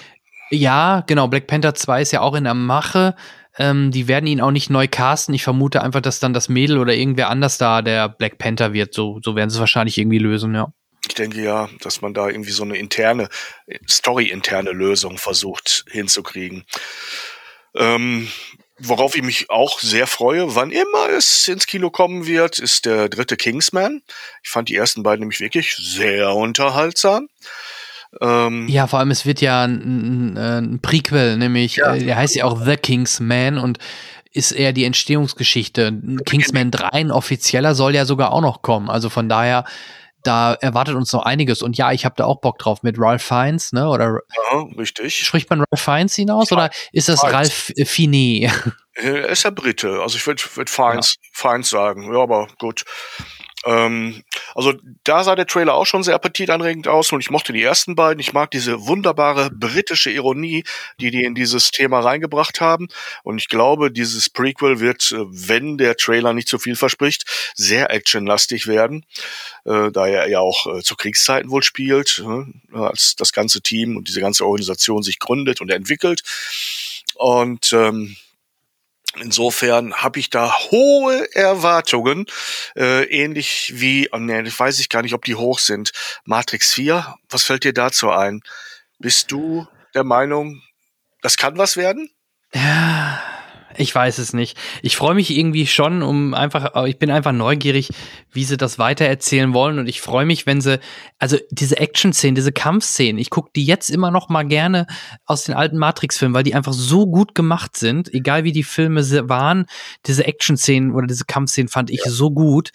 [0.50, 1.28] Ja, genau.
[1.28, 3.14] Black Panther 2 ist ja auch in der Mache.
[3.60, 5.34] Ähm, die werden ihn auch nicht neu casten.
[5.34, 8.94] Ich vermute einfach, dass dann das Mädel oder irgendwer anders da der Black Panther wird.
[8.94, 10.72] So, so werden sie es wahrscheinlich irgendwie lösen, ja.
[11.06, 13.28] Ich denke ja, dass man da irgendwie so eine interne,
[13.86, 16.64] Story-interne Lösung versucht hinzukriegen.
[17.74, 18.28] Ähm,
[18.78, 23.10] worauf ich mich auch sehr freue, wann immer es ins Kino kommen wird, ist der
[23.10, 24.00] dritte Kingsman.
[24.42, 27.28] Ich fand die ersten beiden nämlich wirklich sehr unterhaltsam.
[28.20, 31.94] Ähm, ja, vor allem es wird ja ein, ein, ein Prequel, nämlich ja.
[31.94, 33.78] äh, der heißt ja auch The Kingsman und
[34.32, 35.92] ist eher die Entstehungsgeschichte.
[36.24, 38.88] Kingsman 3, ein offizieller, soll ja sogar auch noch kommen.
[38.88, 39.64] Also von daher
[40.22, 41.62] da erwartet uns noch einiges.
[41.62, 43.88] Und ja, ich habe da auch Bock drauf mit Ralph Fiennes, ne?
[43.88, 44.20] Oder
[44.52, 45.16] ja, richtig.
[45.16, 47.22] Spricht man Ralph Fiennes hinaus oder ist das.
[47.24, 48.52] Ralph Finet?
[48.94, 51.30] Er ist ja Brite, also ich würde würd Fiennes, ja.
[51.32, 52.12] Fiennes sagen.
[52.12, 52.84] Ja, aber gut.
[53.66, 54.22] Ähm,
[54.54, 54.72] also
[55.04, 58.20] da sah der Trailer auch schon sehr appetitanregend aus und ich mochte die ersten beiden.
[58.20, 60.64] Ich mag diese wunderbare britische Ironie,
[60.98, 62.88] die die in dieses Thema reingebracht haben.
[63.22, 67.24] Und ich glaube, dieses Prequel wird, äh, wenn der Trailer nicht zu viel verspricht,
[67.54, 69.04] sehr actionlastig werden,
[69.64, 73.96] äh, da er ja auch äh, zu Kriegszeiten wohl spielt, äh, als das ganze Team
[73.96, 76.22] und diese ganze Organisation sich gründet und entwickelt.
[77.14, 78.16] Und ähm,
[79.18, 82.26] Insofern habe ich da hohe Erwartungen,
[82.76, 85.90] äh, ähnlich wie, oh nee, weiß ich gar nicht, ob die hoch sind.
[86.24, 88.40] Matrix 4, was fällt dir dazu ein?
[88.98, 90.62] Bist du der Meinung,
[91.22, 92.10] das kann was werden?
[92.54, 92.89] Ja,
[93.76, 94.56] ich weiß es nicht.
[94.82, 97.90] Ich freue mich irgendwie schon, um einfach, ich bin einfach neugierig,
[98.32, 99.78] wie sie das weitererzählen wollen.
[99.78, 100.80] Und ich freue mich, wenn sie,
[101.18, 104.86] also diese Action-Szenen, diese Kampfszenen, ich gucke die jetzt immer noch mal gerne
[105.24, 108.12] aus den alten Matrix-Filmen, weil die einfach so gut gemacht sind.
[108.12, 109.66] Egal wie die Filme waren,
[110.06, 112.10] diese Action-Szenen oder diese Kampfszenen fand ich ja.
[112.10, 112.70] so gut.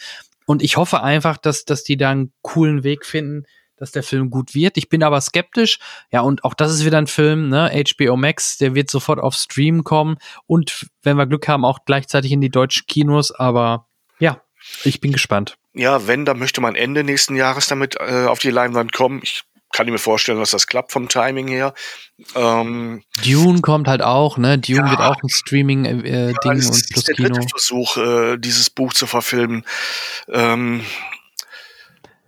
[0.45, 3.45] Und ich hoffe einfach, dass, dass die da einen coolen Weg finden,
[3.77, 4.77] dass der Film gut wird.
[4.77, 5.79] Ich bin aber skeptisch.
[6.11, 7.71] Ja, und auch das ist wieder ein Film, ne?
[7.71, 12.31] HBO Max, der wird sofort auf Stream kommen und wenn wir Glück haben, auch gleichzeitig
[12.31, 13.31] in die deutschen Kinos.
[13.31, 13.87] Aber
[14.19, 14.41] ja,
[14.83, 15.57] ich bin gespannt.
[15.73, 19.19] Ja, wenn, dann möchte man Ende nächsten Jahres damit äh, auf die Leinwand kommen.
[19.23, 19.43] Ich
[19.73, 21.73] kann mir vorstellen, dass das klappt vom Timing her.
[22.33, 24.57] Ähm, Dune kommt halt auch, ne?
[24.57, 27.41] Dune ja, wird auch ein Streaming-Ding äh, ja, und plus ist der Kino.
[27.49, 29.65] Versuch, äh, dieses Buch zu verfilmen.
[30.29, 30.85] Ähm,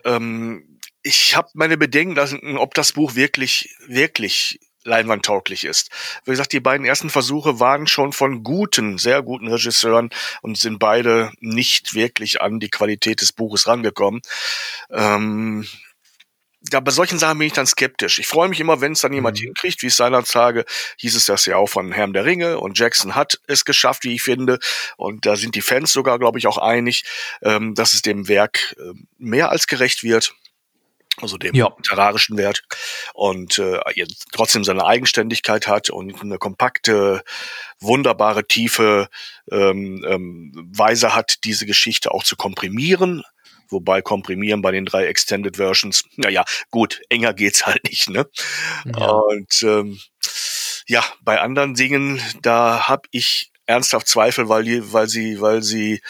[0.03, 0.66] ähm,
[1.07, 5.89] ich habe meine Bedenken, dass, ob das Buch wirklich, wirklich leinwandtauglich ist.
[6.25, 10.09] Wie gesagt, die beiden ersten Versuche waren schon von guten, sehr guten Regisseuren
[10.41, 14.21] und sind beide nicht wirklich an die Qualität des Buches rangekommen.
[14.89, 15.67] Ähm,
[16.71, 18.19] ja, bei solchen Sachen bin ich dann skeptisch.
[18.19, 19.45] Ich freue mich immer, wenn es dann jemand mhm.
[19.45, 20.65] hinkriegt, wie es seinerzeit
[20.97, 24.15] hieß es das ja auch von Herrn der Ringe und Jackson hat es geschafft, wie
[24.15, 24.59] ich finde.
[24.97, 27.03] Und da sind die Fans sogar, glaube ich, auch einig,
[27.41, 30.33] ähm, dass es dem Werk äh, mehr als gerecht wird
[31.21, 31.73] also dem ja.
[31.77, 32.63] literarischen Wert
[33.13, 33.79] und äh,
[34.31, 37.23] trotzdem seine Eigenständigkeit hat und eine kompakte,
[37.79, 39.09] wunderbare, tiefe
[39.51, 43.23] ähm, ähm, Weise hat, diese Geschichte auch zu komprimieren.
[43.69, 48.25] Wobei komprimieren bei den drei Extended Versions, naja, gut, enger geht's halt nicht, ne?
[48.85, 49.07] Ja.
[49.07, 49.99] Und ähm,
[50.87, 56.01] ja, bei anderen Dingen, da habe ich ernsthaft Zweifel, weil die, weil sie, weil sie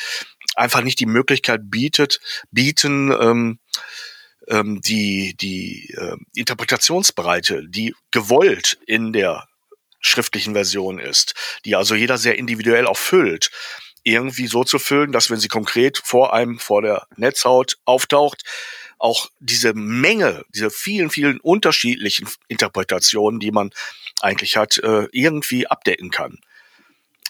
[0.56, 2.20] einfach nicht die Möglichkeit bietet,
[2.52, 3.60] bieten, ähm,
[4.48, 9.48] ähm, die, die äh, Interpretationsbreite, die gewollt in der
[10.00, 11.34] schriftlichen Version ist,
[11.66, 13.52] die also jeder sehr individuell auch füllt,
[14.04, 18.44] irgendwie so zu füllen, dass wenn sie konkret vor einem, vor der Netzhaut auftaucht,
[19.00, 23.72] auch diese Menge, diese vielen, vielen unterschiedlichen Interpretationen, die man
[24.22, 26.40] eigentlich hat, äh, irgendwie abdecken kann.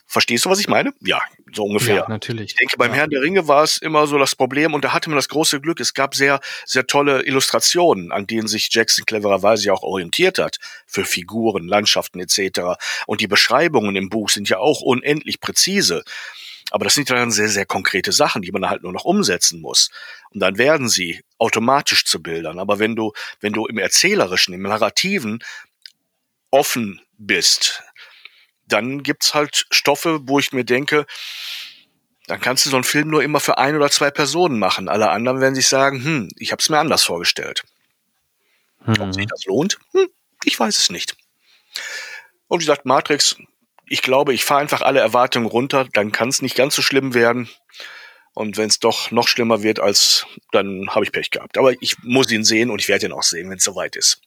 [0.10, 0.94] Verstehst du, was ich meine?
[1.02, 1.22] Ja,
[1.54, 1.96] so ungefähr.
[1.96, 2.52] Ja, natürlich.
[2.52, 2.98] Ich denke, beim ja.
[2.98, 5.60] Herrn der Ringe war es immer so das Problem und da hatte man das große
[5.60, 5.82] Glück.
[5.82, 11.04] Es gab sehr, sehr tolle Illustrationen, an denen sich Jackson clevererweise auch orientiert hat für
[11.04, 12.80] Figuren, Landschaften etc.
[13.06, 16.04] Und die Beschreibungen im Buch sind ja auch unendlich präzise.
[16.72, 19.90] Aber das sind dann sehr, sehr konkrete Sachen, die man halt nur noch umsetzen muss.
[20.34, 22.60] Und dann werden sie automatisch zu Bildern.
[22.60, 23.12] Aber wenn du,
[23.42, 25.44] wenn du im Erzählerischen, im Narrativen
[26.50, 27.84] offen bist,
[28.68, 31.06] dann gibt's halt Stoffe, wo ich mir denke,
[32.28, 34.90] dann kannst du so einen Film nur immer für ein oder zwei Personen machen.
[34.90, 37.64] Alle anderen werden sich sagen, hm, ich habe es mir anders vorgestellt.
[38.84, 39.00] Hm.
[39.00, 39.80] Ob sich das lohnt?
[39.94, 40.08] Hm,
[40.44, 41.16] ich weiß es nicht.
[42.48, 43.38] Und wie gesagt, Matrix,
[43.86, 47.14] ich glaube, ich fahre einfach alle Erwartungen runter, dann kann es nicht ganz so schlimm
[47.14, 47.50] werden.
[48.34, 51.58] Und wenn es doch noch schlimmer wird, als dann habe ich Pech gehabt.
[51.58, 54.22] Aber ich muss ihn sehen und ich werde ihn auch sehen, wenn es soweit ist.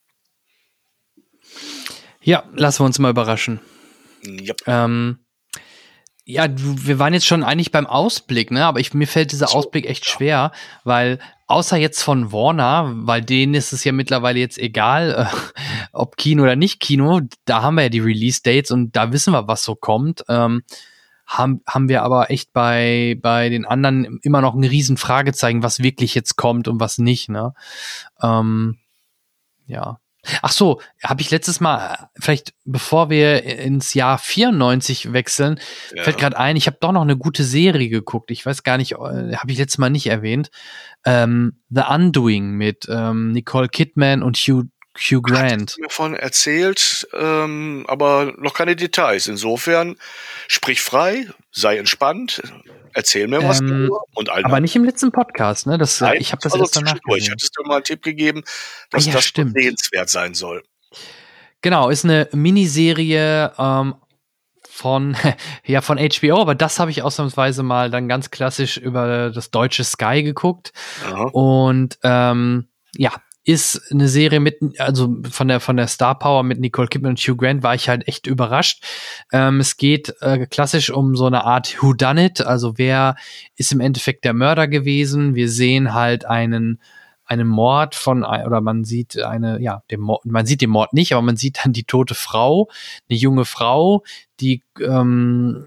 [2.23, 3.61] Ja, lassen wir uns mal überraschen.
[4.25, 4.63] Yep.
[4.67, 5.19] Ähm,
[6.25, 8.65] ja, wir waren jetzt schon eigentlich beim Ausblick, ne?
[8.65, 10.13] Aber ich, mir fällt dieser so, Ausblick echt ja.
[10.13, 10.53] schwer,
[10.85, 16.17] weil außer jetzt von Warner, weil denen ist es ja mittlerweile jetzt egal, äh, ob
[16.17, 19.65] Kino oder nicht Kino, da haben wir ja die Release-Dates und da wissen wir, was
[19.65, 20.25] so kommt.
[20.29, 20.63] Ähm,
[21.27, 25.81] haben, haben wir aber echt bei, bei den anderen immer noch ein riesen Fragezeichen, was
[25.81, 27.55] wirklich jetzt kommt und was nicht, ne?
[28.23, 28.79] Ähm,
[29.67, 30.01] ja.
[30.43, 35.59] Ach so, habe ich letztes Mal, vielleicht bevor wir ins Jahr 94 wechseln,
[35.95, 36.03] ja.
[36.03, 38.31] fällt gerade ein, ich habe doch noch eine gute Serie geguckt.
[38.31, 38.97] Ich weiß gar nicht, äh,
[39.37, 40.51] habe ich letztes Mal nicht erwähnt.
[41.05, 44.65] Ähm, The Undoing mit ähm, Nicole Kidman und Hugh
[45.01, 45.73] Hugh Grant.
[45.73, 49.27] Hat mir von erzählt, ähm, aber noch keine Details.
[49.27, 49.97] Insofern
[50.47, 52.43] sprich frei, sei entspannt,
[52.93, 55.79] erzähl mir was ähm, und all Aber nicht im letzten Podcast, ne?
[55.79, 57.33] Das, Nein, ich habe das also erst danach gesehen.
[57.33, 58.43] Hattest du mal einen Tipp gegeben,
[58.91, 59.55] dass ah, ja, das stimmt.
[59.55, 60.63] sehenswert sein soll.
[61.63, 63.95] Genau, ist eine Miniserie ähm,
[64.69, 65.17] von
[65.65, 69.85] ja von HBO, aber das habe ich ausnahmsweise mal dann ganz klassisch über das deutsche
[69.85, 70.73] Sky geguckt
[71.07, 71.25] Aha.
[71.33, 73.13] und ähm, ja
[73.45, 77.19] ist eine Serie mit, also von der, von der Star Power mit Nicole Kidman und
[77.19, 78.85] Hugh Grant war ich halt echt überrascht.
[79.33, 83.17] Ähm, es geht äh, klassisch um so eine Art Who Done It, also wer
[83.57, 85.35] ist im Endeffekt der Mörder gewesen.
[85.35, 86.81] Wir sehen halt einen,
[87.25, 91.15] einen Mord von, oder man sieht eine, ja, den Mord, man sieht den Mord nicht,
[91.15, 92.69] aber man sieht dann die tote Frau,
[93.09, 94.05] eine junge Frau,
[94.41, 95.67] die, ähm,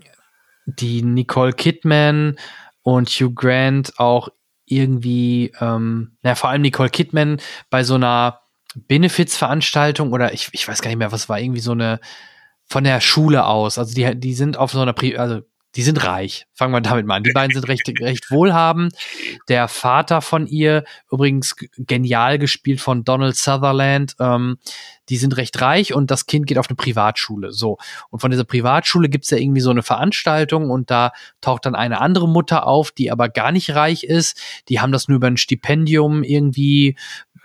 [0.68, 2.38] die Nicole Kidman
[2.84, 4.30] und Hugh Grant auch
[4.66, 8.42] irgendwie, ähm, ja, vor allem Nicole Kidman bei so einer
[8.76, 12.00] Benefizveranstaltung oder ich, ich weiß gar nicht mehr, was war, irgendwie so eine
[12.66, 13.78] von der Schule aus.
[13.78, 15.42] Also die, die sind auf so einer, Pri also
[15.76, 16.46] die sind reich.
[16.54, 17.24] Fangen wir damit mal an.
[17.24, 18.94] Die beiden sind recht, recht wohlhabend.
[19.48, 24.58] Der Vater von ihr, übrigens genial gespielt von Donald Sutherland, ähm,
[25.10, 27.52] die sind recht reich und das Kind geht auf eine Privatschule.
[27.52, 27.78] So.
[28.10, 32.00] Und von dieser Privatschule gibt's ja irgendwie so eine Veranstaltung und da taucht dann eine
[32.00, 34.40] andere Mutter auf, die aber gar nicht reich ist.
[34.70, 36.96] Die haben das nur über ein Stipendium irgendwie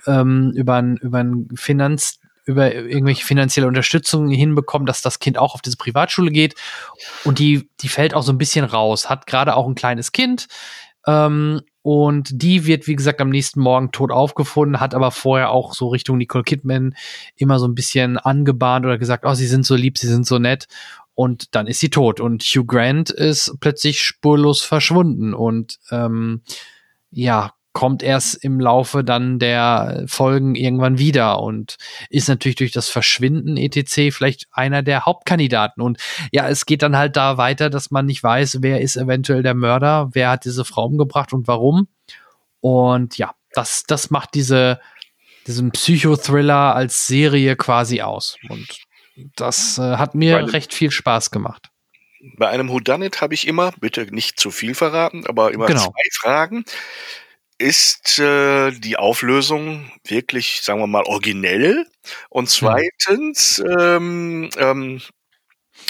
[0.06, 5.54] ähm, über ein, über ein Finanz, über irgendwelche finanzielle Unterstützung hinbekommen, dass das Kind auch
[5.54, 6.54] auf diese Privatschule geht.
[7.24, 10.48] Und die, die fällt auch so ein bisschen raus, hat gerade auch ein kleines Kind.
[11.06, 15.74] Ähm, und die wird, wie gesagt, am nächsten Morgen tot aufgefunden, hat aber vorher auch
[15.74, 16.94] so Richtung Nicole Kidman
[17.36, 20.38] immer so ein bisschen angebahnt oder gesagt, oh, sie sind so lieb, sie sind so
[20.38, 20.68] nett.
[21.14, 22.18] Und dann ist sie tot.
[22.18, 25.34] Und Hugh Grant ist plötzlich spurlos verschwunden.
[25.34, 26.42] Und ähm,
[27.10, 31.76] ja, kommt erst im Laufe dann der Folgen irgendwann wieder und
[32.10, 34.12] ist natürlich durch das Verschwinden etc.
[34.12, 35.80] vielleicht einer der Hauptkandidaten.
[35.80, 35.98] Und
[36.32, 39.54] ja, es geht dann halt da weiter, dass man nicht weiß, wer ist eventuell der
[39.54, 41.86] Mörder, wer hat diese Frau umgebracht und warum.
[42.58, 44.80] Und ja, das, das macht diese,
[45.46, 48.38] diesen Psychothriller als Serie quasi aus.
[48.48, 48.66] Und
[49.36, 51.70] das äh, hat mir Weil recht viel Spaß gemacht.
[52.38, 55.84] Bei einem Whodunit habe ich immer, bitte nicht zu viel verraten, aber immer genau.
[55.84, 56.64] zwei Fragen
[57.58, 61.86] ist äh, die Auflösung wirklich, sagen wir mal, originell?
[62.30, 62.48] Und hm.
[62.48, 65.00] zweitens, ähm, ähm,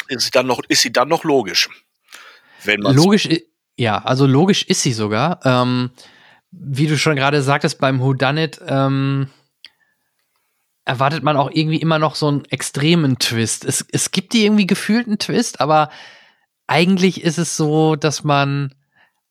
[0.08, 1.68] ist, sie dann noch, ist sie dann noch logisch?
[2.64, 3.28] Wenn logisch,
[3.76, 5.40] ja, also logisch ist sie sogar.
[5.44, 5.90] Ähm,
[6.50, 9.28] wie du schon gerade sagtest, beim Whodunit ähm,
[10.84, 13.64] erwartet man auch irgendwie immer noch so einen extremen Twist.
[13.66, 15.90] Es, es gibt die irgendwie gefühlten Twist, aber
[16.66, 18.74] eigentlich ist es so, dass man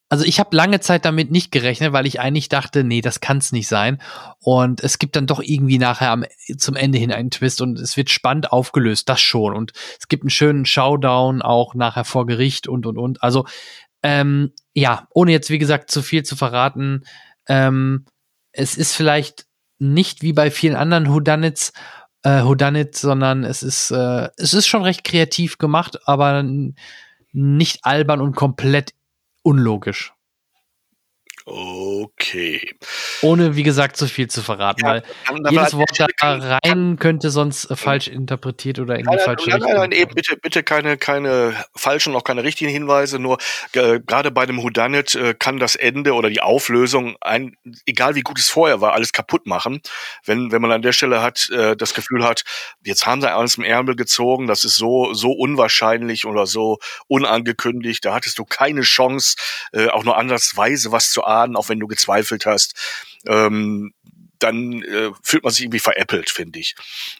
[0.09, 3.39] also ich habe lange Zeit damit nicht gerechnet, weil ich eigentlich dachte, nee, das kann
[3.39, 4.01] es nicht sein.
[4.39, 6.25] Und es gibt dann doch irgendwie nachher am,
[6.57, 9.53] zum Ende hin einen Twist und es wird spannend aufgelöst, das schon.
[9.53, 13.21] Und es gibt einen schönen Showdown auch nachher vor Gericht und und und.
[13.21, 13.45] Also
[14.01, 17.03] ähm, ja, ohne jetzt wie gesagt zu viel zu verraten,
[17.49, 18.05] ähm,
[18.53, 19.45] es ist vielleicht
[19.79, 21.73] nicht wie bei vielen anderen Whodunits,
[22.23, 26.45] äh, Whodunit, sondern es ist äh, es ist schon recht kreativ gemacht, aber
[27.34, 28.93] nicht albern und komplett
[29.48, 30.16] unlogisch.
[31.49, 32.76] Okay.
[33.22, 35.03] Ohne, wie gesagt, zu viel zu verraten, ja, weil
[35.49, 39.61] jedes Wort da rein könnte sonst äh, falsch interpretiert oder in die falsche Richtung.
[39.61, 43.38] Nein, nein, eben, bitte, bitte keine, keine falschen, auch keine richtigen Hinweise, nur
[43.72, 47.56] äh, gerade bei dem Whodunit äh, kann das Ende oder die Auflösung, ein,
[47.86, 49.80] egal wie gut es vorher war, alles kaputt machen.
[50.26, 52.44] Wenn, wenn man an der Stelle hat, äh, das Gefühl hat,
[52.84, 58.03] jetzt haben sie alles im Ärmel gezogen, das ist so, so unwahrscheinlich oder so unangekündigt,
[58.03, 59.38] da hattest du keine Chance,
[59.72, 62.76] äh, auch nur andersweise was zu ahnen, auch wenn du gezweifelt hast.
[63.26, 63.93] Ähm,
[64.39, 66.76] dann äh, fühlt man sich irgendwie veräppelt, finde ich.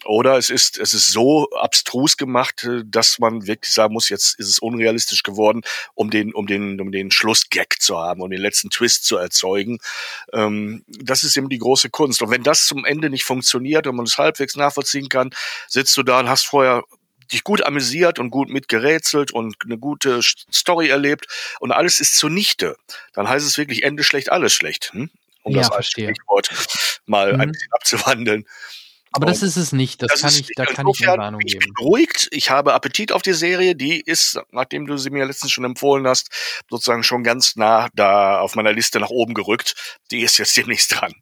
[0.06, 4.40] Oder es ist, es ist so abstrus gemacht, äh, dass man wirklich sagen muss, jetzt
[4.40, 5.62] ist es unrealistisch geworden,
[5.96, 9.80] um den, um den, um den Schlussgag zu haben, um den letzten Twist zu erzeugen.
[10.34, 12.22] Ähm, das ist eben die große Kunst.
[12.22, 15.32] Und wenn das zum Ende nicht funktioniert und man es halbwegs nachvollziehen kann,
[15.68, 16.84] sitzt du da und hast vorher
[17.28, 21.28] dich gut amüsiert und gut mitgerätselt und eine gute Story erlebt
[21.60, 22.78] und alles ist zunichte,
[23.14, 24.94] dann heißt es wirklich Ende schlecht, alles schlecht.
[24.94, 25.10] Hm?
[25.44, 26.50] Um ja, das als Stichwort
[27.06, 27.42] mal mhm.
[27.42, 28.46] ein bisschen abzuwandeln.
[29.14, 30.02] Aber das ist es nicht.
[30.02, 31.60] Das, das kann ich, da kann ich eine Warnung geben.
[31.60, 32.28] Ich bin beruhigt.
[32.32, 33.76] Ich habe Appetit auf die Serie.
[33.76, 36.30] Die ist, nachdem du sie mir letztens schon empfohlen hast,
[36.70, 39.76] sozusagen schon ganz nah da auf meiner Liste nach oben gerückt.
[40.12, 41.14] Die ist jetzt demnächst dran.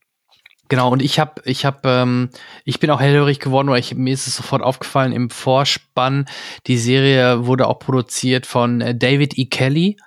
[0.68, 2.30] Genau, und ich habe, ich habe, ähm,
[2.64, 6.26] ich bin auch hellhörig geworden, weil ich, mir ist es sofort aufgefallen im Vorspann.
[6.66, 9.46] Die Serie wurde auch produziert von äh, David E.
[9.46, 9.98] Kelly.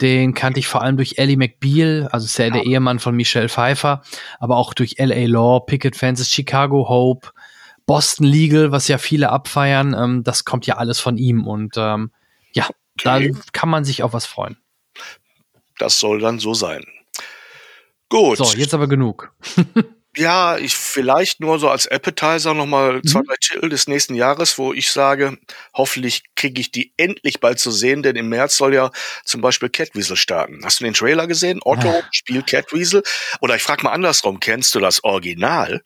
[0.00, 3.48] Den kannte ich vor allem durch Ellie McBeal, also ist ja, der Ehemann von Michelle
[3.48, 4.02] Pfeiffer,
[4.38, 5.26] aber auch durch L.A.
[5.26, 7.30] Law, Picket Fences, Chicago Hope,
[7.86, 9.94] Boston Legal, was ja viele abfeiern.
[9.94, 12.10] Ähm, das kommt ja alles von ihm und ähm,
[12.52, 12.66] ja,
[12.98, 13.32] okay.
[13.32, 14.56] da kann man sich auf was freuen.
[15.78, 16.84] Das soll dann so sein.
[18.08, 18.38] Gut.
[18.38, 19.32] So, jetzt aber genug.
[20.16, 23.04] Ja, ich vielleicht nur so als Appetizer nochmal mhm.
[23.04, 25.38] zwei, drei Titel des nächsten Jahres, wo ich sage,
[25.74, 28.90] hoffentlich kriege ich die endlich bald zu sehen, denn im März soll ja
[29.24, 30.60] zum Beispiel Catweasel starten.
[30.64, 31.60] Hast du den Trailer gesehen?
[31.64, 32.02] Otto ah.
[32.10, 33.02] spielt Catweasel.
[33.40, 35.82] Oder ich frage mal andersrum, kennst du das Original?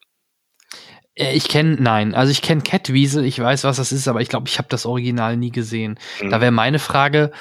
[1.15, 4.29] Äh, ich kenne, nein, also ich kenne Catweasel, ich weiß, was das ist, aber ich
[4.29, 5.99] glaube, ich habe das Original nie gesehen.
[6.21, 6.31] Mhm.
[6.31, 7.33] Da wäre meine Frage,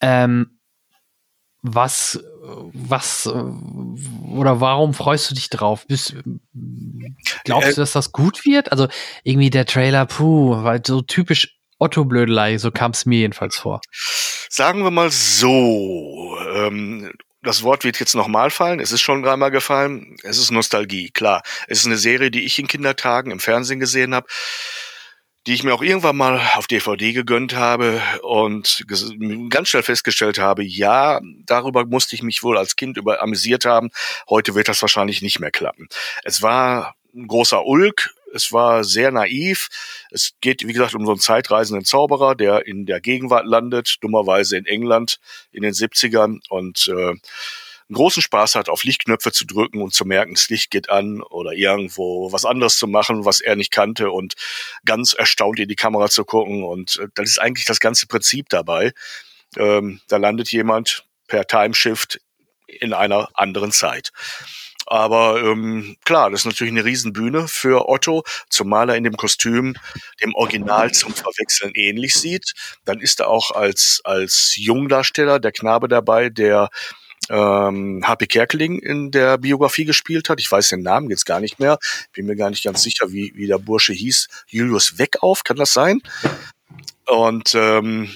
[0.00, 0.58] ähm,
[1.62, 2.22] was
[2.72, 5.86] was oder warum freust du dich drauf?
[5.86, 6.14] Bist,
[7.44, 8.72] glaubst du, äh, dass das gut wird?
[8.72, 8.88] Also
[9.22, 13.80] irgendwie der Trailer, puh, weil so typisch Otto-Blödelei, so kam es mir jedenfalls vor.
[14.48, 17.12] Sagen wir mal so, ähm,
[17.42, 18.80] das Wort wird jetzt nochmal fallen.
[18.80, 20.16] Es ist schon dreimal gefallen.
[20.22, 21.42] Es ist Nostalgie, klar.
[21.68, 24.26] Es ist eine Serie, die ich in Kindertagen im Fernsehen gesehen habe
[25.46, 28.84] die ich mir auch irgendwann mal auf DVD gegönnt habe und
[29.50, 33.90] ganz schnell festgestellt habe, ja, darüber musste ich mich wohl als Kind über amüsiert haben.
[34.28, 35.88] Heute wird das wahrscheinlich nicht mehr klappen.
[36.24, 39.68] Es war ein großer Ulk, es war sehr naiv.
[40.10, 44.56] Es geht, wie gesagt, um so einen zeitreisenden Zauberer, der in der Gegenwart landet, dummerweise
[44.56, 45.20] in England
[45.52, 47.14] in den 70ern und äh,
[47.88, 51.22] einen großen Spaß hat, auf Lichtknöpfe zu drücken und zu merken, das Licht geht an
[51.22, 54.34] oder irgendwo was anderes zu machen, was er nicht kannte und
[54.84, 56.64] ganz erstaunt in die Kamera zu gucken.
[56.64, 58.92] Und äh, das ist eigentlich das ganze Prinzip dabei.
[59.56, 62.20] Ähm, da landet jemand per Timeshift
[62.66, 64.10] in einer anderen Zeit.
[64.86, 69.76] Aber ähm, klar, das ist natürlich eine Riesenbühne für Otto, zumal er in dem Kostüm
[70.22, 72.52] dem Original zum Verwechseln ähnlich sieht.
[72.84, 76.68] Dann ist er auch als, als Jungdarsteller, der Knabe dabei, der
[77.30, 80.40] ähm, HP Kerkeling in der Biografie gespielt hat.
[80.40, 81.78] Ich weiß den Namen jetzt gar nicht mehr.
[82.12, 84.28] Bin mir gar nicht ganz sicher, wie, wie der Bursche hieß.
[84.48, 86.00] Julius Weckauf, kann das sein?
[87.06, 88.10] Und ähm,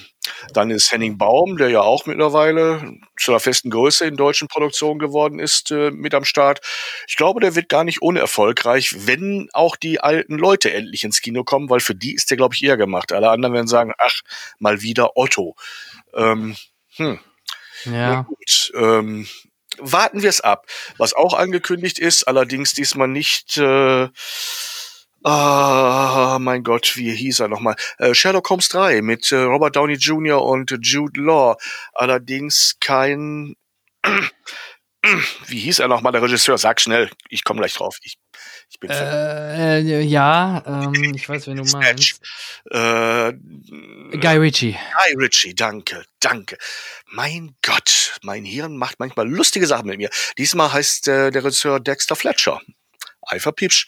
[0.53, 4.99] dann ist Henning Baum, der ja auch mittlerweile zu einer festen Größe in deutschen Produktionen
[4.99, 6.61] geworden ist, äh, mit am Start.
[7.07, 11.43] Ich glaube, der wird gar nicht unerfolgreich, wenn auch die alten Leute endlich ins Kino
[11.43, 13.11] kommen, weil für die ist der, glaube ich, eher gemacht.
[13.11, 14.21] Alle anderen werden sagen, ach,
[14.59, 15.55] mal wieder Otto.
[16.13, 16.55] Ähm,
[16.95, 17.19] hm.
[17.85, 18.21] Ja.
[18.23, 19.27] gut, ähm,
[19.77, 20.65] warten wir es ab.
[20.97, 23.57] Was auch angekündigt ist, allerdings diesmal nicht.
[23.57, 24.09] Äh,
[25.21, 27.75] Ah, oh, mein Gott, wie hieß er nochmal?
[27.97, 30.41] Äh, Sherlock Holmes 3 mit äh, Robert Downey Jr.
[30.41, 31.57] und Jude Law.
[31.93, 33.55] Allerdings kein.
[35.47, 36.57] wie hieß er nochmal, der Regisseur?
[36.57, 37.97] Sag schnell, ich komme gleich drauf.
[38.01, 38.17] Ich
[38.69, 42.21] ich bin äh, äh, ja, ähm, ich weiß, wen du meinst.
[42.69, 43.33] Äh,
[44.17, 44.73] Guy Ritchie.
[44.73, 46.57] Guy Ritchie, danke, danke.
[47.07, 50.09] Mein Gott, mein Hirn macht manchmal lustige Sachen mit mir.
[50.37, 52.61] Diesmal heißt äh, der Regisseur Dexter Fletcher.
[53.21, 53.87] Alpha Piepsch.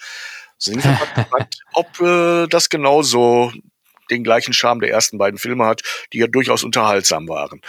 [0.57, 3.53] Sind wir gespannt, ob äh, das genauso
[4.09, 5.81] den gleichen Charme der ersten beiden Filme hat,
[6.11, 7.61] die ja durchaus unterhaltsam waren.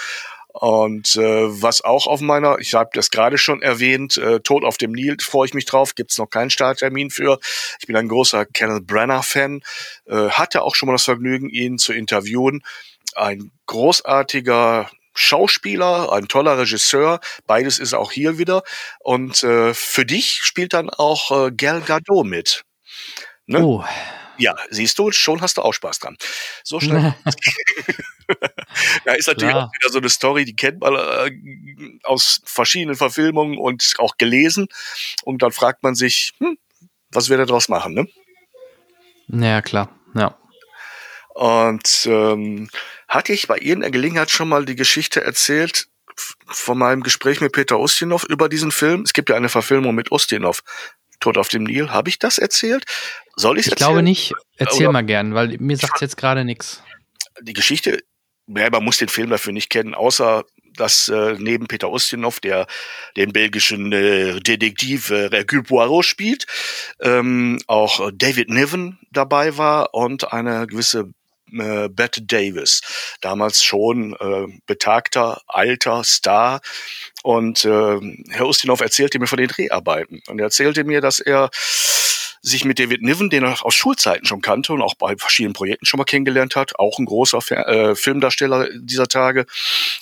[0.53, 4.77] Und äh, was auch auf meiner, ich habe das gerade schon erwähnt, äh, Tod auf
[4.77, 7.39] dem Nil, freue ich mich drauf, gibt's noch keinen Starttermin für.
[7.81, 9.63] Ich bin ein großer Kenneth Brenner-Fan,
[10.07, 12.63] äh, hatte auch schon mal das Vergnügen, ihn zu interviewen.
[13.15, 18.63] Ein großartiger Schauspieler, ein toller Regisseur, beides ist auch hier wieder.
[19.01, 22.65] Und äh, für dich spielt dann auch äh, Gal Gadot mit.
[23.47, 23.65] Ne?
[23.65, 23.85] Oh.
[24.43, 26.17] Ja, siehst du, schon hast du auch Spaß dran.
[26.65, 27.15] So schnell.
[29.05, 29.67] da ist natürlich Klar.
[29.67, 31.31] auch wieder so eine Story, die kennt man äh,
[32.03, 34.67] aus verschiedenen Verfilmungen und auch gelesen.
[35.23, 36.59] Und dann fragt man sich, hm,
[37.11, 38.09] was wir daraus machen, ne?
[39.29, 40.37] Ja, klar, ja.
[41.35, 42.69] Und ähm,
[43.09, 45.89] hatte ich bei irgendeiner Gelegenheit schon mal die Geschichte erzählt
[46.47, 49.03] von meinem Gespräch mit Peter Ustinov über diesen Film?
[49.03, 50.63] Es gibt ja eine Verfilmung mit Ustinov.
[51.23, 51.91] Tod auf dem Nil.
[51.91, 52.85] Habe ich das erzählt?
[53.37, 53.89] Soll ich es erzählen?
[53.89, 54.33] Ich glaube nicht.
[54.57, 54.93] Erzähl Oder?
[54.93, 56.83] mal gern, weil mir sagt jetzt gerade nichts.
[57.41, 58.01] Die Geschichte
[58.49, 60.45] ja, man muss den Film dafür nicht kennen, außer
[60.75, 62.67] dass äh, neben Peter Ustinov, der
[63.17, 66.47] den belgischen äh, Detektiv äh, Hercule Poirot spielt,
[67.01, 71.13] ähm, auch David Niven dabei war und eine gewisse
[71.59, 72.81] äh, Bette Davis,
[73.21, 76.61] damals schon äh, betagter, alter Star.
[77.23, 78.01] Und äh,
[78.31, 80.23] Herr Ustinov erzählte mir von den Dreharbeiten.
[80.29, 81.51] Und er erzählte mir, dass er
[82.43, 85.87] sich mit David Niven, den er aus Schulzeiten schon kannte und auch bei verschiedenen Projekten
[85.87, 87.39] schon mal kennengelernt hat, auch ein großer
[87.69, 89.47] äh, Filmdarsteller dieser Tage,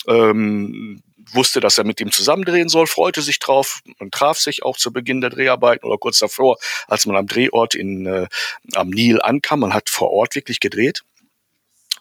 [0.07, 1.03] ähm,
[1.33, 4.91] wusste, dass er mit ihm zusammendrehen soll, freute sich drauf und traf sich auch zu
[4.91, 6.57] Beginn der Dreharbeiten oder kurz davor,
[6.87, 8.27] als man am Drehort in, äh,
[8.73, 9.61] am Nil ankam.
[9.61, 11.03] Man hat vor Ort wirklich gedreht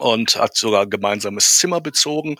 [0.01, 2.37] und hat sogar gemeinsames Zimmer bezogen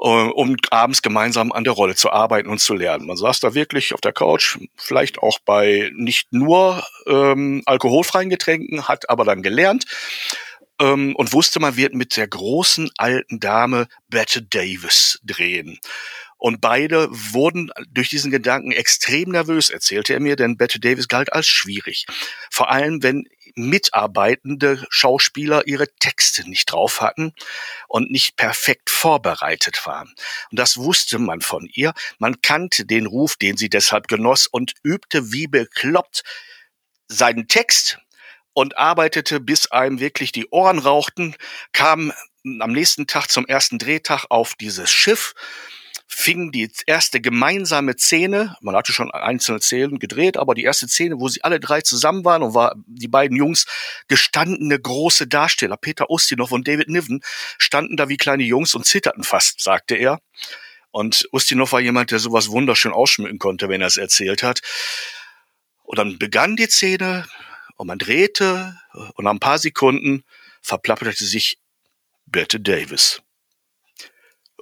[0.00, 3.06] äh, um abends gemeinsam an der Rolle zu arbeiten und zu lernen.
[3.06, 8.88] Man saß da wirklich auf der Couch, vielleicht auch bei nicht nur ähm, alkoholfreien Getränken,
[8.88, 9.84] hat aber dann gelernt
[10.80, 15.78] ähm, und wusste, man wird mit der großen alten Dame Bette Davis drehen.
[16.36, 21.32] Und beide wurden durch diesen Gedanken extrem nervös, erzählte er mir, denn Bette Davis galt
[21.32, 22.04] als schwierig.
[22.50, 23.24] Vor allem, wenn
[23.54, 27.32] mitarbeitende Schauspieler ihre Texte nicht drauf hatten
[27.88, 30.12] und nicht perfekt vorbereitet waren.
[30.50, 31.94] Und das wusste man von ihr.
[32.18, 36.24] Man kannte den Ruf, den sie deshalb genoss und übte wie bekloppt
[37.08, 37.98] seinen Text
[38.52, 41.34] und arbeitete, bis einem wirklich die Ohren rauchten,
[41.72, 42.12] kam
[42.60, 45.34] am nächsten Tag zum ersten Drehtag auf dieses Schiff,
[46.06, 51.18] fing die erste gemeinsame Szene, man hatte schon einzelne Szenen gedreht, aber die erste Szene,
[51.18, 53.66] wo sie alle drei zusammen waren und war die beiden Jungs
[54.08, 57.20] gestandene große Darsteller, Peter Ustinov und David Niven,
[57.58, 60.20] standen da wie kleine Jungs und zitterten fast, sagte er.
[60.90, 64.60] Und Ustinov war jemand, der sowas wunderschön ausschmücken konnte, wenn er es erzählt hat.
[65.82, 67.26] Und dann begann die Szene,
[67.76, 68.78] und man drehte
[69.14, 70.24] und nach ein paar Sekunden
[70.62, 71.58] verplapperte sich
[72.26, 73.23] Bette Davis.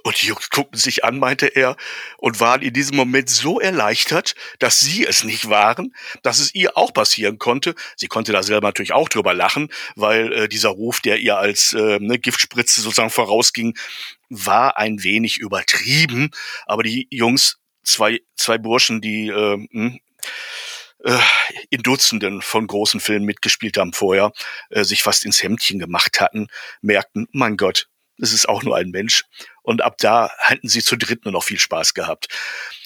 [0.03, 1.77] Und die Jungs guckten sich an, meinte er,
[2.17, 6.77] und waren in diesem Moment so erleichtert, dass sie es nicht waren, dass es ihr
[6.77, 7.73] auch passieren konnte.
[7.95, 11.71] Sie konnte da selber natürlich auch drüber lachen, weil äh, dieser Ruf, der ihr als
[11.71, 13.77] äh, ne, Giftspritze sozusagen vorausging,
[14.29, 16.31] war ein wenig übertrieben.
[16.65, 19.99] Aber die Jungs, zwei, zwei Burschen, die äh, hm,
[21.03, 21.17] äh,
[21.69, 24.31] in Dutzenden von großen Filmen mitgespielt haben vorher,
[24.69, 26.47] äh, sich fast ins Hemdchen gemacht hatten,
[26.81, 27.87] merkten, mein Gott,
[28.19, 29.25] es ist auch nur ein Mensch.
[29.61, 32.27] Und ab da hatten sie zu dritt nur noch viel Spaß gehabt.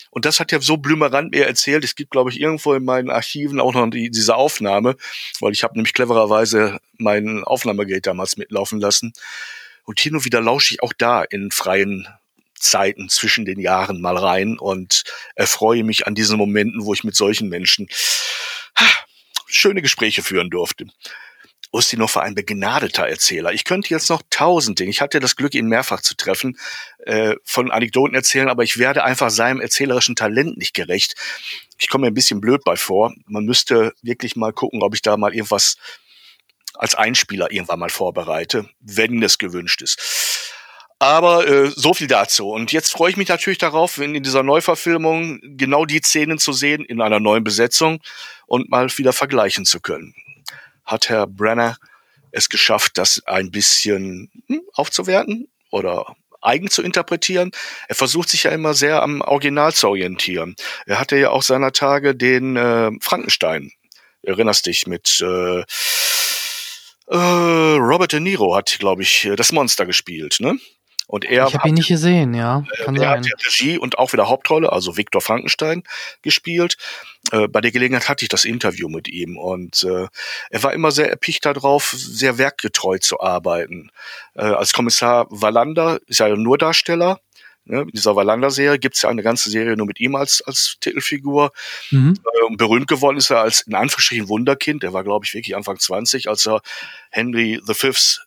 [0.09, 1.83] Und das hat ja so Blümerand mir erzählt.
[1.83, 4.95] Es gibt, glaube ich, irgendwo in meinen Archiven auch noch die, diese Aufnahme,
[5.39, 9.13] weil ich habe nämlich clevererweise mein Aufnahmegerät damals mitlaufen lassen.
[9.83, 12.07] Und hin und wieder lausche ich auch da in freien
[12.55, 15.03] Zeiten zwischen den Jahren mal rein und
[15.35, 17.87] erfreue mich an diesen Momenten, wo ich mit solchen Menschen
[19.45, 20.87] schöne Gespräche führen durfte.
[21.71, 23.51] Ustinov war ein begnadeter Erzähler.
[23.53, 26.57] Ich könnte jetzt noch tausend Dinge, ich hatte das Glück, ihn mehrfach zu treffen,
[27.05, 31.15] äh, von Anekdoten erzählen, aber ich werde einfach seinem erzählerischen Talent nicht gerecht.
[31.77, 33.13] Ich komme mir ein bisschen blöd bei vor.
[33.25, 35.77] Man müsste wirklich mal gucken, ob ich da mal irgendwas
[36.73, 39.99] als Einspieler irgendwann mal vorbereite, wenn es gewünscht ist.
[40.99, 42.49] Aber äh, so viel dazu.
[42.49, 46.83] Und jetzt freue ich mich natürlich darauf, in dieser Neuverfilmung genau die Szenen zu sehen
[46.83, 47.99] in einer neuen Besetzung
[48.47, 50.15] und mal wieder vergleichen zu können.
[50.87, 51.77] Hat Herr Brenner
[52.31, 57.51] es geschafft, das ein bisschen hm, aufzuwerten oder eigen zu interpretieren.
[57.87, 60.55] Er versucht sich ja immer sehr am Original zu orientieren.
[60.85, 63.71] Er hatte ja auch seiner Tage den äh, Frankenstein.
[64.23, 65.59] Erinnerst dich mit äh,
[67.07, 70.57] äh, Robert De Niro hat, glaube ich, das Monster gespielt, ne?
[71.07, 72.65] Und er ich habe ihn nicht gesehen, ja.
[72.69, 73.19] Äh, Kann er sein.
[73.19, 75.83] hat ja Regie und auch wieder Hauptrolle, also Viktor Frankenstein,
[76.21, 76.77] gespielt.
[77.31, 80.07] Äh, bei der Gelegenheit hatte ich das Interview mit ihm und äh,
[80.49, 83.89] er war immer sehr erpicht darauf, sehr werkgetreu zu arbeiten.
[84.35, 87.21] Äh, als Kommissar Wallander ist er ja nur Darsteller.
[87.63, 87.81] Ne?
[87.81, 91.51] In dieser Wallander-Serie gibt es ja eine ganze Serie nur mit ihm als, als Titelfigur.
[91.91, 92.17] Mhm.
[92.55, 94.83] Berühmt geworden ist er als in Anführungsstrichen Wunderkind.
[94.83, 96.61] Er war, glaube ich, wirklich Anfang 20, als er
[97.11, 98.21] Henry V's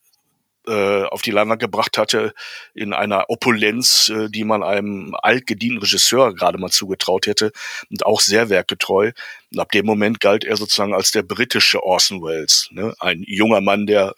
[0.70, 2.32] äh, auf die Leinwand gebracht hatte,
[2.74, 7.50] in einer Opulenz, äh, die man einem altgedienten Regisseur gerade mal zugetraut hätte
[7.90, 9.10] und auch sehr werkgetreu.
[9.52, 12.94] Und ab dem Moment galt er sozusagen als der britische Orson Welles, ne?
[13.00, 14.14] ein junger Mann, der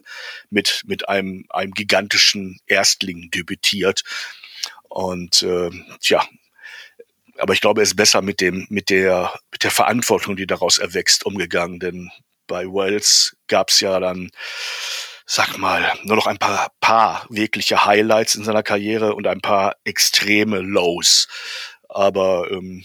[0.51, 4.03] mit, mit einem, einem gigantischen Erstling debütiert.
[4.91, 5.71] Und äh,
[6.01, 6.23] tja,
[7.39, 10.77] aber ich glaube, er ist besser mit dem, mit der, mit der Verantwortung, die daraus
[10.77, 11.81] erwächst, umgegangen.
[11.81, 12.11] Denn
[12.47, 14.31] bei Wells gab es ja dann
[15.35, 19.77] sag mal, nur noch ein paar, paar wirkliche Highlights in seiner Karriere und ein paar
[19.83, 21.27] extreme Lows.
[21.89, 22.85] Aber ähm,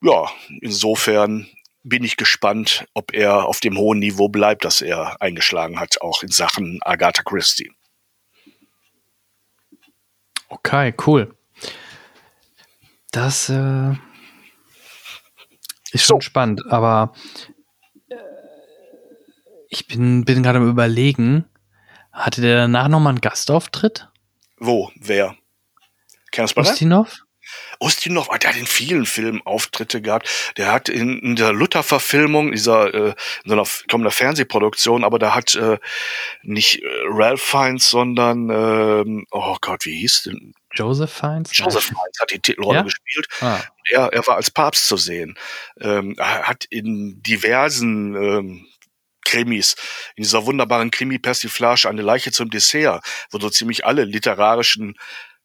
[0.00, 0.28] ja,
[0.60, 1.46] insofern
[1.84, 6.24] bin ich gespannt, ob er auf dem hohen Niveau bleibt, das er eingeschlagen hat, auch
[6.24, 7.70] in Sachen Agatha Christie.
[10.48, 11.36] Okay, cool.
[13.12, 13.92] Das äh,
[15.92, 16.20] ist schon so.
[16.20, 17.14] spannend, aber
[19.72, 21.46] ich bin, bin gerade am überlegen,
[22.12, 24.08] hatte der danach nochmal einen Gastauftritt?
[24.58, 24.90] Wo?
[24.96, 25.34] Wer?
[26.30, 27.20] Kennst du Ustinov?
[27.80, 30.28] Ustinov, ah, der hat in vielen Filmen Auftritte gehabt.
[30.56, 33.08] Der hat in, in der Luther-Verfilmung, dieser äh,
[33.44, 35.78] in so einer kommender Fernsehproduktion, aber da hat äh,
[36.42, 40.54] nicht äh, Ralph Fiennes, sondern äh, oh Gott, wie hieß denn?
[40.74, 41.50] Joseph Fiennes?
[41.56, 42.82] Joseph Fiennes hat die Titelrolle Ja?
[42.84, 43.26] gespielt.
[43.40, 45.36] Ah, Er, er war als Papst zu sehen.
[45.80, 48.66] Ähm, er hat in diversen ähm,
[49.24, 49.76] Krimis,
[50.16, 54.96] in dieser wunderbaren Krimi-Persiflage Eine Leiche zum Dessert, wo so ziemlich alle literarischen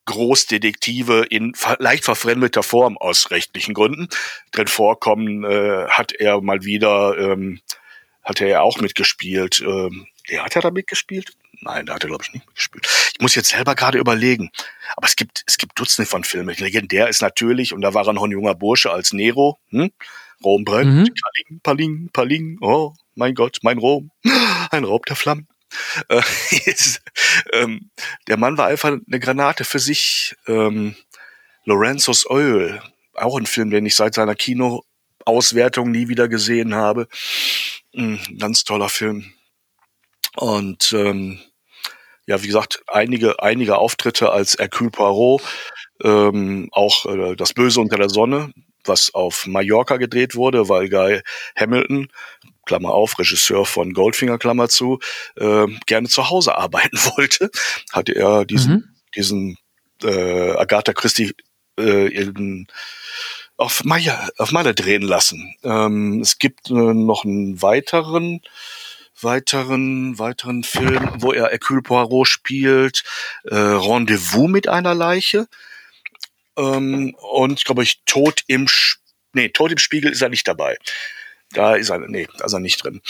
[0.05, 4.07] Großdetektive in leicht verfremdeter Form aus rechtlichen Gründen
[4.51, 7.59] drin vorkommen, äh, hat er mal wieder, ähm,
[8.23, 9.59] hat er ja auch mitgespielt.
[9.59, 11.33] Ähm, ja, hat er da mitgespielt?
[11.61, 12.87] Nein, da hat er, glaube ich, nicht mitgespielt.
[13.13, 14.49] Ich muss jetzt selber gerade überlegen.
[14.95, 16.55] Aber es gibt, es gibt Dutzende von Filmen.
[16.57, 19.91] Legendär ist natürlich, und da war er noch ein junger Bursche als Nero, hm?
[20.43, 21.13] Rom brennt, Mhm.
[21.23, 24.11] Paling, Paling, Paling, oh, mein Gott, mein Rom,
[24.71, 25.47] ein Raub der Flammen.
[26.07, 26.21] Äh,
[27.53, 27.89] ähm,
[28.27, 30.35] der Mann war einfach eine Granate für sich.
[30.47, 30.95] Ähm,
[31.65, 32.81] Lorenzo's Oil,
[33.13, 37.07] auch ein Film, den ich seit seiner Kinoauswertung nie wieder gesehen habe.
[37.93, 39.33] Ein ganz toller Film.
[40.37, 41.41] Und ähm,
[42.25, 45.41] ja, wie gesagt, einige, einige Auftritte als Hercule Poirot,
[46.03, 48.53] ähm, auch äh, Das Böse unter der Sonne,
[48.85, 51.21] was auf Mallorca gedreht wurde, weil Guy
[51.57, 52.09] Hamilton,
[52.67, 54.99] Klammer auf, Regisseur von Goldfinger, Klammer zu,
[55.37, 57.49] äh, gerne zu Hause arbeiten wollte,
[57.91, 58.83] hatte er diesen, Mhm.
[59.15, 59.57] diesen
[60.03, 61.33] äh, Agatha Christie
[61.79, 62.67] äh, in,
[63.57, 65.55] auf Maya, auf Malle drehen lassen.
[65.63, 68.41] Ähm, es gibt äh, noch einen weiteren,
[69.19, 73.03] weiteren, weiteren Film, wo er Hercule Poirot spielt,
[73.45, 75.47] äh, Rendezvous mit einer Leiche.
[76.55, 78.97] Ähm, und glaube ich, Tod im, Sch
[79.33, 80.77] nee, Tod im Spiegel ist er nicht dabei.
[81.57, 83.01] Da ist er, nee, da ist er nicht drin.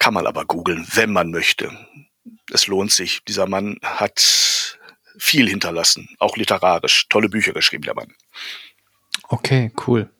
[0.00, 1.70] Kann man aber googeln, wenn man möchte.
[2.52, 3.22] Es lohnt sich.
[3.28, 4.76] Dieser Mann hat
[5.18, 7.06] viel hinterlassen, auch literarisch.
[7.08, 8.12] Tolle Bücher geschrieben, der Mann.
[9.28, 10.10] okay, cool.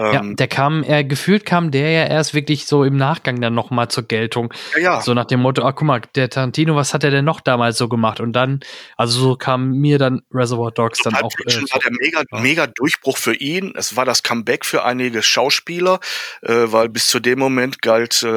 [0.00, 3.54] Ja, Ähm, der kam, er gefühlt kam der ja erst wirklich so im Nachgang dann
[3.54, 4.52] nochmal zur Geltung.
[4.74, 5.00] ja, ja.
[5.02, 7.76] So nach dem Motto, ah, guck mal, der Tarantino, was hat er denn noch damals
[7.78, 8.20] so gemacht?
[8.20, 8.60] Und dann,
[8.96, 11.32] also so kam mir dann Reservoir Dogs dann Pulp auch.
[11.36, 12.40] Fiction Äh, war der mega, ja.
[12.40, 13.72] mega Durchbruch für ihn.
[13.76, 16.00] Es war das Comeback für einige Schauspieler,
[16.42, 18.28] äh, weil bis zu dem Moment galt äh,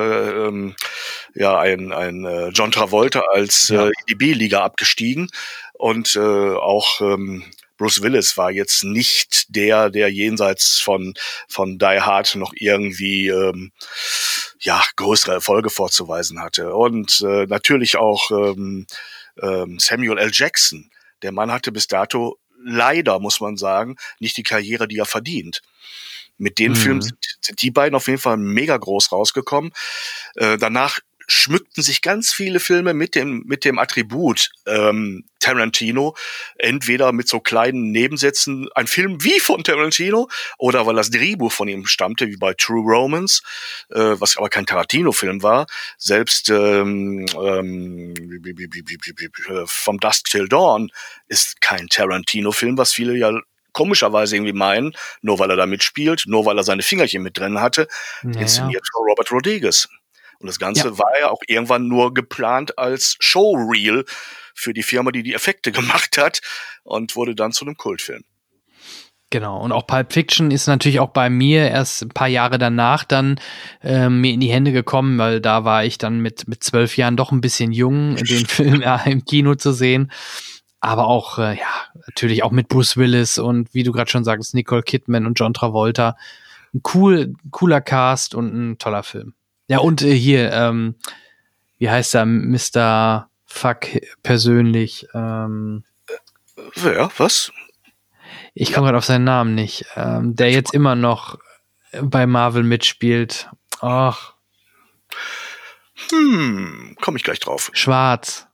[0.48, 0.76] ähm,
[1.34, 3.84] ja ein, ein äh, John Travolta als Ja.
[3.84, 5.30] äh, in die B-Liga abgestiegen
[5.74, 7.44] und äh, auch ähm,
[7.84, 11.14] Bruce Willis war jetzt nicht der, der jenseits von
[11.50, 13.74] von Die Hard noch irgendwie ähm,
[14.62, 18.88] ja größere Erfolge vorzuweisen hatte und äh, natürlich auch ähm,
[19.42, 20.30] ähm, Samuel L.
[20.32, 20.92] Jackson.
[21.24, 25.62] Der Mann hatte bis dato leider, muss man sagen, nicht die Karriere, die er verdient.
[26.38, 26.76] Mit den Mhm.
[26.78, 29.74] Filmen sind, sind die beiden auf jeden Fall mega groß rausgekommen.
[30.36, 31.00] Äh, danach
[31.34, 36.16] schmückten sich ganz viele Filme mit dem, mit dem Attribut ähm, Tarantino,
[36.58, 41.68] entweder mit so kleinen Nebensätzen, ein Film wie von Tarantino, oder weil das Drehbuch von
[41.68, 43.42] ihm stammte, wie bei True Romance,
[43.90, 45.66] äh, was aber kein Tarantino-Film war.
[45.98, 50.92] Selbst ähm, ähm, äh, From Dusk Till Dawn
[51.28, 53.38] ist kein Tarantino-Film, was viele ja
[53.74, 57.60] komischerweise irgendwie meinen, nur weil er da mitspielt, nur weil er seine Fingerchen mit drin
[57.60, 57.88] hatte,
[58.22, 58.42] naja.
[58.42, 59.90] inszeniert von Robert Rodriguez.
[60.44, 60.98] Und das Ganze Ja.
[60.98, 64.04] war ja auch irgendwann nur geplant als Showreel
[64.54, 66.42] für die Firma, die die Effekte gemacht hat
[66.84, 68.26] und wurde dann zu einem Kultfilm.
[69.30, 73.06] Genau, und auch Pulp Fiction ist natürlich auch bei mir erst ein paar Jahre danach
[73.06, 73.40] dann
[73.82, 77.16] äh, mir in die Hände gekommen, weil da war ich dann mit, mit zwölf Jahren
[77.16, 80.12] doch ein bisschen jung, den Film ja, im Kino zu sehen.
[80.82, 81.72] Aber auch, äh, ja,
[82.06, 85.54] natürlich auch mit Bruce Willis und wie du gerade schon sagst, Nicole Kidman und John
[85.54, 86.18] Travolta.
[86.74, 89.36] Ein cool, cooler Cast und ein toller Film.
[89.74, 90.94] Ja, und äh, hier, ähm,
[91.80, 93.28] wie heißt er, Mr.
[93.48, 93.88] Fuck
[94.22, 95.08] persönlich?
[95.16, 95.84] Ähm,
[96.76, 97.10] Wer?
[97.18, 97.52] Was?
[98.54, 99.88] Ich komme gerade auf seinen Namen nicht.
[99.96, 101.40] Ähm, der jetzt immer noch
[102.04, 103.50] bei Marvel mitspielt.
[103.82, 104.36] Ach.
[106.12, 107.72] Hm, komme ich gleich drauf.
[107.74, 108.46] Schwarz.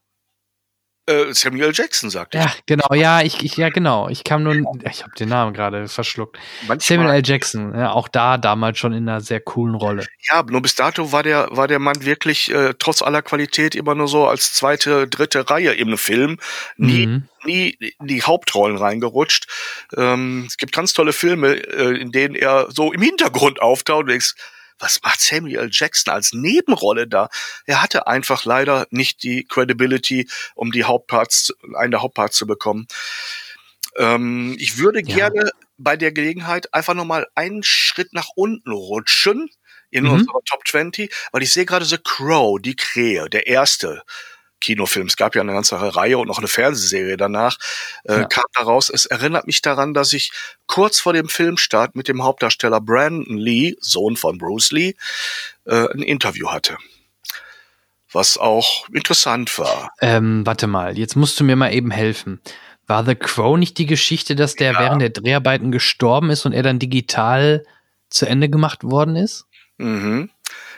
[1.09, 4.09] Äh, Samuel Jackson sagt Ja, genau, ja, ich, ich, ja, genau.
[4.09, 4.53] Ich kam nur,
[4.89, 6.37] ich habe den Namen gerade verschluckt.
[6.67, 7.21] Manchmal, Samuel L.
[7.25, 10.05] Jackson, ja, auch da damals schon in einer sehr coolen Rolle.
[10.29, 13.95] Ja, nur bis dato war der, war der Mann wirklich äh, trotz aller Qualität immer
[13.95, 16.37] nur so als zweite, dritte Reihe im Film.
[16.77, 17.23] Nie, Mhm.
[17.45, 17.69] nie
[17.99, 19.47] in die Hauptrollen reingerutscht.
[19.97, 24.09] Ähm, es gibt ganz tolle Filme, äh, in denen er so im Hintergrund auftaucht und
[24.09, 24.35] denkst,
[24.79, 25.69] was macht Samuel L.
[25.71, 27.29] Jackson als Nebenrolle da?
[27.65, 32.87] Er hatte einfach leider nicht die Credibility, um die Hauptparts, einen der Hauptparts zu bekommen.
[33.97, 35.15] Ähm, ich würde Ja.
[35.15, 39.49] gerne bei der Gelegenheit einfach nochmal einen Schritt nach unten rutschen
[39.91, 40.09] in Mhm.
[40.09, 44.03] unserer Top 20, weil ich sehe gerade The Crow, die Krähe, der erste
[44.61, 45.07] Kinofilm.
[45.07, 47.57] Es gab ja eine ganze Reihe und noch eine Fernsehserie danach,
[48.03, 48.23] äh, Ja.
[48.25, 48.89] kam daraus.
[48.89, 50.31] Es erinnert mich daran, dass ich
[50.67, 54.95] kurz vor dem Filmstart mit dem Hauptdarsteller Brandon Lee, Sohn von Bruce Lee,
[55.65, 56.77] äh, ein Interview hatte.
[58.11, 59.91] Was auch interessant war.
[60.01, 62.41] Ähm, warte mal, jetzt musst du mir mal eben helfen.
[62.87, 64.79] War The Crow nicht die Geschichte, dass der Ja.
[64.79, 67.63] während der Dreharbeiten gestorben ist und er dann digital
[68.09, 69.45] zu Ende gemacht worden ist?
[69.77, 70.31] Mhm.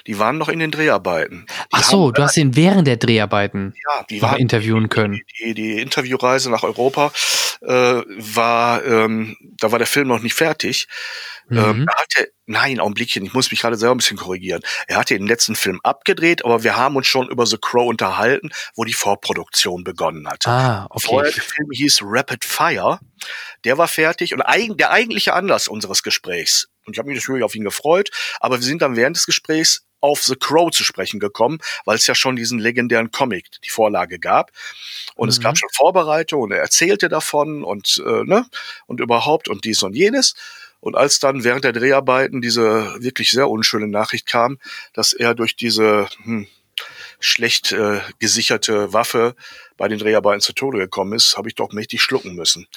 [0.08, 1.46] Die waren noch in den Dreharbeiten.
[1.48, 5.22] Die Ach so, haben- du hast ihn während der Dreharbeiten ja, die waren interviewen können.
[5.40, 7.12] die, die Interviewreise nach Europa
[7.62, 7.68] äh,
[8.08, 10.88] war, ähm, da war der Film noch nicht fertig.
[11.52, 11.88] Ähm, Mhm.
[11.88, 14.62] er hatte, nein, Augenblickchen, ich muss mich gerade selber ein bisschen korrigieren.
[14.88, 18.50] Er hatte den letzten Film abgedreht, aber wir haben uns schon über The Crow unterhalten,
[18.76, 20.48] wo die Vorproduktion begonnen hat.
[20.48, 21.08] Ah, okay.
[21.08, 23.00] Vorher, der Film hieß Rapid Fire.
[23.66, 27.44] Der war fertig und eigen, der eigentliche Anlass unseres Gesprächs, und ich habe mich natürlich
[27.44, 28.10] auf ihn gefreut,
[28.40, 32.08] aber wir sind dann während des Gesprächs auf The Crow zu sprechen gekommen, weil es
[32.08, 34.52] ja schon diesen legendären Comic, die Vorlage gab.
[35.16, 35.44] Und es Mhm.
[35.44, 38.46] gab schon Vorbereitungen und er erzählte davon und, äh, ne,
[38.88, 40.36] und überhaupt und dies und jenes.
[40.80, 44.58] Und als dann während der Dreharbeiten diese wirklich sehr unschöne Nachricht kam,
[44.94, 46.48] dass er durch diese hm,
[47.20, 49.36] schlecht äh, gesicherte Waffe
[49.78, 52.68] bei den Dreharbeiten zu Tode gekommen ist, habe ich doch mächtig schlucken müssen.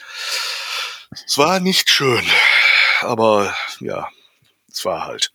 [1.27, 2.25] Es war nicht schön,
[3.01, 4.09] aber ja,
[4.71, 5.33] es war halt.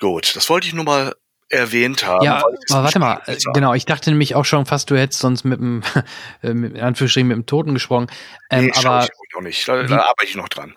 [0.00, 1.14] Gut, das wollte ich nur mal
[1.48, 2.24] erwähnt haben.
[2.24, 2.36] Ja,
[2.70, 3.52] aber warte mal, äh, war.
[3.52, 5.82] genau, ich dachte nämlich auch schon fast, du hättest sonst mit dem,
[6.42, 8.06] äh, mit, Anführungsstrichen mit dem Toten gesprochen.
[8.50, 9.68] Ähm, nee, aber ich auch nicht.
[9.68, 10.74] Da, wie- da arbeite ich noch dran.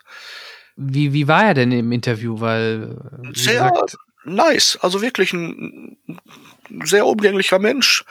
[0.76, 2.38] wie, wie war er denn im Interview?
[2.40, 2.96] Weil,
[3.32, 5.96] Sehr gesagt, nice, also wirklich ein
[6.84, 8.04] sehr umgänglicher Mensch.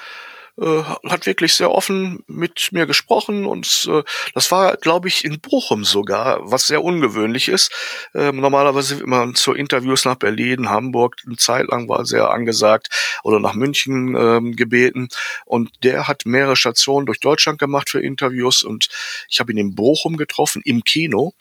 [0.60, 4.02] Äh, hat wirklich sehr offen mit mir gesprochen und äh,
[4.34, 7.72] das war, glaube ich, in Bochum sogar, was sehr ungewöhnlich ist.
[8.16, 12.90] Ähm, normalerweise wird man zu Interviews nach Berlin, Hamburg, eine Zeit lang war sehr angesagt
[13.22, 15.10] oder nach München ähm, gebeten
[15.46, 18.90] und der hat mehrere Stationen durch Deutschland gemacht für Interviews und
[19.30, 21.34] ich habe ihn in Bochum getroffen, im Kino,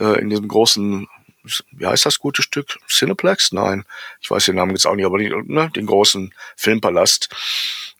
[0.00, 1.06] äh, in diesem großen
[1.72, 2.78] wie heißt das gute Stück?
[2.88, 3.52] Cineplex?
[3.52, 3.84] Nein,
[4.20, 7.28] ich weiß den Namen jetzt auch nicht, aber die, ne, den großen Filmpalast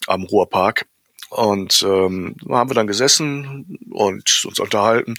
[0.06, 0.86] am Ruhrpark.
[1.28, 5.16] Und ähm, da haben wir dann gesessen und uns unterhalten.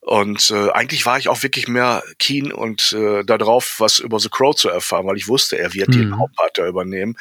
[0.00, 4.28] Und äh, eigentlich war ich auch wirklich mehr keen und äh, darauf, was über The
[4.28, 6.18] Crow zu erfahren, weil ich wusste, er wird den Mhm.
[6.20, 7.16] Hauptpart da übernehmen,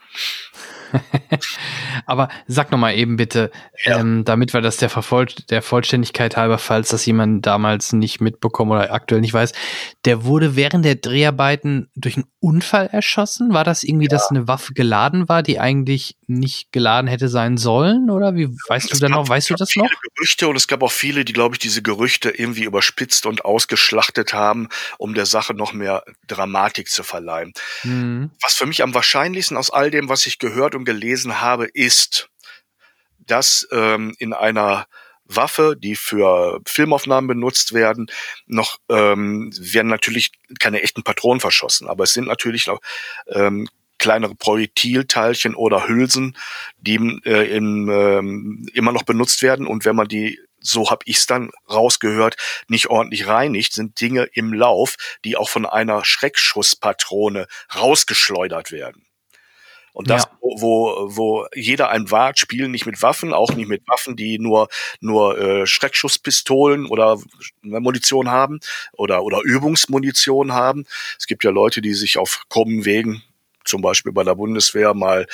[2.06, 3.52] Aber sag noch mal eben bitte,
[3.84, 4.00] ja.
[4.00, 8.72] ähm, damit wir das der, Vervoll der Vollständigkeit halber, falls das jemand damals nicht mitbekommen
[8.72, 9.54] oder aktuell nicht weiß,
[10.06, 13.54] der wurde während der Dreharbeiten durch einen Unfall erschossen.
[13.54, 14.10] War das irgendwie, ja.
[14.10, 18.10] dass eine Waffe geladen war, die eigentlich nicht geladen hätte sein sollen?
[18.10, 19.30] Oder wie weißt es du da noch?
[19.30, 19.90] Weißt du das noch?
[20.16, 24.34] Gerüchte und es gab auch viele, die, glaube ich, diese Gerüchte irgendwie überspitzt und ausgeschlachtet
[24.34, 27.54] haben, um der Sache noch mehr Dramatik zu verleihen.
[27.84, 28.32] Mhm.
[28.42, 32.30] Was für mich am wahrscheinlichsten aus all dem, was ich gehört und gelesen habe, ist,
[33.20, 34.88] dass ähm, in einer
[35.26, 38.08] Waffe, die für Filmaufnahmen benutzt werden,
[38.48, 42.82] noch ähm, werden natürlich keine echten Patronen verschossen, aber es sind natürlich noch
[43.28, 46.36] ähm, kleinere Projektilteilchen oder Hülsen,
[46.78, 51.18] die äh, in, ähm, immer noch benutzt werden und wenn man die so habe ich
[51.18, 52.36] es dann rausgehört,
[52.68, 54.96] nicht ordentlich reinigt, sind Dinge im Lauf,
[55.26, 59.08] die auch von einer Schreckschusspatrone rausgeschleudert werden.
[59.94, 60.38] Und das, ja.
[60.40, 64.70] wo, wo, jeder ein wagt, spielen nicht mit Waffen, auch nicht mit Waffen, die nur,
[65.00, 67.20] nur äh, Schreckschusspistolen oder
[67.62, 68.60] Munition haben
[68.94, 70.86] oder, oder Übungsmunition haben.
[71.20, 73.24] Es gibt ja Leute, die sich auf krummen Wegen,
[73.66, 75.28] zum Beispiel bei der Bundeswehr, mal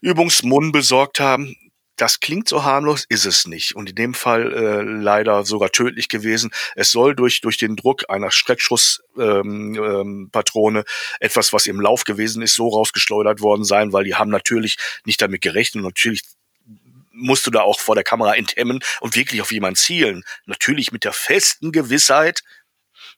[0.00, 1.56] Übungsmunnen besorgt haben
[1.96, 3.76] das klingt so harmlos, ist es nicht.
[3.76, 6.50] Und in dem Fall äh, leider sogar tödlich gewesen.
[6.74, 10.84] Es soll durch, durch den Druck einer Schreckschusspatrone ähm, ähm,
[11.20, 15.22] etwas, was im Lauf gewesen ist, so rausgeschleudert worden sein, weil die haben natürlich nicht
[15.22, 15.84] damit gerechnet.
[15.84, 16.22] Natürlich
[17.12, 20.24] musst du da auch vor der Kamera enthemmen und wirklich auf jemanden zielen.
[20.46, 22.42] Natürlich mit der festen Gewissheit,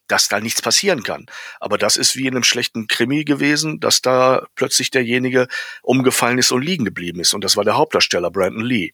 [0.08, 1.26] dass da nichts passieren kann.
[1.60, 5.48] Aber das ist wie in einem schlechten Krimi gewesen, dass da plötzlich derjenige
[5.82, 7.34] umgefallen ist und liegen geblieben ist.
[7.34, 8.92] Und das war der Hauptdarsteller Brandon Lee.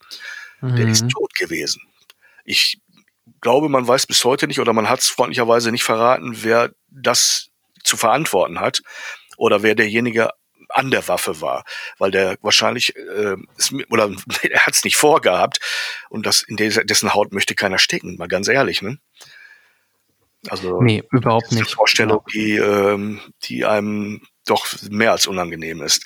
[0.61, 0.77] Mhm.
[0.77, 1.09] Der ist mhm.
[1.11, 1.83] tot gewesen.
[2.45, 2.81] Ich
[3.41, 7.51] glaube, man weiß bis heute nicht oder man hat es freundlicherweise nicht verraten, wer das
[7.85, 8.83] zu verantworten hat
[9.37, 10.31] oder wer derjenige
[10.69, 11.65] an der Waffe war,
[11.99, 14.11] weil der wahrscheinlich äh, ist, oder
[14.43, 15.61] er hat es nicht vorgehabt
[16.09, 18.99] und das in dessen Haut möchte keiner stecken, mal ganz ehrlich, ne?
[20.49, 21.71] Also nee, überhaupt nicht.
[21.71, 26.05] Vorstellung, die, ähm, die einem doch mehr als unangenehm ist.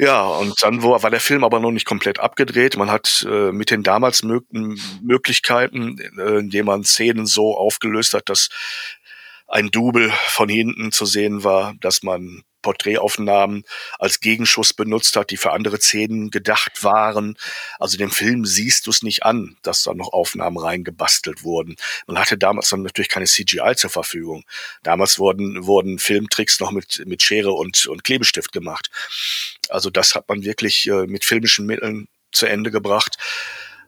[0.00, 2.76] Ja, und dann war der Film aber noch nicht komplett abgedreht.
[2.76, 8.28] Man hat äh, mit den damals möglichen Möglichkeiten, äh, indem man Szenen so aufgelöst hat,
[8.28, 8.48] dass
[9.48, 13.64] ein Double von hinten zu sehen war, dass man Porträtaufnahmen
[13.98, 17.36] als Gegenschuss benutzt hat, die für andere Szenen gedacht waren.
[17.78, 21.76] Also dem Film siehst du es nicht an, dass da noch Aufnahmen reingebastelt wurden.
[22.06, 24.44] Man hatte damals dann natürlich keine CGI zur Verfügung.
[24.82, 28.90] Damals wurden, wurden Filmtricks noch mit, mit Schere und, und Klebestift gemacht.
[29.68, 33.16] Also das hat man wirklich äh, mit filmischen Mitteln zu Ende gebracht,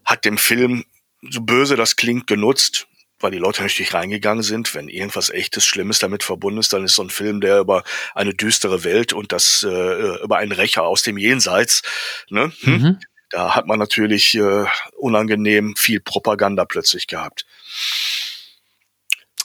[0.04, 0.84] hat dem Film,
[1.22, 2.86] so böse das klingt, genutzt
[3.20, 4.74] weil die Leute natürlich reingegangen sind.
[4.74, 7.84] Wenn irgendwas echtes, Schlimmes damit verbunden ist, dann ist so ein Film, der über
[8.14, 11.82] eine düstere Welt und das äh, über einen Rächer aus dem Jenseits,
[12.28, 12.52] ne?
[12.62, 12.72] Hm?
[12.72, 13.00] Mhm.
[13.30, 14.64] Da hat man natürlich äh,
[14.96, 17.46] unangenehm viel Propaganda plötzlich gehabt.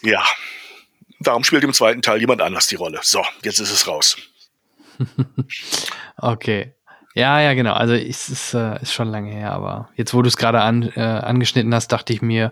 [0.01, 0.25] Ja,
[1.19, 2.99] darum spielt im zweiten Teil jemand anders die Rolle.
[3.03, 4.17] So, jetzt ist es raus.
[6.17, 6.73] okay.
[7.13, 7.73] Ja, ja, genau.
[7.73, 10.91] Also es ist, äh, ist schon lange her, aber jetzt, wo du es gerade an,
[10.95, 12.51] äh, angeschnitten hast, dachte ich mir,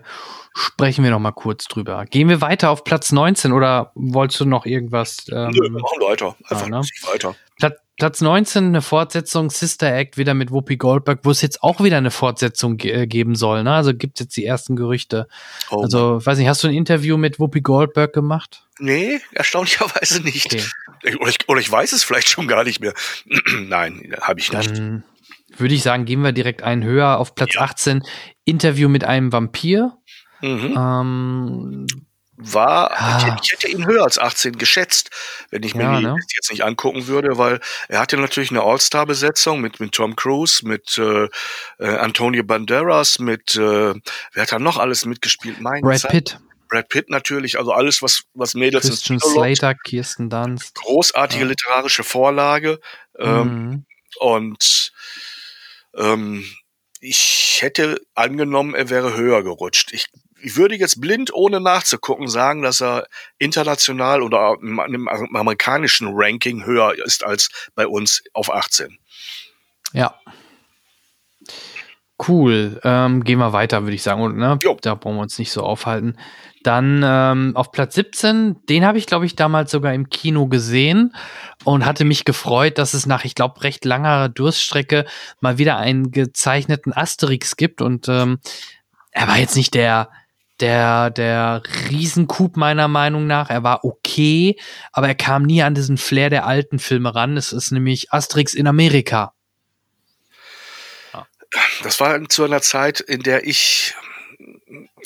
[0.54, 2.04] sprechen wir noch mal kurz drüber.
[2.06, 5.26] Gehen wir weiter auf Platz 19 oder wolltest du noch irgendwas?
[5.30, 6.36] Ähm, Nö, wir machen weiter.
[6.48, 6.86] Einfach ja, ne?
[7.12, 7.34] weiter.
[7.58, 11.82] Platz, Platz 19, eine Fortsetzung, Sister Act, wieder mit Whoopi Goldberg, wo es jetzt auch
[11.82, 13.64] wieder eine Fortsetzung ge äh, geben soll.
[13.64, 13.72] Ne?
[13.72, 15.28] Also gibt jetzt die ersten Gerüchte.
[15.70, 15.82] Oh.
[15.82, 18.64] Also, weiß nicht, hast du ein Interview mit Whoopi Goldberg gemacht?
[18.78, 20.46] Nee, erstaunlicherweise nicht.
[20.46, 21.16] Okay.
[21.20, 22.94] Oder, ich, oder ich weiß es vielleicht schon gar nicht mehr.
[23.60, 24.70] Nein, habe ich nicht.
[24.76, 25.04] Dann
[25.56, 27.62] würde ich sagen, gehen wir direkt einen höher auf Platz ja.
[27.62, 28.02] 18.
[28.44, 29.96] Interview mit einem Vampir.
[30.44, 30.74] Mhm.
[30.76, 31.86] Ähm,
[32.36, 33.38] war, ah.
[33.42, 35.10] ich, hätte ihn höher als 18 geschätzt,
[35.50, 36.16] wenn ich mir ja, die ne?
[36.34, 40.98] jetzt nicht angucken würde, weil er hatte natürlich eine All-Star-Besetzung mit, mit Tom Cruise, mit
[40.98, 41.28] äh,
[41.78, 43.94] äh Antonio Banderas, mit, äh,
[44.32, 45.60] wer hat da noch alles mitgespielt?
[45.60, 46.10] Mein Brad Zeit.
[46.10, 46.38] Pitt.
[46.68, 50.74] Brad Pitt natürlich, also alles, was, was Mädels Christian Slater, Kirsten Dunst.
[50.74, 51.48] Großartige ja.
[51.48, 52.80] literarische Vorlage.
[53.18, 53.86] Ähm, mhm.
[54.18, 54.92] Und
[55.96, 56.44] ähm,
[57.00, 59.92] ich hätte angenommen, er wäre höher gerutscht.
[59.92, 60.08] Ich
[60.44, 63.06] ich würde jetzt blind, ohne nachzugucken, sagen, dass er
[63.38, 68.98] international oder im, im amerikanischen Ranking höher ist als bei uns auf 18.
[69.94, 70.14] Ja.
[72.28, 72.78] Cool.
[72.84, 74.20] Ähm, gehen wir weiter, würde ich sagen.
[74.20, 76.16] Und, ne, da brauchen wir uns nicht so aufhalten.
[76.62, 81.14] Dann ähm, auf Platz 17, den habe ich, glaube ich, damals sogar im Kino gesehen
[81.64, 85.06] und hatte mich gefreut, dass es nach, ich glaube, recht langer Durststrecke
[85.40, 87.80] mal wieder einen gezeichneten Asterix gibt.
[87.82, 88.38] Und ähm,
[89.10, 90.10] er war jetzt nicht der
[90.60, 93.50] der, der Riesencoup meiner Meinung nach.
[93.50, 94.56] Er war okay,
[94.92, 97.36] aber er kam nie an diesen Flair der alten Filme ran.
[97.36, 99.32] Es ist nämlich Asterix in Amerika.
[101.82, 103.94] das war zu einer Zeit, in der ich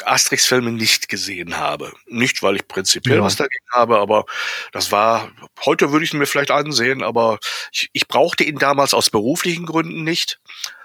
[0.05, 1.93] Asterix-Filme nicht gesehen habe.
[2.07, 3.23] Nicht, weil ich prinzipiell ja.
[3.23, 4.25] was dagegen habe, aber
[4.73, 5.31] das war,
[5.65, 7.39] heute würde ich ihn mir vielleicht ansehen, aber
[7.73, 10.41] ich, ich brauchte ihn damals aus beruflichen Gründen nicht.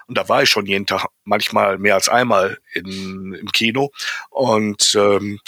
[0.08, 3.92] Und da war ich schon jeden Tag, manchmal mehr als einmal in, im Kino
[4.30, 5.40] und ähm,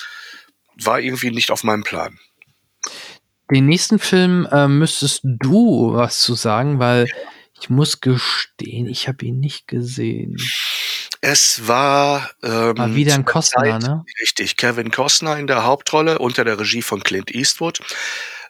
[0.75, 2.19] war irgendwie nicht auf meinem Plan.
[3.51, 7.07] Den nächsten Film äh, müsstest du was zu sagen, weil
[7.59, 10.37] ich muss gestehen, ich habe ihn nicht gesehen.
[11.21, 14.05] Es war ähm, Mal wieder ein Costner, Zeit, ne?
[14.21, 17.79] Richtig, Kevin Costner in der Hauptrolle unter der Regie von Clint Eastwood.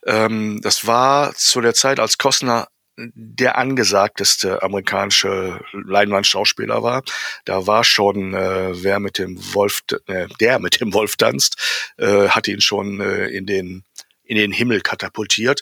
[0.06, 7.04] Ähm, das war zu der Zeit, als Costner der angesagteste amerikanische Leinwandschauspieler war.
[7.44, 11.58] Da war schon äh, wer mit dem Wolf, äh, der mit dem Wolf tanzt,
[11.98, 13.84] äh, hat ihn schon äh, in den
[14.24, 15.62] in den Himmel katapultiert.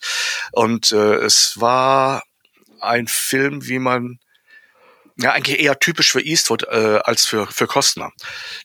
[0.52, 2.24] Und äh, es war
[2.80, 4.20] ein Film, wie man
[5.18, 8.12] ja eigentlich eher typisch für Eastwood äh, als für für Costner.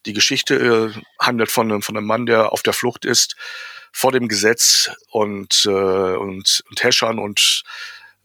[0.07, 0.55] Die Geschichte
[0.95, 3.35] äh, handelt von einem von einem Mann, der auf der Flucht ist
[3.93, 7.65] vor dem Gesetz und äh, und und Häschern und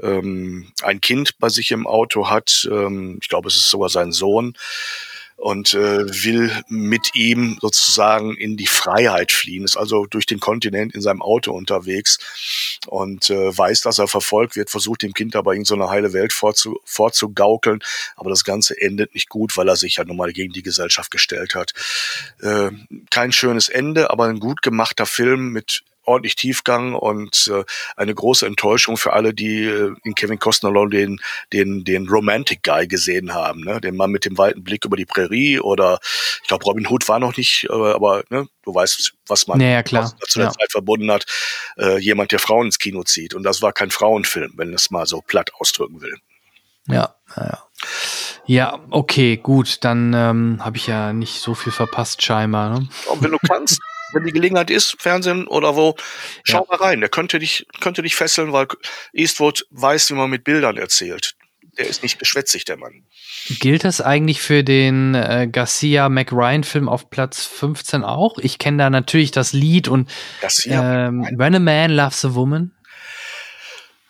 [0.02, 2.68] ähm, ein Kind bei sich im Auto hat.
[2.72, 4.56] Ähm, ich glaube, es ist sogar sein Sohn
[5.44, 10.96] und äh, will mit ihm sozusagen in die Freiheit fliehen, ist also durch den Kontinent
[10.96, 15.54] in seinem Auto unterwegs und äh, weiß, dass er verfolgt wird, versucht dem Kind aber
[15.54, 17.84] in so eine heile Welt vorzu vorzugaukeln,
[18.16, 21.12] aber das Ganze endet nicht gut, weil er sich ja nun mal gegen die Gesellschaft
[21.12, 21.74] gestellt hat.
[22.42, 22.72] Äh,
[23.10, 27.64] kein schönes Ende, aber ein gut gemachter Film mit ordentlich Tiefgang und äh,
[27.96, 31.20] eine große Enttäuschung für alle, die äh, in Kevin Costner den,
[31.52, 33.80] den, den Romantic Guy gesehen haben, ne?
[33.80, 36.00] den Mann mit dem weiten Blick über die Prärie oder
[36.42, 39.84] ich glaube Robin Hood war noch nicht, äh, aber ne, du weißt, was man ja,
[39.84, 40.14] klar.
[40.28, 40.52] zu der ja.
[40.52, 41.26] Zeit verbunden hat,
[41.78, 43.34] äh, jemand, der Frauen ins Kino zieht.
[43.34, 46.16] Und das war kein Frauenfilm, wenn es mal so platt ausdrücken will.
[46.88, 47.64] Ja, ja.
[48.46, 52.78] Ja, okay, gut, dann ähm, habe ich ja nicht so viel verpasst scheinbar.
[52.78, 52.88] Ne?
[53.10, 53.80] Und wenn du kannst,
[54.14, 55.96] wenn die Gelegenheit ist, Fernsehen oder wo,
[56.44, 56.78] schau ja.
[56.78, 57.00] mal rein.
[57.00, 58.68] Der könnte dich, könnte dich fesseln, weil
[59.14, 61.36] Eastwood weiß, wie man mit Bildern erzählt.
[61.78, 63.04] Der ist nicht geschwätzig, der Mann.
[63.60, 68.38] Gilt das eigentlich für den äh, Garcia McRyan-Film auf Platz 15 auch?
[68.38, 70.10] Ich kenne da natürlich das Lied und
[70.66, 72.72] ähm, When a Man Loves a Woman.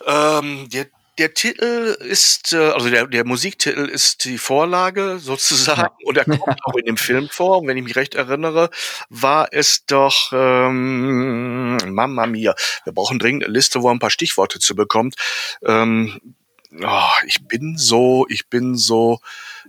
[0.06, 6.08] Ähm, der, der Titel ist, äh, also der, der Musiktitel ist die Vorlage sozusagen ja.
[6.08, 7.60] und er kommt auch in dem Film vor.
[7.60, 8.70] Und wenn ich mich recht erinnere,
[9.10, 12.56] war es doch ähm, Mamma Mia.
[12.84, 15.16] Wir brauchen dringend eine Liste, wo er ein paar Stichworte zu bekommt.
[15.64, 16.20] Ähm,
[16.82, 19.20] oh, ich bin so, ich bin so,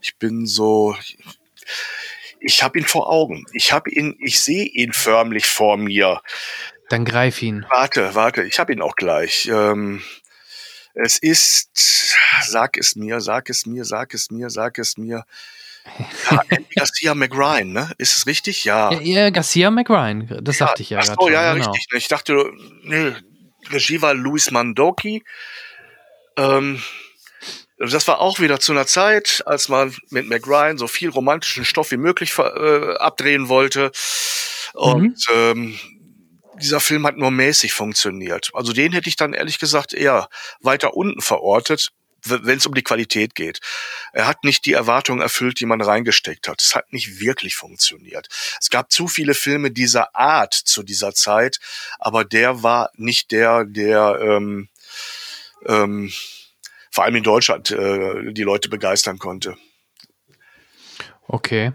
[0.00, 0.96] ich bin so.
[2.40, 3.46] Ich habe ihn vor Augen.
[3.52, 6.20] Ich habe ihn, ich sehe ihn förmlich vor mir.
[6.88, 7.64] Dann greif ihn.
[7.70, 9.46] Warte, warte, ich habe ihn auch gleich.
[9.50, 10.02] Ähm,
[10.94, 15.24] es ist, sag es mir, sag es mir, sag es mir, sag es mir.
[16.30, 16.40] Ja,
[16.74, 17.90] Garcia McRyan, ne?
[17.98, 18.64] Ist es richtig?
[18.64, 18.90] Ja.
[18.90, 21.00] Ja, ja Garcia McRyan, das ja, sagte ich ja.
[21.00, 21.72] Ach so, ja, ja, genau.
[21.72, 21.98] richtig.
[21.98, 22.50] Ich dachte,
[22.84, 23.22] ne,
[23.70, 25.22] Regie war Luis Mandoki.
[26.38, 26.82] Ähm,
[27.76, 31.90] das war auch wieder zu einer Zeit, als man mit McRyan so viel romantischen Stoff
[31.90, 33.90] wie möglich äh, abdrehen wollte.
[34.72, 35.34] Und mhm.
[35.34, 35.78] ähm,
[36.60, 38.50] dieser Film hat nur mäßig funktioniert.
[38.54, 40.28] Also den hätte ich dann ehrlich gesagt eher
[40.60, 41.90] weiter unten verortet,
[42.24, 43.60] wenn es um die Qualität geht.
[44.12, 46.62] Er hat nicht die Erwartungen erfüllt, die man reingesteckt hat.
[46.62, 48.28] Es hat nicht wirklich funktioniert.
[48.60, 51.58] Es gab zu viele Filme dieser Art zu dieser Zeit,
[51.98, 54.68] aber der war nicht der, der ähm,
[55.66, 56.12] ähm,
[56.90, 59.56] vor allem in Deutschland äh, die Leute begeistern konnte.
[61.26, 61.72] Okay,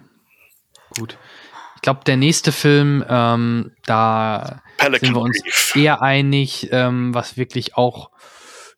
[0.98, 1.18] gut.
[1.76, 5.76] Ich glaube, der nächste Film, ähm, da Pelican sind wir uns Reef.
[5.76, 8.10] eher einig, ähm, was wirklich auch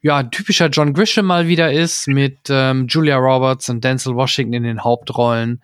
[0.02, 4.64] ja, typischer John Grisham mal wieder ist, mit ähm, Julia Roberts und Denzel Washington in
[4.64, 5.61] den Hauptrollen,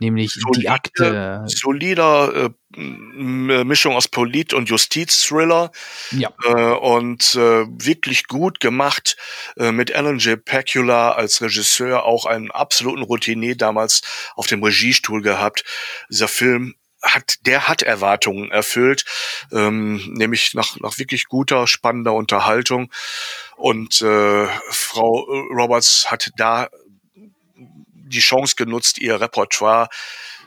[0.00, 1.42] nämlich solide, die Akte.
[1.46, 5.72] Solider äh, Mischung aus Polit- und Justiz-Thriller.
[6.12, 6.30] Ja.
[6.44, 9.16] Äh, und äh, wirklich gut gemacht
[9.56, 10.42] äh, mit Alan J.
[10.44, 14.02] Pacula als Regisseur, auch einen absoluten Routinier damals
[14.36, 15.64] auf dem Regiestuhl gehabt.
[16.10, 19.04] Dieser Film hat, der hat Erwartungen erfüllt,
[19.52, 22.90] ähm, nämlich nach, nach wirklich guter, spannender Unterhaltung.
[23.56, 26.68] Und äh, Frau Roberts hat da
[28.10, 29.88] die Chance genutzt, ihr Repertoire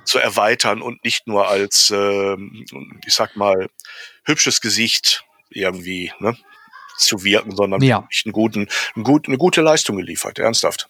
[0.04, 2.36] zu erweitern und nicht nur als, äh,
[3.06, 3.70] ich sag mal,
[4.26, 6.38] hübsches Gesicht irgendwie ne,
[6.98, 8.08] zu wirken, sondern ja.
[8.26, 10.90] einen guten, einen guten, eine gute Leistung geliefert, ernsthaft.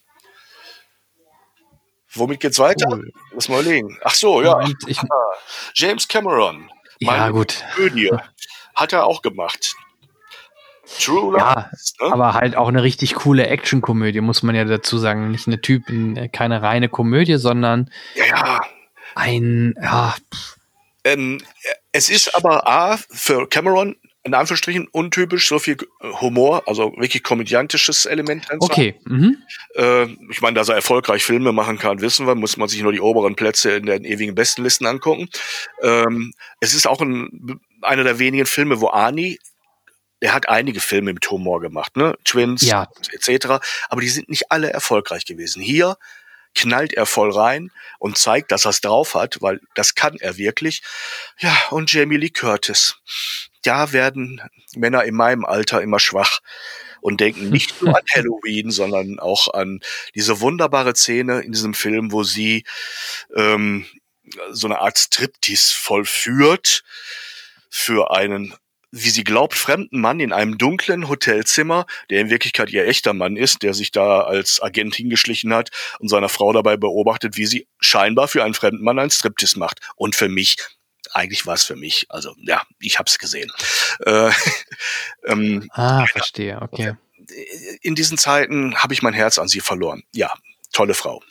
[2.16, 2.88] Womit geht's weiter?
[2.90, 3.12] Cool.
[3.34, 3.98] Lass mal überlegen.
[4.04, 4.60] Ach so, ja.
[4.88, 5.34] Ich, ah,
[5.74, 6.70] James Cameron.
[7.00, 7.64] Ja, gut.
[7.76, 8.12] Komödie.
[8.76, 9.76] Hat er auch gemacht.
[11.00, 11.38] True Love.
[11.38, 11.72] Ja,
[12.02, 12.14] ne?
[12.14, 15.32] aber halt auch eine richtig coole Actionkomödie, muss man ja dazu sagen.
[15.32, 15.86] Nicht eine Typ,
[16.32, 18.62] keine reine Komödie, sondern ja,
[19.16, 20.16] ein, ja.
[21.06, 21.42] Ähm,
[21.92, 25.78] es ist aber A, für Cameron in Anführungsstrichen untypisch, so viel
[26.22, 28.48] Humor, also wirklich komödiantisches Element.
[28.60, 28.96] Okay.
[29.06, 29.38] Mhm.
[29.76, 32.94] Äh, ich meine, dass er erfolgreich Filme machen kann, wissen wir, muss man sich nur
[32.94, 35.30] die oberen Plätze in den ewigen Bestenlisten angucken.
[35.82, 39.40] Ähm, es ist auch ein, einer der wenigen Filme, wo Ani
[40.22, 42.18] er hat einige Filme mit Humor gemacht, ne?
[42.24, 42.88] Twins ja.
[43.12, 43.60] etc.
[43.90, 45.62] Aber die sind nicht alle erfolgreich gewesen.
[45.62, 45.98] Hier
[46.56, 50.38] knallt er voll rein und zeigt, dass er es drauf hat, weil das kann er
[50.38, 50.82] wirklich.
[51.40, 52.96] Ja, und Jamie Lee Curtis.
[53.64, 54.42] Da werden
[54.76, 56.40] Männer in meinem Alter immer schwach
[57.02, 59.82] und denken nicht nur an Halloween, sondern auch an
[60.16, 62.64] diese wunderbare Szene in diesem Film, wo sie
[63.36, 63.86] ähm,
[64.52, 66.84] so eine Art Striptease vollführt
[67.70, 68.54] für einen
[68.96, 73.38] wie sie glaubt, fremden Mann in einem dunklen Hotelzimmer, der in Wirklichkeit ihr echter Mann
[73.38, 77.68] ist, der sich da als Agent hingeschlichen hat und seiner Frau dabei beobachtet, wie sie
[77.80, 79.80] scheinbar für einen fremden Mann ein Striptease macht.
[79.96, 80.58] Und für mich
[81.14, 82.08] eigentlich war es für mich.
[82.10, 83.52] Also ja, ich hab's gesehen.
[84.06, 84.32] Äh,
[85.26, 86.96] ähm, ah, verstehe, okay.
[87.82, 90.04] In diesen Zeiten habe ich mein Herz an sie verloren.
[90.14, 90.34] Ja,
[90.72, 91.22] tolle Frau.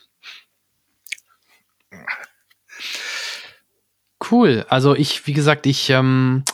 [4.30, 4.64] Cool.
[4.68, 6.44] Also ich, wie gesagt, ich ähm,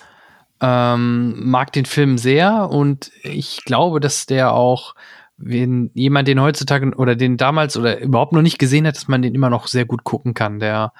[0.60, 4.94] ähm, mag den Film sehr und ich glaube, dass der auch,
[5.36, 9.22] wenn jemand den heutzutage oder den damals oder überhaupt noch nicht gesehen hat, dass man
[9.22, 10.58] den immer noch sehr gut gucken kann.
[10.58, 10.92] Der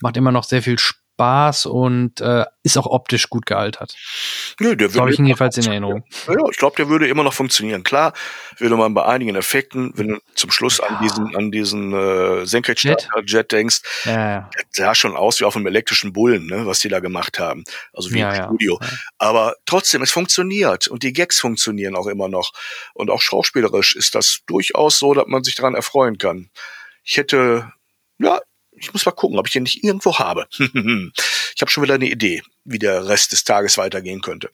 [0.00, 3.94] macht immer noch sehr viel Spaß Spaß und äh, ist auch optisch gut gealtert.
[4.58, 5.00] Nö, der würde.
[5.00, 6.02] Habe ich ihn jedenfalls in Erinnerung.
[6.26, 7.82] Ja, ich glaube, der würde immer noch funktionieren.
[7.82, 8.14] Klar,
[8.56, 10.86] würde man bei einigen Effekten, wenn du zum Schluss ja.
[10.86, 15.66] an diesen, an diesen äh, Senkrechtstarter Jet denkst, ja, sah schon aus wie auf einem
[15.66, 17.64] elektrischen Bullen, ne, was die da gemacht haben.
[17.92, 18.80] Also wie im Studio.
[19.18, 22.52] Aber trotzdem, es funktioniert und die Gags funktionieren auch immer noch.
[22.94, 26.48] Und auch schauspielerisch ist das durchaus so, dass man sich daran erfreuen kann.
[27.04, 27.70] Ich hätte,
[28.18, 28.40] ja,
[28.80, 30.48] ich muss mal gucken, ob ich den nicht irgendwo habe.
[30.58, 34.50] ich habe schon wieder eine Idee, wie der Rest des Tages weitergehen könnte.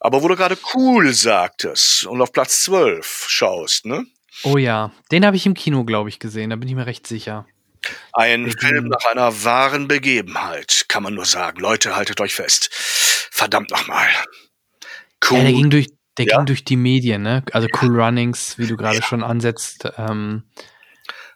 [0.00, 4.06] Aber wo du gerade cool sagtest und auf Platz 12 schaust, ne?
[4.42, 7.06] Oh ja, den habe ich im Kino, glaube ich, gesehen, da bin ich mir recht
[7.06, 7.46] sicher.
[8.12, 11.60] Ein ich Film nach einer wahren Begebenheit, kann man nur sagen.
[11.60, 12.68] Leute, haltet euch fest.
[12.72, 14.08] Verdammt nochmal.
[15.28, 15.38] Cool.
[15.38, 15.88] Ja, der ging durch,
[16.18, 16.36] der ja?
[16.36, 17.42] ging durch die Medien, ne?
[17.52, 19.02] Also Cool Runnings, wie du gerade ja.
[19.02, 19.88] schon ansetzt.
[19.96, 20.44] Ähm,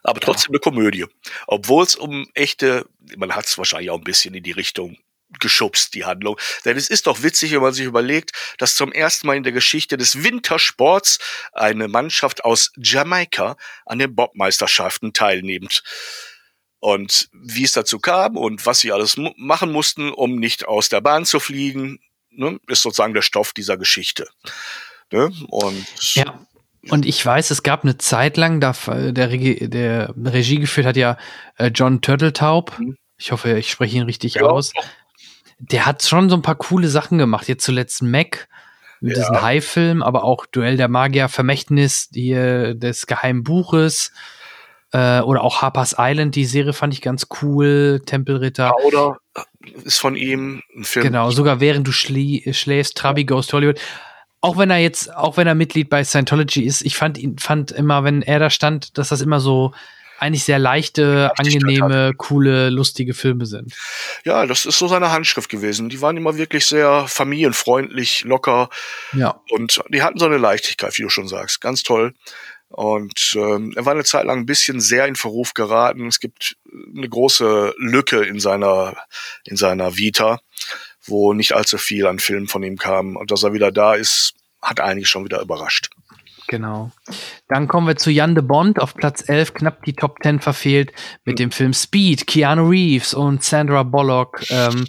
[0.03, 0.55] aber trotzdem ja.
[0.55, 1.05] eine Komödie.
[1.47, 2.85] Obwohl es um echte,
[3.17, 4.97] man hat es wahrscheinlich auch ein bisschen in die Richtung
[5.39, 6.37] geschubst, die Handlung.
[6.65, 9.53] Denn es ist doch witzig, wenn man sich überlegt, dass zum ersten Mal in der
[9.53, 11.19] Geschichte des Wintersports
[11.53, 13.55] eine Mannschaft aus Jamaika
[13.85, 15.83] an den Bobmeisterschaften teilnimmt.
[16.79, 20.99] Und wie es dazu kam und was sie alles machen mussten, um nicht aus der
[20.99, 21.99] Bahn zu fliegen,
[22.31, 24.27] ne, ist sozusagen der Stoff dieser Geschichte.
[25.11, 25.31] Ne?
[25.49, 26.45] Und ja.
[26.89, 30.97] Und ich weiß, es gab eine Zeit lang, da der, Regie, der Regie geführt hat
[30.97, 31.17] ja
[31.57, 32.77] äh, John Turteltaub.
[32.79, 32.97] Mhm.
[33.17, 34.43] Ich hoffe, ich spreche ihn richtig ja.
[34.43, 34.73] aus.
[35.59, 37.47] Der hat schon so ein paar coole Sachen gemacht.
[37.47, 38.47] Jetzt zuletzt Mac
[38.99, 39.19] mit ja.
[39.19, 44.11] diesem High-Film, aber auch Duell der Magier, Vermächtnis hier des geheimen Buches
[44.91, 46.35] äh, oder auch Harper's Island.
[46.35, 48.01] Die Serie fand ich ganz cool.
[48.05, 48.73] Tempelritter.
[48.83, 49.17] Oder
[49.83, 51.05] ist von ihm ein Film.
[51.05, 53.79] Genau, sogar während du schläfst, Trabi Ghost Hollywood
[54.41, 57.71] auch wenn er jetzt, auch wenn er Mitglied bei Scientology ist, ich fand ihn, fand
[57.71, 59.71] immer, wenn er da stand, dass das immer so
[60.21, 63.73] eigentlich sehr leichte, angenehme, coole, lustige Filme sind.
[64.23, 65.89] Ja, das ist so seine Handschrift gewesen.
[65.89, 68.69] Die waren immer wirklich sehr familienfreundlich, locker.
[69.13, 69.41] Ja.
[69.49, 71.59] Und die hatten so eine Leichtigkeit, wie du schon sagst.
[71.59, 72.13] Ganz toll.
[72.69, 76.07] Und ähm, er war eine Zeit lang ein bisschen sehr in Verruf geraten.
[76.07, 76.55] Es gibt
[76.95, 78.95] eine große Lücke in seiner,
[79.43, 80.39] in seiner Vita
[81.05, 83.15] wo nicht allzu viel an Filmen von ihm kam.
[83.15, 85.89] Und dass er wieder da ist, hat eigentlich schon wieder überrascht.
[86.47, 86.91] Genau.
[87.47, 90.91] Dann kommen wir zu Jan de Bond auf Platz 11, knapp die Top 10 verfehlt
[91.23, 94.85] mit dem Film Speed, Keanu Reeves und Sandra Bullock, ähm,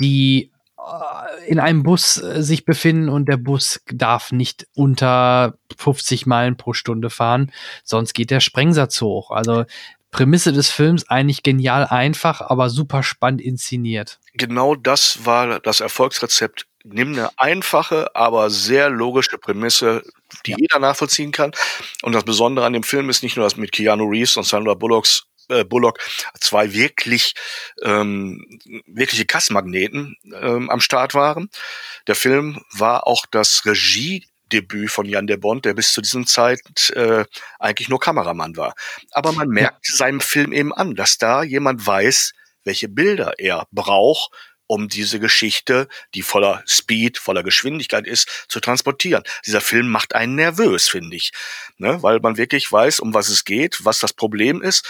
[0.00, 6.24] die äh, in einem Bus äh, sich befinden und der Bus darf nicht unter 50
[6.24, 7.52] Meilen pro Stunde fahren,
[7.84, 9.30] sonst geht der Sprengsatz hoch.
[9.30, 9.66] Also
[10.10, 14.18] Prämisse des Films eigentlich genial einfach, aber super spannend inszeniert.
[14.36, 16.66] Genau das war das Erfolgsrezept.
[16.84, 20.02] Nimm eine einfache, aber sehr logische Prämisse,
[20.44, 20.56] die ja.
[20.60, 21.52] jeder nachvollziehen kann.
[22.02, 24.74] Und das Besondere an dem Film ist nicht nur, dass mit Keanu Reeves und Sandra
[24.74, 26.00] Bullocks äh, Bullock
[26.40, 27.34] zwei wirklich
[27.82, 31.50] ähm, wirkliche Kassmagneten ähm, am Start waren.
[32.06, 36.26] Der Film war auch das Regie Debüt von Jan de Bond, der bis zu diesem
[36.26, 36.60] Zeit
[36.90, 37.24] äh,
[37.58, 38.74] eigentlich nur Kameramann war.
[39.10, 42.32] Aber man merkt seinem Film eben an, dass da jemand weiß,
[42.66, 44.30] welche Bilder er braucht,
[44.66, 49.22] um diese Geschichte, die voller Speed, voller Geschwindigkeit ist, zu transportieren.
[49.46, 51.30] Dieser Film macht einen nervös, finde ich,
[51.78, 52.02] ne?
[52.02, 54.84] weil man wirklich weiß, um was es geht, was das Problem ist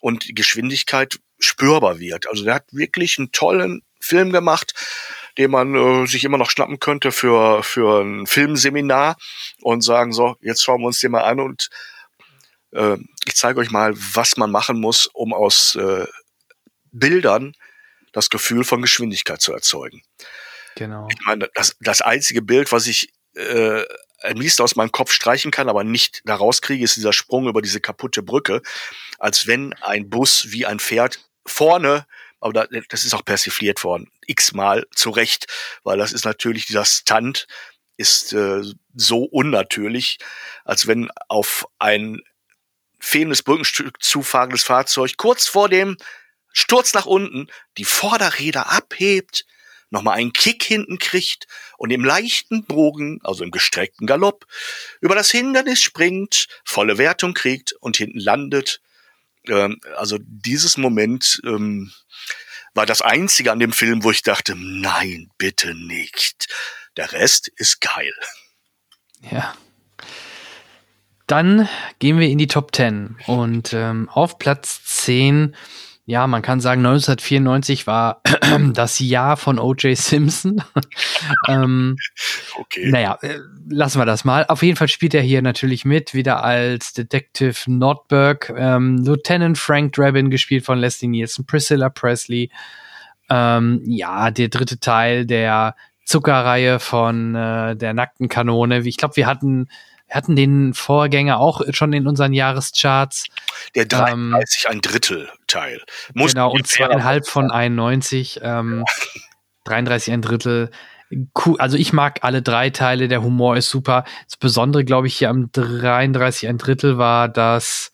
[0.00, 2.28] und die Geschwindigkeit spürbar wird.
[2.28, 4.74] Also der hat wirklich einen tollen Film gemacht,
[5.38, 9.16] den man äh, sich immer noch schnappen könnte für, für ein Filmseminar
[9.62, 11.70] und sagen, so, jetzt schauen wir uns den mal an und
[12.72, 16.06] äh, ich zeige euch mal, was man machen muss, um aus äh,
[16.92, 17.54] Bildern
[18.12, 20.02] das Gefühl von Geschwindigkeit zu erzeugen.
[20.76, 21.08] Genau.
[21.10, 23.84] Ich meine, das, das einzige Bild, was ich äh,
[24.22, 27.62] am liebsten aus meinem Kopf streichen kann, aber nicht da rauskriege, ist dieser Sprung über
[27.62, 28.62] diese kaputte Brücke,
[29.18, 32.06] als wenn ein Bus wie ein Pferd vorne,
[32.40, 35.46] aber da, das ist auch persifliert worden, x-mal zu Recht,
[35.84, 37.46] weil das ist natürlich dieser Stunt,
[37.96, 38.62] ist äh,
[38.94, 40.18] so unnatürlich,
[40.64, 42.20] als wenn auf ein
[42.98, 45.96] fehlendes Brückenstück zufahrendes Fahrzeug kurz vor dem
[46.52, 47.48] Sturz nach unten,
[47.78, 49.46] die Vorderräder abhebt,
[49.90, 51.46] nochmal einen Kick hinten kriegt
[51.76, 54.46] und im leichten Bogen, also im gestreckten Galopp,
[55.00, 58.80] über das Hindernis springt, volle Wertung kriegt und hinten landet.
[59.46, 61.92] Ähm, also dieses Moment ähm,
[62.74, 66.46] war das einzige an dem Film, wo ich dachte, nein, bitte nicht.
[66.96, 68.14] Der Rest ist geil.
[69.30, 69.54] Ja.
[71.26, 71.68] Dann
[71.98, 75.54] gehen wir in die Top 10 und ähm, auf Platz 10
[76.04, 78.22] ja, man kann sagen, 1994 war
[78.72, 79.96] das Jahr von O.J.
[79.96, 80.62] Simpson.
[81.48, 81.96] ähm,
[82.58, 82.90] okay.
[82.90, 83.38] Naja, äh,
[83.68, 84.44] lassen wir das mal.
[84.48, 89.92] Auf jeden Fall spielt er hier natürlich mit, wieder als Detective Nordberg, ähm, Lieutenant Frank
[89.92, 92.50] Drabin, gespielt von Leslie Nielsen, Priscilla Presley.
[93.30, 98.80] Ähm, ja, der dritte Teil der Zuckerreihe von äh, der nackten Kanone.
[98.80, 99.68] Ich glaube, wir hatten
[100.12, 103.28] wir hatten den Vorgänger auch schon in unseren Jahrescharts.
[103.74, 105.80] Der 33, ähm, ein Drittel Teil.
[106.12, 108.40] Muss genau, und zweieinhalb von 91.
[108.42, 109.22] Ähm, ja.
[109.64, 110.70] 33 ein Drittel.
[111.34, 111.56] Cool.
[111.58, 114.04] Also ich mag alle drei Teile, der Humor ist super.
[114.26, 117.90] Das Besondere, glaube ich, hier am 33 ein Drittel war das,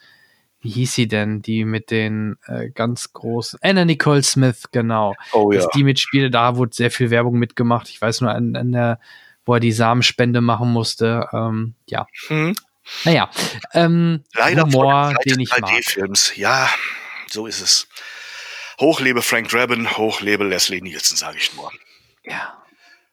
[0.61, 5.15] wie hieß sie denn, die mit den äh, ganz großen, Anna Nicole Smith, genau.
[5.33, 5.61] Oh ja.
[5.61, 7.89] Dass die mitspielte, da wurde sehr viel Werbung mitgemacht.
[7.89, 8.99] Ich weiß nur an, an der
[9.49, 11.27] wo er die Samenspende machen musste.
[11.33, 12.07] Ähm, ja.
[12.29, 12.55] Hm.
[13.05, 13.31] Naja,
[13.73, 15.71] ähm, Leider Humor, den ich mag.
[15.85, 16.37] Films.
[16.37, 16.69] Ja,
[17.31, 17.89] so ist es.
[18.79, 21.73] Hochlebe Frank Drabin, hochlebe Leslie Nielsen, sage ich nur.
[22.25, 22.63] Ja.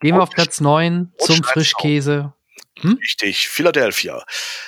[0.00, 2.34] Gehen wir auf Platz 9 zum Frischkäse.
[2.80, 2.98] Hm?
[3.00, 4.22] Richtig, Philadelphia.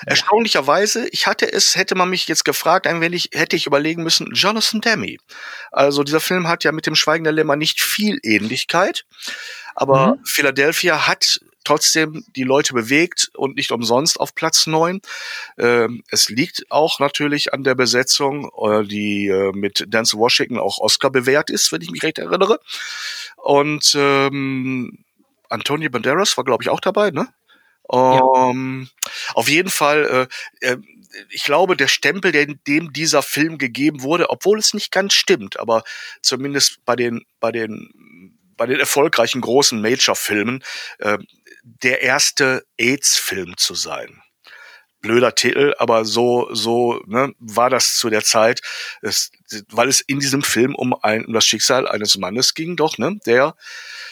[0.07, 4.33] Erstaunlicherweise, ich hatte es, hätte man mich jetzt gefragt, ein wenig, hätte ich überlegen müssen,
[4.33, 5.19] Jonathan Demme.
[5.71, 9.05] Also dieser Film hat ja mit dem Schweigen der Lämmer nicht viel Ähnlichkeit,
[9.75, 10.25] aber mhm.
[10.25, 15.01] Philadelphia hat trotzdem die Leute bewegt und nicht umsonst auf Platz neun.
[15.59, 20.79] Ähm, es liegt auch natürlich an der Besetzung, äh, die äh, mit Dance Washington auch
[20.79, 22.61] Oscar bewährt ist, wenn ich mich recht erinnere.
[23.37, 25.05] Und ähm,
[25.49, 27.29] Antonio Banderas war, glaube ich, auch dabei, ne?
[27.89, 29.13] Um, ja.
[29.33, 30.29] Auf jeden Fall,
[30.63, 30.77] äh, äh,
[31.31, 35.59] ich glaube, der Stempel, der dem dieser Film gegeben wurde, obwohl es nicht ganz stimmt,
[35.59, 35.85] aber
[36.21, 40.63] zumindest bei den, bei den, bei den erfolgreichen großen Major-Filmen,
[40.99, 41.17] äh,
[41.83, 44.23] der erste AIDS-Film zu sein.
[45.01, 48.61] Blöder Titel, aber so so ne, war das zu der Zeit,
[49.01, 49.31] es,
[49.71, 53.17] weil es in diesem Film um, ein, um das Schicksal eines Mannes ging, doch ne,
[53.25, 53.55] der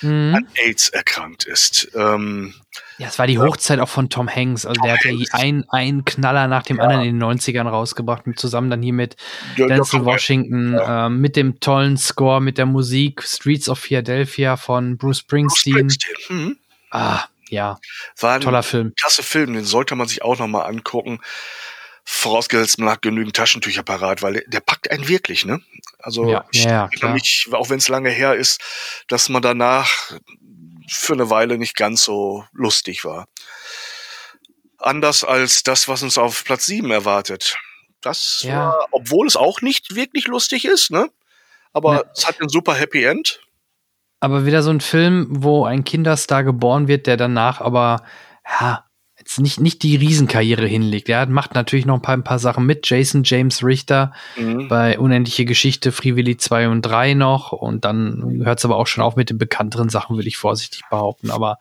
[0.01, 0.35] mhm.
[0.37, 1.91] an AIDS erkrankt ist.
[1.95, 2.55] Ähm,
[2.99, 4.65] ja, es war die Hochzeit auch von Tom Hanks.
[4.65, 6.85] Also Tom der hat ja einen, einen Knaller nach dem ja.
[6.85, 9.16] anderen in den 90ern rausgebracht, zusammen dann hier mit
[9.57, 11.07] ja, Denzel Washington, ja.
[11.07, 15.74] äh, mit dem tollen Score, mit der Musik Streets of Philadelphia von Bruce Springsteen.
[15.74, 16.47] Bruce Springsteen.
[16.47, 16.59] Mhm.
[16.91, 17.78] Ah, ja,
[18.20, 18.93] war ein toller Film.
[18.98, 21.20] Klasse Film, den sollte man sich auch nochmal angucken.
[22.05, 25.60] Vorausgesetzt man hat genügend Taschentücher parat, weil der, packt einen wirklich, ne?
[25.98, 28.60] Also ja, ich ja, ja mich, auch wenn es lange her ist,
[29.09, 30.12] dass man danach
[30.89, 33.27] für eine Weile nicht ganz so lustig war.
[34.78, 37.59] Anders als das, was uns auf Platz 7 erwartet.
[38.02, 38.68] Das ja.
[38.68, 41.10] war, obwohl es auch nicht wirklich lustig ist, ne?
[41.73, 42.05] Aber ja.
[42.14, 43.40] es hat ein super Happy End
[44.20, 48.02] aber wieder so ein Film, wo ein Kinderstar geboren wird, der danach aber,
[48.60, 48.84] ja,
[49.18, 51.09] jetzt nicht, nicht die Riesenkarriere hinlegt.
[51.09, 52.88] Er macht natürlich noch ein paar, ein paar Sachen mit.
[52.88, 54.68] Jason James Richter mhm.
[54.68, 57.52] bei Unendliche Geschichte, Frivilli 2 und 3 noch.
[57.52, 60.82] Und dann hört es aber auch schon auf mit den bekannteren Sachen, würde ich vorsichtig
[60.90, 61.30] behaupten.
[61.30, 61.59] Aber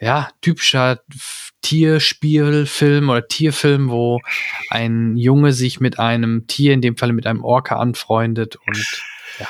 [0.00, 1.00] ja, typischer
[1.62, 4.20] Tierspielfilm oder Tierfilm, wo
[4.70, 9.02] ein Junge sich mit einem Tier, in dem Fall mit einem Orca anfreundet und
[9.40, 9.48] ja.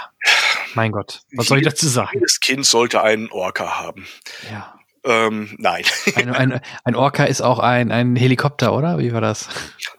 [0.75, 2.11] Mein Gott, was soll ich dazu sagen?
[2.15, 4.07] Jedes Kind sollte einen Orca haben.
[4.51, 4.75] Ja.
[5.05, 5.85] Ähm, nein.
[6.17, 8.99] Ein, ein, ein Orca ist auch ein, ein Helikopter, oder?
[8.99, 9.49] Wie war das?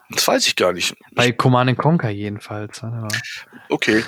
[0.09, 0.95] Das weiß ich gar nicht.
[1.13, 2.81] Bei Command Conquer jedenfalls.
[3.69, 4.03] Okay.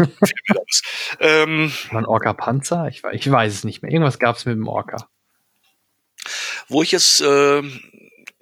[1.19, 2.87] ähm, ein Orca-Panzer?
[2.87, 3.91] Ich, ich, weiß es nicht mehr.
[3.91, 5.07] Irgendwas gab es mit dem Orca.
[6.67, 7.61] Wo ich jetzt, äh,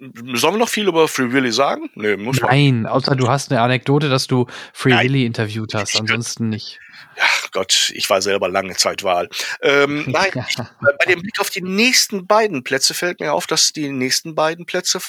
[0.00, 1.90] sollen wir noch viel über Free Willy sagen?
[1.94, 2.92] Nee, muss Nein, man.
[2.92, 5.04] außer du hast eine Anekdote, dass du Free Nein.
[5.04, 6.78] Willy interviewt hast, ansonsten nicht.
[7.20, 9.28] Ja, Gott, ich war selber lange Zeit Wahl.
[9.60, 13.72] Ähm, nein, ich, bei dem Blick auf die nächsten beiden Plätze fällt mir auf, dass
[13.72, 15.00] die nächsten beiden Plätze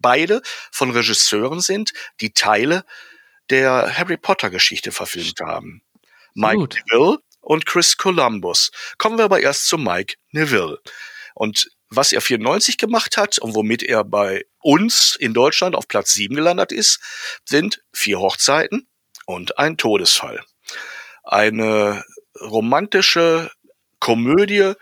[0.00, 0.42] beide
[0.72, 2.84] von Regisseuren sind, die Teile
[3.50, 5.82] der Harry Potter Geschichte verfilmt haben.
[6.34, 6.80] Mike Gut.
[6.90, 8.72] Neville und Chris Columbus.
[8.98, 10.78] Kommen wir aber erst zu Mike Neville.
[11.34, 16.12] Und was er 94 gemacht hat und womit er bei uns in Deutschland auf Platz
[16.12, 17.00] 7 gelandet ist,
[17.44, 18.88] sind vier Hochzeiten
[19.26, 20.44] und ein Todesfall.
[21.22, 22.04] Eine
[22.40, 23.50] romantische
[23.98, 24.72] Komödie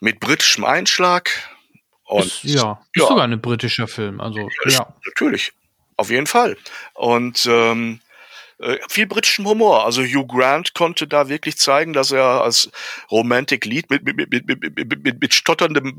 [0.00, 1.30] mit britischem Einschlag,
[2.10, 3.06] und ist, ja, ist ja.
[3.06, 4.20] sogar ein britischer Film.
[4.20, 4.94] Also ja.
[5.06, 5.52] Natürlich,
[5.96, 6.56] auf jeden Fall.
[6.94, 8.00] Und ähm,
[8.58, 9.84] äh, viel britischen Humor.
[9.84, 12.68] Also Hugh Grant konnte da wirklich zeigen, dass er als
[13.12, 15.96] Romantic Lead mit, mit, mit, mit, mit, mit, stotterndem,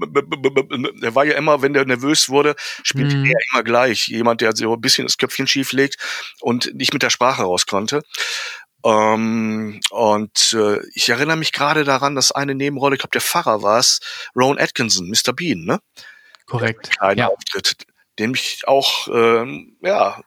[1.01, 3.25] er war ja immer, wenn der nervös wurde, spielte mhm.
[3.25, 4.09] er immer gleich.
[4.09, 5.95] Jemand, der so ein bisschen das Köpfchen schief legt
[6.41, 8.03] und nicht mit der Sprache raus konnte.
[8.83, 13.61] Ähm, und äh, ich erinnere mich gerade daran, dass eine Nebenrolle, ich glaube, der Pfarrer
[13.61, 13.99] war es,
[14.35, 15.33] Rowan Atkinson, Mr.
[15.33, 15.79] Bean, ne?
[16.45, 16.89] Korrekt.
[16.99, 17.27] Ein ja.
[17.27, 17.85] Auftritt,
[18.19, 20.21] den mich auch, ähm, ja,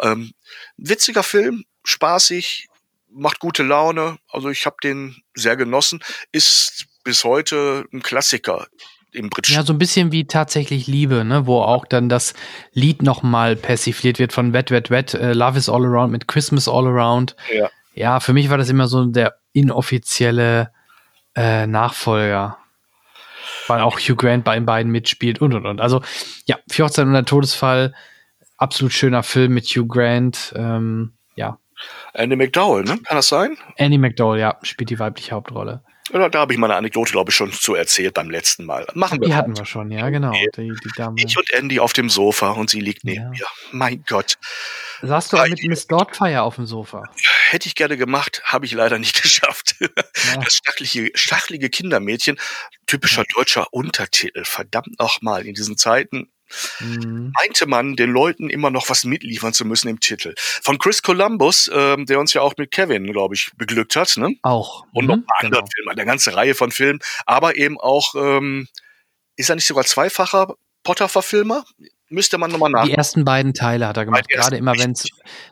[0.00, 0.32] ähm,
[0.76, 2.68] witziger Film, spaßig,
[3.10, 4.18] macht gute Laune.
[4.28, 6.00] Also ich habe den sehr genossen,
[6.32, 8.68] ist bis heute ein Klassiker
[9.12, 9.56] im britischen.
[9.56, 12.34] Ja, so ein bisschen wie tatsächlich Liebe, ne, wo auch dann das
[12.72, 16.68] Lied nochmal persifliert wird von Wet Wet Wet, uh, Love is All Around mit Christmas
[16.68, 17.34] All Around.
[17.52, 20.72] Ja ja, für mich war das immer so der inoffizielle
[21.34, 22.58] äh, Nachfolger.
[23.66, 25.80] Weil auch Hugh Grant bei den beiden mitspielt und und und.
[25.80, 26.02] Also,
[26.46, 27.94] ja, 14 und der Todesfall,
[28.56, 30.52] absolut schöner Film mit Hugh Grant.
[30.56, 31.58] Ähm, ja.
[32.14, 32.98] Andy McDowell, ne?
[32.98, 33.56] Kann das sein?
[33.76, 35.82] Andy McDowell, ja, spielt die weibliche Hauptrolle.
[36.12, 38.86] Ja, da habe ich meine Anekdote, glaube ich, schon zu erzählt beim letzten Mal.
[38.94, 39.28] Machen wir.
[39.28, 40.32] Die hatten wir schon, ja, genau.
[40.32, 40.72] Die, die.
[41.16, 43.28] Ich und Andy auf dem Sofa und sie liegt neben ja.
[43.30, 43.46] mir.
[43.72, 44.38] Mein Gott.
[45.02, 47.04] Saßt du auch mit Miss Dortfire auf dem Sofa?
[47.50, 49.76] Hätte ich gerne gemacht, habe ich leider nicht geschafft.
[49.80, 49.88] Ja.
[50.42, 52.38] Das stachliche, stachlige Kindermädchen,
[52.86, 54.44] typischer deutscher Untertitel.
[54.44, 56.30] Verdammt nochmal, in diesen Zeiten
[56.80, 57.32] Mhm.
[57.38, 60.34] meinte man, den Leuten immer noch was mitliefern zu müssen im Titel.
[60.36, 64.16] Von Chris Columbus, ähm, der uns ja auch mit Kevin, glaube ich, beglückt hat.
[64.16, 64.36] Ne?
[64.42, 64.86] Auch.
[64.92, 65.70] Und mhm, noch ein anderen genau.
[65.74, 67.00] Film, eine ganze Reihe von Filmen.
[67.26, 68.66] Aber eben auch, ähm,
[69.36, 70.54] ist er nicht sogar zweifacher
[70.84, 71.64] Potter-Verfilmer?
[72.10, 72.84] Müsste man nochmal nach.
[72.84, 74.28] Die ersten beiden Teile hat er gemacht.
[74.28, 75.08] Gerade immer, wenn es,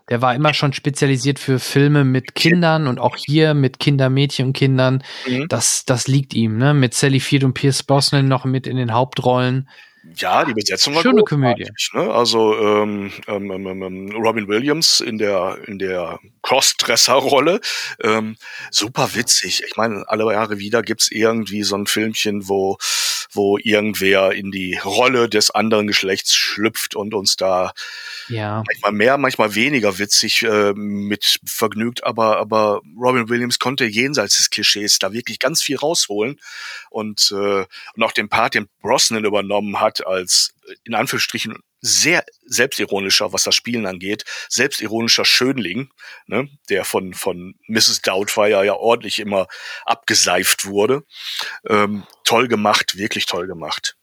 [0.08, 4.48] der war immer schon spezialisiert für Filme mit Kindern und auch hier mit Kinder, Mädchen
[4.48, 5.02] und Kindern.
[5.26, 5.48] Mhm.
[5.48, 6.72] Das, das liegt ihm, ne?
[6.72, 9.68] Mit Sally Field und Pierce Brosnan noch mit in den Hauptrollen.
[10.16, 11.68] Ja, die Besetzung war Schöne Komödie.
[11.92, 12.10] Ne?
[12.12, 17.60] Also ähm, ähm, ähm, ähm, Robin Williams in der in der Crossdresser-Rolle,
[18.02, 18.36] ähm,
[18.70, 19.62] super witzig.
[19.66, 22.78] Ich meine, alle Jahre wieder gibt's irgendwie so ein Filmchen, wo
[23.32, 27.72] wo irgendwer in die Rolle des anderen Geschlechts schlüpft und uns da
[28.28, 28.62] ja.
[28.66, 32.04] manchmal mehr, manchmal weniger witzig äh, mit vergnügt.
[32.04, 36.40] Aber aber Robin Williams konnte jenseits des Klischees da wirklich ganz viel rausholen
[36.90, 40.54] und äh, und auch den Part, den Brosnan übernommen hat als
[40.84, 45.90] in Anführungsstrichen sehr selbstironischer, was das Spielen angeht, selbstironischer Schönling,
[46.26, 48.02] ne, der von, von Mrs.
[48.02, 49.46] Doubtfire ja ordentlich immer
[49.84, 51.04] abgeseift wurde.
[51.68, 53.96] Ähm, toll gemacht, wirklich toll gemacht.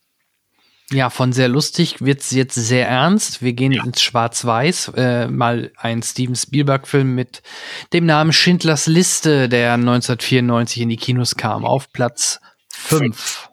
[0.92, 3.42] Ja, von sehr lustig wird's jetzt sehr ernst.
[3.42, 3.84] Wir gehen ja.
[3.84, 4.92] ins Schwarz-Weiß.
[4.96, 7.42] Äh, mal ein Steven Spielberg-Film mit
[7.94, 12.40] dem Namen Schindlers Liste, der 1994 in die Kinos kam, auf Platz
[12.70, 13.50] 5.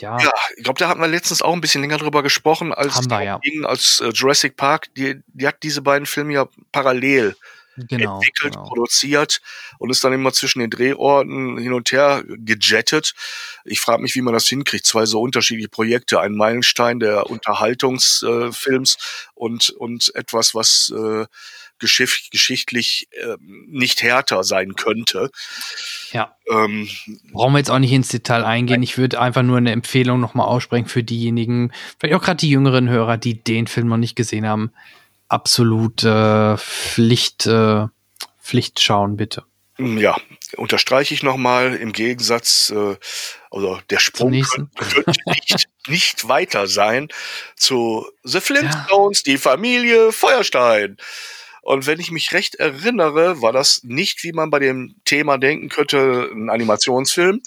[0.00, 3.08] Ja, ja ich glaube, da hatten wir letztens auch ein bisschen länger drüber gesprochen, als,
[3.08, 3.40] wir, ja.
[3.64, 7.36] als äh, Jurassic Park, die, die hat diese beiden Filme ja parallel
[7.76, 8.66] genau, entwickelt, genau.
[8.66, 9.40] produziert
[9.78, 13.14] und ist dann immer zwischen den Drehorten hin und her gejettet.
[13.64, 14.86] Ich frage mich, wie man das hinkriegt.
[14.86, 21.26] Zwei so unterschiedliche Projekte, ein Meilenstein der Unterhaltungsfilms äh, und, und etwas, was äh,
[21.80, 25.30] geschicht, geschichtlich äh, nicht härter sein könnte.
[26.12, 26.36] Ja.
[26.48, 26.88] Ähm,
[27.32, 28.82] Brauchen wir jetzt auch nicht ins Detail eingehen.
[28.82, 32.88] Ich würde einfach nur eine Empfehlung nochmal aussprechen für diejenigen, vielleicht auch gerade die jüngeren
[32.88, 34.72] Hörer, die den Film noch nicht gesehen haben.
[35.30, 37.86] Absolut äh, Pflicht, äh,
[38.42, 39.44] Pflicht schauen, bitte.
[39.78, 40.16] Ja,
[40.56, 42.96] unterstreiche ich nochmal im Gegensatz, äh,
[43.52, 44.32] also der Sprung
[44.74, 47.06] könnte nicht, nicht weiter sein
[47.54, 49.32] zu The Flintstones, ja.
[49.32, 50.96] die Familie Feuerstein.
[51.62, 55.68] Und wenn ich mich recht erinnere, war das nicht, wie man bei dem Thema denken
[55.68, 57.40] könnte, ein Animationsfilm,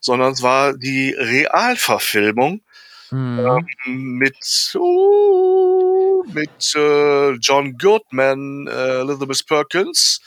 [0.00, 2.62] sondern es war die Realverfilmung
[3.10, 3.66] Mhm.
[3.86, 4.36] ähm, mit
[4.74, 10.20] uh, mit äh, John Goodman, äh, Elizabeth Perkins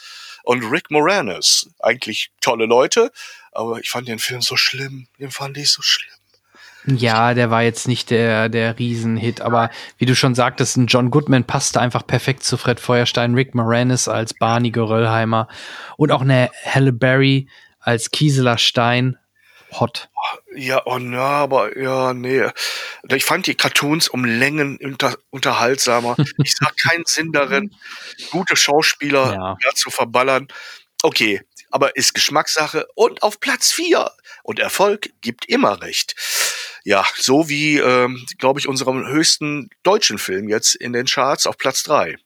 [0.44, 1.68] und Rick Moranis.
[1.80, 3.12] Eigentlich tolle Leute,
[3.52, 5.06] aber ich fand den Film so schlimm.
[5.18, 6.12] Den fand ich so schlimm.
[6.84, 11.10] Ja, der war jetzt nicht der, der Riesenhit, aber wie du schon sagtest, ein John
[11.10, 15.46] Goodman passte einfach perfekt zu Fred Feuerstein, Rick Moranis als Barney Geröllheimer
[15.96, 17.48] und auch eine Halle Berry
[17.78, 19.16] als Kieseler Stein.
[19.78, 20.08] Hot.
[20.54, 22.44] Ja, oh na, aber ja, nee.
[23.08, 26.16] Ich fand die Cartoons um Längen unter, unterhaltsamer.
[26.44, 27.74] Ich sah keinen Sinn darin,
[28.30, 29.56] gute Schauspieler Ja.
[29.74, 30.48] zu verballern.
[31.02, 31.40] Okay,
[31.70, 32.86] aber ist Geschmackssache.
[32.94, 34.10] Und auf Platz vier
[34.42, 36.14] Und Erfolg gibt immer recht.
[36.84, 41.56] Ja, so wie, ähm, glaube ich, unserem höchsten deutschen Film jetzt in den Charts auf
[41.58, 42.16] Platz drei,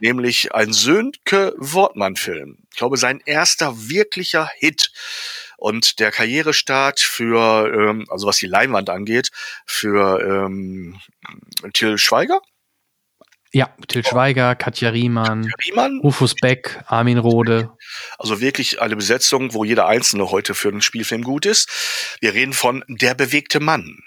[0.00, 2.56] Nämlich ein Sönke Wortmann-Film.
[2.72, 4.90] Ich glaube, sein erster wirklicher Hit.
[5.56, 9.30] Und der Karrierestart für, ähm, also was die Leinwand angeht,
[9.64, 11.00] für ähm,
[11.72, 12.40] Till Schweiger,
[13.52, 17.70] Ja, Till Schweiger, Katja Riemann, Riemann, Rufus Beck, Armin Rohde.
[18.18, 22.16] Also wirklich eine Besetzung, wo jeder Einzelne heute für einen Spielfilm gut ist.
[22.20, 23.98] Wir reden von Der bewegte Mann.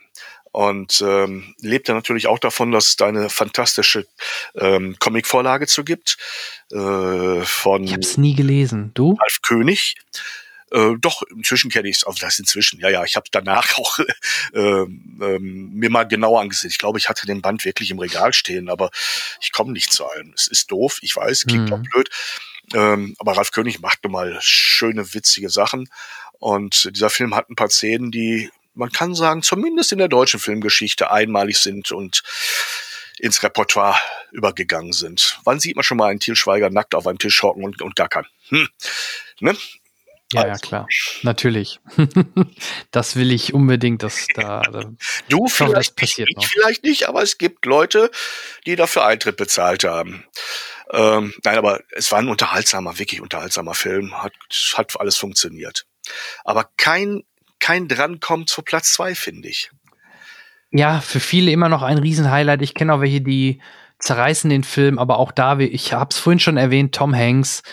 [0.51, 4.07] Und ähm, lebt ja natürlich auch davon, dass es da eine fantastische
[4.55, 6.17] ähm, Comicvorlage zu gibt.
[6.71, 8.91] Äh, von Ich hab's nie gelesen.
[8.95, 9.13] Du?
[9.13, 9.95] Ralf König.
[10.71, 12.03] Äh, doch, inzwischen kenne ich es.
[12.03, 12.79] Also das inzwischen.
[12.79, 13.99] Ja, ja, ich habe danach auch
[14.53, 16.69] ähm, ähm, mir mal genauer angesehen.
[16.69, 18.89] Ich glaube, ich hatte den Band wirklich im Regal stehen, aber
[19.41, 20.33] ich komme nicht zu allem.
[20.35, 21.73] Es ist doof, ich weiß, klingt Mhm.
[21.73, 22.09] auch blöd.
[22.73, 25.89] Ähm, aber Ralf König macht nun mal schöne, witzige Sachen.
[26.37, 30.39] Und dieser Film hat ein paar Szenen, die, man kann sagen, zumindest in der deutschen
[30.39, 32.21] Filmgeschichte einmalig sind und
[33.17, 33.99] ins Repertoire
[34.31, 35.39] übergegangen sind.
[35.43, 37.95] Wann sieht man schon mal einen Til Schweiger nackt auf einem Tisch hocken und, und
[37.95, 38.25] gackern?
[38.49, 38.69] Hm.
[39.41, 39.57] Ne?
[40.31, 40.67] Ja, ja, Also.
[40.67, 40.87] klar.
[41.23, 41.79] Natürlich.
[42.91, 44.61] das will ich unbedingt, dass da.
[44.61, 44.93] da Du
[45.27, 46.43] Ich hoffe, das vielleicht, passiert nicht, noch.
[46.43, 48.11] ich vielleicht nicht, aber es gibt Leute,
[48.65, 50.23] die dafür Eintritt bezahlt haben.
[50.91, 54.21] Ähm, nein, aber es war ein unterhaltsamer, wirklich unterhaltsamer Film.
[54.21, 54.33] Hat,
[54.75, 55.85] hat alles funktioniert.
[56.43, 57.23] Aber kein,
[57.59, 59.71] kein Drankommen zu Platz zwei, finde ich.
[60.71, 62.61] ja, für viele immer noch ein Riesenhighlight.
[62.61, 63.61] Ich kenne auch welche, die
[63.99, 67.63] zerreißen den Film, aber auch da, wie- ich habe es vorhin schon erwähnt, Tom Hanks,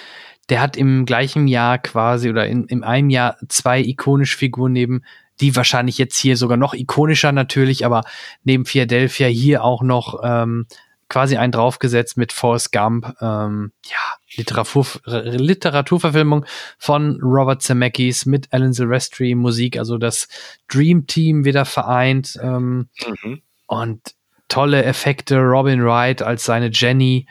[0.48, 5.02] der hat im gleichen Jahr quasi oder in, in einem Jahr zwei ikonische Figuren neben,
[5.40, 8.04] die wahrscheinlich jetzt hier sogar noch ikonischer natürlich, aber
[8.44, 10.66] neben Philadelphia hier auch noch ähm,
[11.08, 13.14] quasi einen draufgesetzt mit Forrest Gump.
[13.20, 13.98] Ähm, ja,
[14.36, 16.44] Literatur, Literaturverfilmung
[16.78, 20.28] von Robert Zemeckis mit Alan Silvestri Musik, also das
[20.68, 22.38] Dream Team wieder vereint.
[22.42, 23.42] Ähm, Mhm.
[23.66, 24.00] und
[24.48, 27.26] tolle Effekte, Robin Wright als seine Jenny,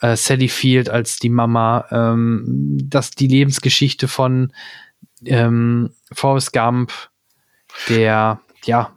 [0.00, 4.52] äh, Sally Field als die Mama, ähm, dass die Lebensgeschichte von
[5.24, 6.92] ähm, Forrest Gump,
[7.88, 8.96] der, ja,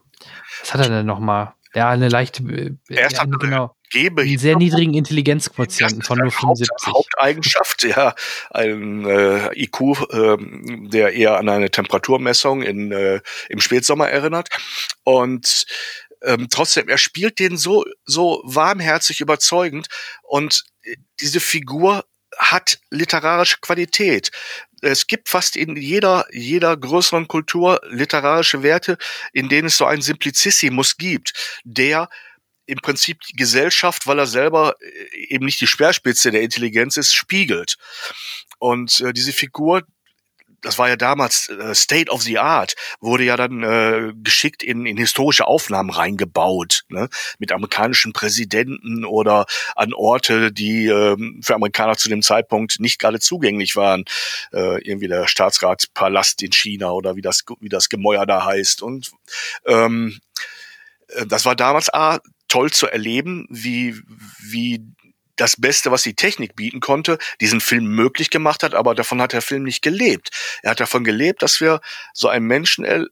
[0.59, 1.55] was hat er denn noch mal?
[1.73, 6.31] Ja, eine leichte, äh, Erst ja, hat genau, Gebe einen sehr niedrigen Intelligenzquotienten von nur
[6.31, 6.69] 75.
[6.87, 8.15] Haupt, Haupteigenschaft, ja,
[8.49, 13.19] ein äh, IQ, ähm, der eher an eine Temperaturmessung in, äh,
[13.49, 14.47] im Spätsommer erinnert.
[15.03, 15.65] Und
[16.23, 19.87] ähm, trotzdem, er spielt den so, so warmherzig überzeugend
[20.23, 20.70] und äh,
[21.19, 22.05] diese Figur
[22.37, 24.31] hat literarische Qualität.
[24.81, 28.97] Es gibt fast in jeder, jeder größeren Kultur literarische Werte,
[29.33, 31.33] in denen es so einen Simplicissimus gibt,
[31.63, 32.09] der
[32.65, 37.13] im Prinzip die Gesellschaft, weil er selber äh, eben nicht die Speerspitze der Intelligenz ist,
[37.13, 37.75] spiegelt.
[38.59, 39.83] Und äh, diese Figur,
[40.61, 44.85] das war ja damals äh, State of the Art, wurde ja dann äh, geschickt in,
[44.85, 47.09] in historische Aufnahmen reingebaut, ne?
[47.39, 53.19] mit amerikanischen Präsidenten oder an Orte, die ähm, für Amerikaner zu dem Zeitpunkt nicht gerade
[53.19, 54.05] zugänglich waren.
[54.53, 58.81] Äh, irgendwie der Staatsratspalast in China oder wie das, wie das Gemäuer da heißt.
[58.81, 59.11] Und
[59.65, 60.19] ähm,
[61.07, 63.95] äh, das war damals A, toll zu erleben, wie,
[64.39, 64.85] wie
[65.35, 69.33] das Beste, was die Technik bieten konnte, diesen Film möglich gemacht hat, aber davon hat
[69.33, 70.29] der Film nicht gelebt.
[70.63, 71.81] Er hat davon gelebt, dass wir
[72.13, 73.05] so einen Menschen äh,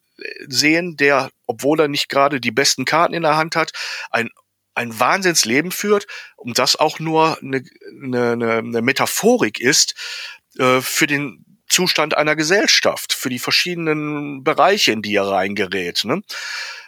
[0.47, 3.71] sehen, der, obwohl er nicht gerade die besten Karten in der Hand hat,
[4.11, 4.29] ein
[4.75, 7.63] ein Wahnsinnsleben führt und das auch nur eine,
[8.01, 9.93] eine, eine, Metaphorik ist
[10.57, 16.05] äh, für den Zustand einer Gesellschaft, für die verschiedenen Bereiche, in die er reingerät.
[16.05, 16.21] Ne?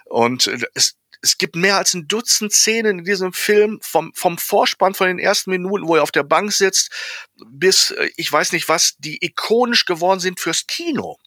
[0.06, 4.38] Und äh, es, es gibt mehr als ein Dutzend Szenen in diesem Film, vom, vom
[4.38, 6.92] Vorspann von den ersten Minuten, wo er auf der Bank sitzt,
[7.46, 11.18] bis, äh, ich weiß nicht was, die ikonisch geworden sind fürs Kino.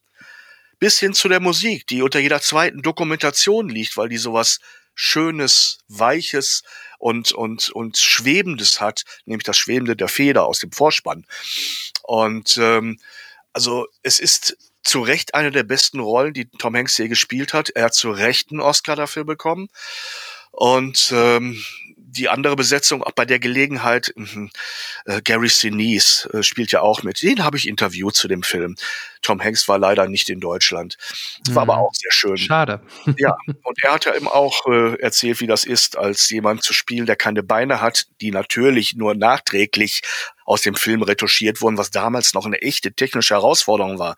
[0.79, 4.59] Bis hin zu der Musik, die unter jeder zweiten Dokumentation liegt, weil die sowas
[4.97, 6.63] Schönes, Weiches
[6.99, 11.27] und, und, und Schwebendes hat, nämlich das Schwebende der Feder aus dem Vorspann.
[12.03, 13.01] Und ähm,
[13.53, 17.71] also es ist zu Recht eine der besten Rollen, die Tom Hanks je gespielt hat.
[17.71, 19.69] Er hat zu Recht einen Oscar dafür bekommen.
[20.53, 21.61] Und ähm,
[22.17, 24.51] die andere Besetzung, auch bei der Gelegenheit, mh,
[25.07, 27.23] äh, Gary Sinise äh, spielt ja auch mit.
[27.23, 28.77] Den habe ich interviewt zu dem Film.
[29.21, 30.97] Tom Hanks war leider nicht in Deutschland.
[31.45, 31.71] Das war mhm.
[31.71, 32.37] aber auch sehr schön.
[32.37, 32.81] Schade.
[33.19, 36.73] ja, und er hat ja eben auch äh, erzählt, wie das ist, als jemand zu
[36.73, 40.03] spielen, der keine Beine hat, die natürlich nur nachträglich
[40.45, 44.17] aus dem Film retuschiert wurden, was damals noch eine echte technische Herausforderung war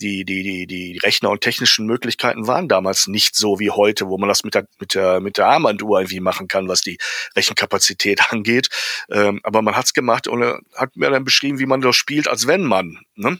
[0.00, 4.18] die, die, die, die Rechner und technischen Möglichkeiten waren damals nicht so wie heute, wo
[4.18, 6.98] man das mit der, mit der, mit der Armbanduhr irgendwie machen kann, was die
[7.36, 8.68] Rechenkapazität angeht.
[9.10, 10.42] Ähm, aber man hat's gemacht und
[10.74, 12.98] hat mir dann beschrieben, wie man das spielt, als wenn man.
[13.14, 13.38] Ne?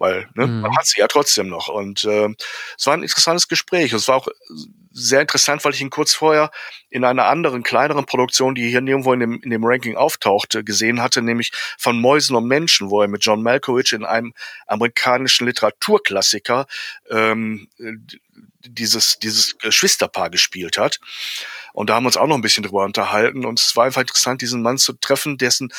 [0.00, 0.62] weil ne, mhm.
[0.62, 1.68] man hat sie ja trotzdem noch.
[1.68, 2.28] Und äh,
[2.76, 3.92] es war ein interessantes Gespräch.
[3.92, 4.28] Es war auch
[4.90, 6.50] sehr interessant, weil ich ihn kurz vorher
[6.88, 11.00] in einer anderen, kleineren Produktion, die hier nirgendwo in dem, in dem Ranking auftauchte, gesehen
[11.00, 14.34] hatte, nämlich von Mäusen und Menschen, wo er mit John Malkovich in einem
[14.66, 16.66] amerikanischen Literaturklassiker
[17.10, 17.68] ähm,
[18.60, 21.00] dieses, dieses Geschwisterpaar gespielt hat.
[21.72, 23.44] Und da haben wir uns auch noch ein bisschen drüber unterhalten.
[23.44, 25.72] Und es war einfach interessant, diesen Mann zu treffen, dessen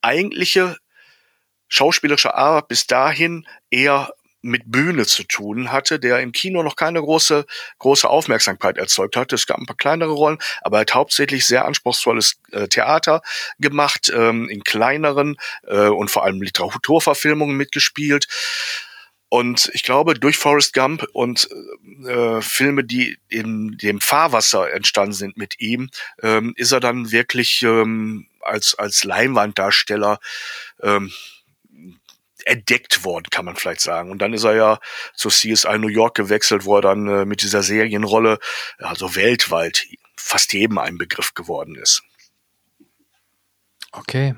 [0.00, 0.76] eigentliche
[1.68, 4.12] schauspielerische Art bis dahin eher
[4.46, 7.46] mit Bühne zu tun hatte, der im Kino noch keine große,
[7.78, 9.34] große Aufmerksamkeit erzeugt hatte.
[9.34, 13.22] Es gab ein paar kleinere Rollen, aber er hat hauptsächlich sehr anspruchsvolles äh, Theater
[13.58, 15.36] gemacht, ähm, in kleineren
[15.66, 18.26] äh, und vor allem Literaturverfilmungen mitgespielt.
[19.28, 21.48] Und ich glaube, durch Forrest Gump und
[22.06, 25.90] äh, Filme, die in dem Fahrwasser entstanden sind mit ihm,
[26.22, 30.20] ähm, ist er dann wirklich ähm, als, als Leinwanddarsteller
[30.80, 31.12] ähm,
[32.46, 34.10] entdeckt worden, kann man vielleicht sagen.
[34.10, 34.80] Und dann ist er ja
[35.14, 38.38] zu CSI New York gewechselt, wo er dann äh, mit dieser Serienrolle,
[38.78, 39.84] also weltweit,
[40.16, 42.02] fast jedem ein Begriff geworden ist.
[43.92, 44.34] Okay.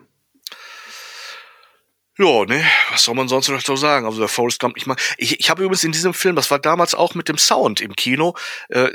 [2.17, 4.05] Ja, ne, was soll man sonst noch so sagen?
[4.05, 5.01] Also der Forrest Gump, ich mag.
[5.19, 7.95] Ich, ich habe übrigens in diesem Film, das war damals auch mit dem Sound im
[7.95, 8.35] Kino,
[8.71, 8.91] äh,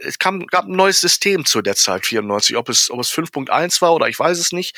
[0.00, 3.80] es kam, gab ein neues System zu der Zeit, 94, ob es, ob es 5.1
[3.80, 4.76] war oder ich weiß es nicht.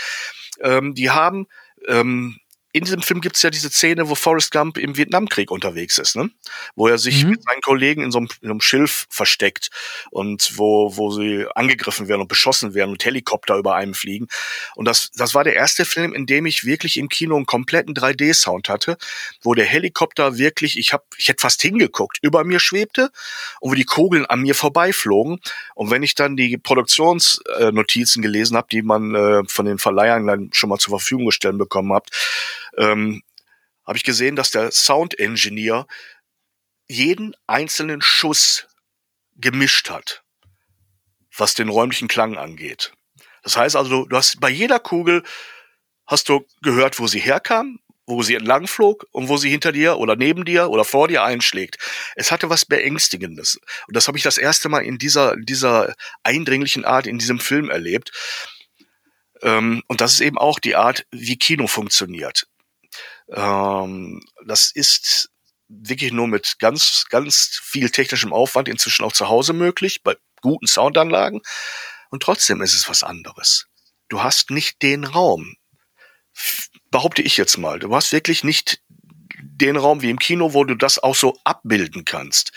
[0.61, 1.49] Ähm, die haben
[1.89, 2.39] ähm,
[2.75, 6.17] in diesem Film gibt es ja diese Szene, wo Forrest Gump im Vietnamkrieg unterwegs ist,
[6.17, 6.31] ne?
[6.75, 7.31] Wo er sich mhm.
[7.31, 9.71] mit seinen Kollegen in so, einem, in so einem Schilf versteckt
[10.11, 14.27] und wo, wo sie angegriffen werden und beschossen werden und Helikopter über einem fliegen.
[14.75, 17.95] Und das, das war der erste Film, in dem ich wirklich im Kino einen kompletten
[17.95, 18.97] 3D-Sound hatte,
[19.43, 23.11] wo der Helikopter wirklich, ich hab, ich hätte fast hingeguckt, über mir schwebte
[23.61, 25.41] und wo die Kugeln an mir vorbeiflogen.
[25.75, 30.49] Und wenn ich dann die Produktionsnotizen gelesen habe, die man äh, von den Verleihern dann
[30.53, 32.09] schon mal zur Verfügung gestellt bekommen hat,
[32.77, 33.23] ähm,
[33.87, 35.87] habe ich gesehen, dass der Sound Engineer
[36.89, 38.67] jeden einzelnen Schuss
[39.37, 40.23] gemischt hat,
[41.37, 42.93] was den räumlichen Klang angeht.
[43.43, 45.23] Das heißt also, du hast bei jeder Kugel
[46.07, 49.99] hast du gehört, wo sie herkam, wo sie entlang flog und wo sie hinter dir
[49.99, 51.79] oder neben dir oder vor dir einschlägt.
[52.17, 53.61] Es hatte was Beängstigendes.
[53.87, 57.71] Und das habe ich das erste Mal in dieser, dieser eindringlichen Art in diesem Film
[57.71, 58.13] erlebt.
[59.41, 62.47] Ähm, und das ist eben auch die Art, wie Kino funktioniert.
[63.29, 65.31] Ähm, das ist
[65.69, 70.67] wirklich nur mit ganz, ganz viel technischem Aufwand inzwischen auch zu Hause möglich, bei guten
[70.67, 71.41] Soundanlagen.
[72.11, 73.67] Und trotzdem ist es was anderes.
[74.09, 75.57] Du hast nicht den Raum.
[76.91, 77.79] Behaupte ich jetzt mal.
[77.79, 78.83] Du hast wirklich nicht
[79.41, 82.53] den Raum wie im Kino, wo du das auch so abbilden kannst.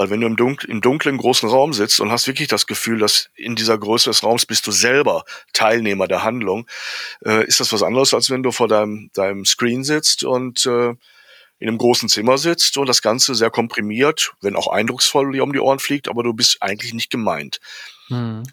[0.00, 3.00] Weil wenn du im, Dun im dunklen großen Raum sitzt und hast wirklich das Gefühl,
[3.00, 6.66] dass in dieser Größe des Raums bist du selber Teilnehmer der Handlung,
[7.22, 10.94] äh, ist das was anderes, als wenn du vor deinem, deinem Screen sitzt und äh,
[11.58, 15.52] in einem großen Zimmer sitzt und das Ganze sehr komprimiert, wenn auch eindrucksvoll dir um
[15.52, 17.60] die Ohren fliegt, aber du bist eigentlich nicht gemeint.
[18.08, 18.44] Hm.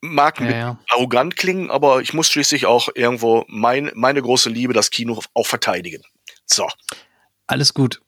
[0.00, 0.78] Mag ja, ja.
[0.88, 5.46] arrogant klingen, aber ich muss schließlich auch irgendwo mein, meine große Liebe, das Kino, auch
[5.46, 6.04] verteidigen.
[6.46, 6.66] So.
[7.46, 8.00] Alles gut.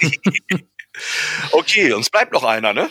[1.52, 2.90] Okay, uns bleibt noch einer, ne?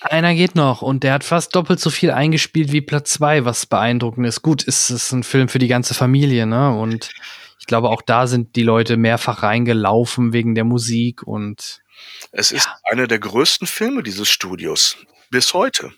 [0.00, 3.64] Einer geht noch und der hat fast doppelt so viel eingespielt wie Platz zwei, was
[3.64, 4.42] beeindruckend ist.
[4.42, 6.76] Gut, ist es ein Film für die ganze Familie, ne?
[6.76, 7.10] Und
[7.58, 11.80] ich glaube, auch da sind die Leute mehrfach reingelaufen wegen der Musik und.
[12.32, 12.76] Es ist ja.
[12.90, 14.98] einer der größten Filme dieses Studios
[15.30, 15.92] bis heute.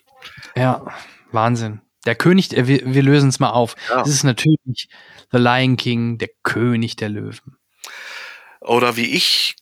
[0.55, 0.85] Ja,
[1.33, 1.81] Wahnsinn.
[2.05, 3.75] Der König, äh, wir, wir lösen es mal auf.
[3.89, 4.03] Ja.
[4.03, 4.89] Es ist natürlich
[5.33, 7.57] The Lion King, der König der Löwen.
[8.61, 9.57] Oder wie ich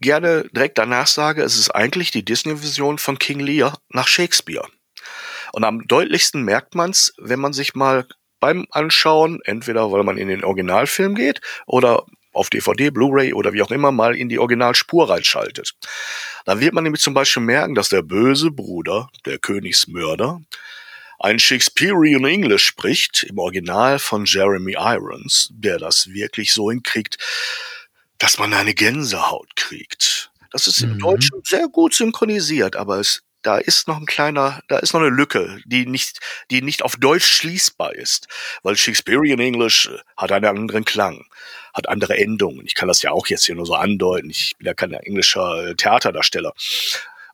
[0.00, 4.66] gerne direkt danach sage, es ist eigentlich die Disney-Vision von King Lear nach Shakespeare.
[5.52, 8.06] Und am deutlichsten merkt man es, wenn man sich mal
[8.40, 13.62] beim Anschauen, entweder weil man in den Originalfilm geht oder auf DVD, Blu-ray oder wie
[13.62, 15.74] auch immer mal in die Originalspur reinschaltet.
[16.44, 20.42] Dann wird man nämlich zum Beispiel merken, dass der böse Bruder, der Königsmörder,
[21.18, 27.16] ein Shakespearean English spricht, im Original von Jeremy Irons, der das wirklich so hinkriegt,
[28.18, 30.30] dass man eine Gänsehaut kriegt.
[30.50, 30.98] Das ist im mhm.
[31.00, 35.08] Deutschen sehr gut synchronisiert, aber es da ist noch ein kleiner, da ist noch eine
[35.08, 36.18] Lücke, die nicht,
[36.50, 38.26] die nicht auf Deutsch schließbar ist,
[38.64, 41.24] weil Shakespearean English hat einen anderen Klang,
[41.72, 42.66] hat andere Endungen.
[42.66, 44.30] Ich kann das ja auch jetzt hier nur so andeuten.
[44.30, 46.54] Ich bin ja kein englischer Theaterdarsteller.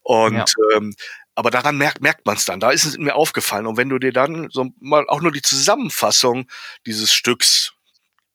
[0.02, 0.44] Und ja.
[0.76, 0.94] ähm,
[1.34, 2.60] aber daran merkt, merkt man es dann.
[2.60, 3.66] Da ist es mir aufgefallen.
[3.66, 6.46] Und wenn du dir dann so mal auch nur die Zusammenfassung
[6.84, 7.72] dieses Stücks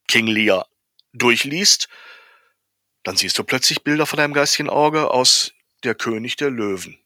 [0.08, 0.66] King Lear
[1.14, 1.90] durchliest,
[3.08, 5.54] dann siehst du plötzlich Bilder von deinem geistigen Auge aus
[5.84, 7.00] Der König der Löwen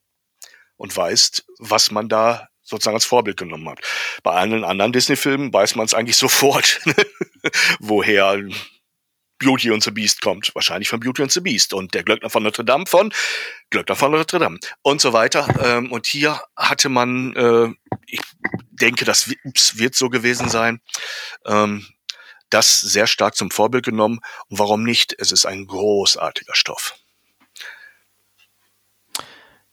[0.76, 3.82] und weißt, was man da sozusagen als Vorbild genommen hat.
[4.24, 6.82] Bei allen anderen Disney-Filmen weiß man es eigentlich sofort,
[7.80, 8.42] woher
[9.38, 10.50] Beauty and the Beast kommt.
[10.56, 13.14] Wahrscheinlich von Beauty and the Beast und der Glöckner von Notre Dame von
[13.70, 15.48] Glöckner von Notre Dame und so weiter.
[15.64, 17.70] Ähm, und hier hatte man, äh,
[18.08, 18.22] ich
[18.72, 19.30] denke, das
[19.76, 20.82] wird so gewesen sein,
[21.46, 21.86] ähm,
[22.54, 24.20] das sehr stark zum Vorbild genommen.
[24.50, 25.16] Und warum nicht?
[25.18, 26.96] Es ist ein großartiger Stoff.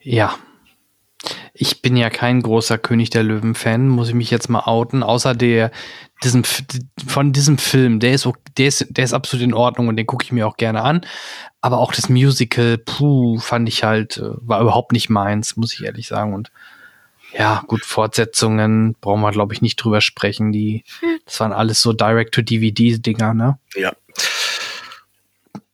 [0.00, 0.38] Ja,
[1.52, 5.34] ich bin ja kein großer König der Löwen-Fan, muss ich mich jetzt mal outen, außer
[5.34, 5.72] der,
[6.22, 7.98] diesem, von diesem Film.
[7.98, 10.56] Der ist, der ist, der ist absolut in Ordnung und den gucke ich mir auch
[10.56, 11.04] gerne an.
[11.60, 15.84] Aber auch das Musical, puh, fand ich halt, äh, war überhaupt nicht meins, muss ich
[15.84, 16.32] ehrlich sagen.
[16.32, 16.52] Und
[17.32, 20.52] ja, gut, Fortsetzungen brauchen wir, glaube ich, nicht drüber sprechen.
[20.52, 20.84] Die,
[21.24, 23.58] das waren alles so Direct-to-DVD-Dinger, ne?
[23.74, 23.92] Ja.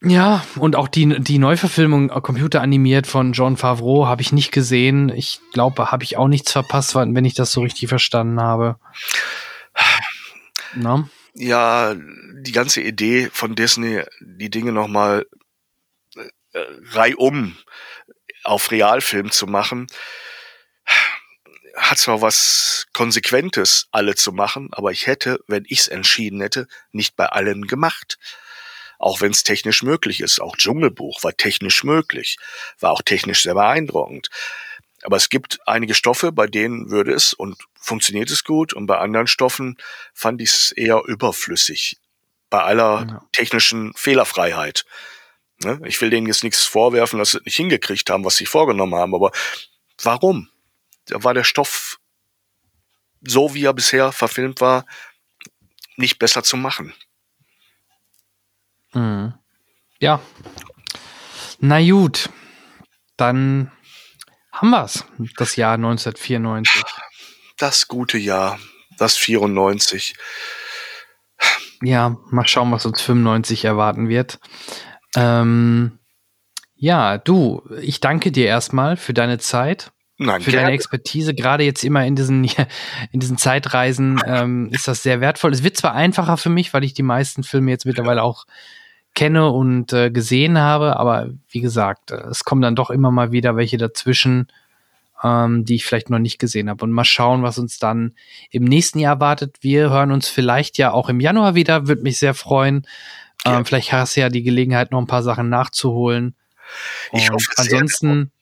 [0.06, 5.08] Ja, und auch die, die Neuverfilmung äh, computeranimiert von John Favreau habe ich nicht gesehen.
[5.08, 8.76] Ich glaube, habe ich auch nichts verpasst, wenn ich das so richtig verstanden habe.
[10.74, 11.08] Na?
[11.34, 15.26] Ja, die ganze Idee von Disney, die Dinge nochmal
[16.16, 16.60] äh,
[16.92, 17.56] reihum
[18.44, 19.86] auf Realfilm zu machen,
[21.76, 26.66] hat zwar was Konsequentes, alle zu machen, aber ich hätte, wenn ich es entschieden hätte,
[26.92, 28.18] nicht bei allen gemacht
[28.98, 30.40] auch wenn es technisch möglich ist.
[30.40, 32.38] Auch Dschungelbuch war technisch möglich,
[32.80, 34.30] war auch technisch sehr beeindruckend.
[35.02, 38.96] Aber es gibt einige Stoffe, bei denen würde es und funktioniert es gut und bei
[38.96, 39.76] anderen Stoffen
[40.14, 41.98] fand ich es eher überflüssig.
[42.48, 43.22] Bei aller ja.
[43.32, 44.86] technischen Fehlerfreiheit.
[45.62, 45.78] Ne?
[45.84, 49.14] Ich will denen jetzt nichts vorwerfen, dass sie nicht hingekriegt haben, was sie vorgenommen haben,
[49.14, 49.32] aber
[50.02, 50.48] warum?
[51.06, 51.98] Da war der Stoff
[53.20, 54.84] so, wie er bisher verfilmt war,
[55.96, 56.94] nicht besser zu machen.
[58.92, 59.34] Mhm.
[59.98, 60.20] Ja.
[61.60, 62.28] Na gut,
[63.16, 63.72] dann
[64.52, 65.04] haben wir es.
[65.36, 66.82] Das Jahr 1994.
[67.58, 68.58] Das gute Jahr,
[68.98, 70.14] das 94.
[71.82, 74.38] Ja, mal schauen, was uns 95 erwarten wird.
[75.16, 75.98] Ähm,
[76.74, 79.92] ja, du, ich danke dir erstmal für deine Zeit.
[80.16, 80.66] Nein, für gerne.
[80.66, 82.44] deine Expertise, gerade jetzt immer in diesen,
[83.12, 85.52] in diesen Zeitreisen, ähm, ist das sehr wertvoll.
[85.52, 88.46] Es wird zwar einfacher für mich, weil ich die meisten Filme jetzt mittlerweile auch
[89.14, 93.32] kenne und äh, gesehen habe, aber wie gesagt, äh, es kommen dann doch immer mal
[93.32, 94.48] wieder welche dazwischen,
[95.22, 96.84] ähm, die ich vielleicht noch nicht gesehen habe.
[96.84, 98.14] Und mal schauen, was uns dann
[98.50, 99.58] im nächsten Jahr wartet.
[99.60, 102.86] Wir hören uns vielleicht ja auch im Januar wieder, würde mich sehr freuen.
[103.44, 103.64] Ähm, ja.
[103.64, 106.34] Vielleicht hast du ja die Gelegenheit, noch ein paar Sachen nachzuholen.
[107.12, 108.32] Ich hoffe, ansonsten,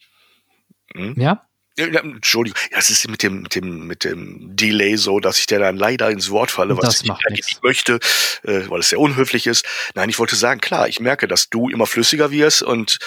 [0.95, 1.15] hm?
[1.19, 1.45] ja.
[1.77, 5.59] Entschuldigung, ja, es ist mit dem, mit dem, mit dem Delay so, dass ich dir
[5.59, 7.99] dann leider ins Wort falle, was das ich eigentlich nicht möchte,
[8.43, 9.65] äh, weil es sehr unhöflich ist.
[9.95, 12.99] Nein, ich wollte sagen, klar, ich merke, dass du immer flüssiger wirst und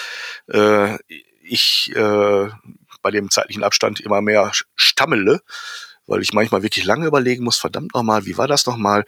[0.52, 0.96] äh,
[1.42, 2.48] ich äh,
[3.02, 5.42] bei dem zeitlichen Abstand immer mehr stammele,
[6.06, 9.04] weil ich manchmal wirklich lange überlegen muss, verdammt nochmal, wie war das nochmal?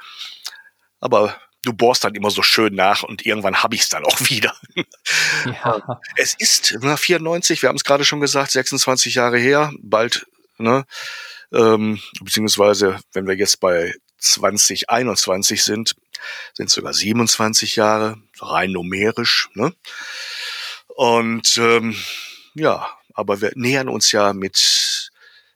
[1.01, 1.37] Aber
[1.69, 4.55] du bohrst dann immer so schön nach und irgendwann habe ich es dann auch wieder.
[5.45, 6.01] Ja.
[6.17, 10.27] Es ist na, 94, wir haben es gerade schon gesagt, 26 Jahre her, bald,
[10.59, 10.85] ne?
[11.53, 15.95] Ähm, beziehungsweise, wenn wir jetzt bei 2021 sind,
[16.55, 19.49] sind es sogar 27 Jahre, rein numerisch.
[19.55, 19.73] Ne?
[20.89, 21.97] Und ähm,
[22.55, 25.11] ja, aber wir nähern uns ja mit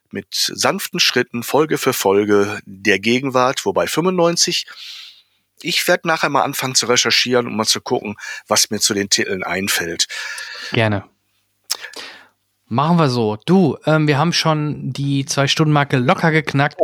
[0.09, 4.67] mit sanften Schritten Folge für Folge der Gegenwart, wobei 95
[5.63, 8.15] ich werde nachher mal anfangen zu recherchieren, um mal zu gucken,
[8.47, 10.07] was mir zu den Titeln einfällt.
[10.71, 11.03] Gerne.
[12.67, 13.37] Machen wir so.
[13.45, 16.79] Du, ähm, wir haben schon die Zwei-Stunden-Marke locker geknackt.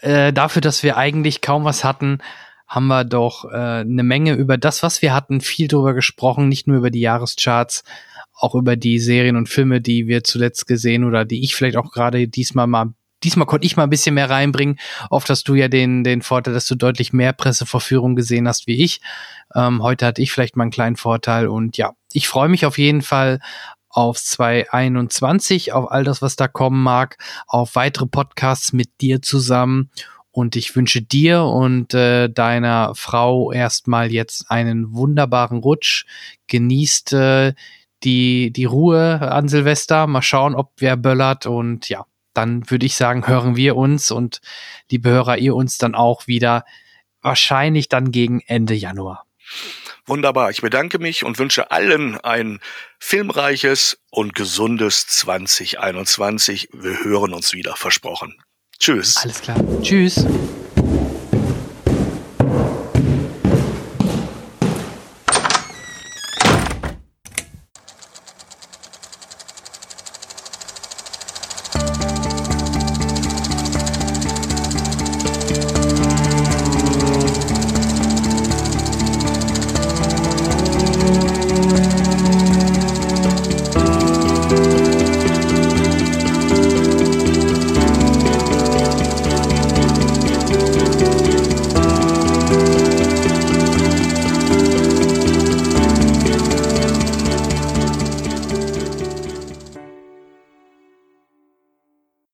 [0.00, 2.18] Äh, dafür, dass wir eigentlich kaum was hatten,
[2.68, 6.66] haben wir doch äh, eine Menge über das, was wir hatten, viel drüber gesprochen, nicht
[6.66, 7.82] nur über die Jahrescharts,
[8.34, 11.90] auch über die Serien und Filme, die wir zuletzt gesehen oder die ich vielleicht auch
[11.92, 12.94] gerade diesmal mal
[13.24, 14.78] diesmal konnte ich mal ein bisschen mehr reinbringen.
[15.10, 18.82] Oft hast du ja den, den Vorteil, dass du deutlich mehr Presseverführung gesehen hast wie
[18.82, 19.00] ich.
[19.54, 22.78] Ähm, heute hatte ich vielleicht mal einen kleinen Vorteil und ja, ich freue mich auf
[22.78, 23.40] jeden Fall
[23.92, 29.90] auf 2021, auf all das, was da kommen mag, auf weitere Podcasts mit dir zusammen
[30.30, 36.06] Und ich wünsche dir und äh, deiner Frau erstmal jetzt einen wunderbaren Rutsch.
[36.46, 37.52] Genießt äh,
[38.02, 40.06] die, die Ruhe an Silvester.
[40.06, 41.44] Mal schauen, ob wer böllert.
[41.44, 44.40] Und ja, dann würde ich sagen, hören wir uns und
[44.90, 46.64] liebe Hörer, ihr uns dann auch wieder.
[47.20, 49.26] Wahrscheinlich dann gegen Ende Januar.
[50.06, 50.50] Wunderbar.
[50.50, 52.60] Ich bedanke mich und wünsche allen ein
[52.98, 56.70] filmreiches und gesundes 2021.
[56.72, 58.42] Wir hören uns wieder, versprochen.
[58.78, 59.18] Tschüss.
[59.18, 59.58] Alles klar.
[59.80, 60.26] Tschüss.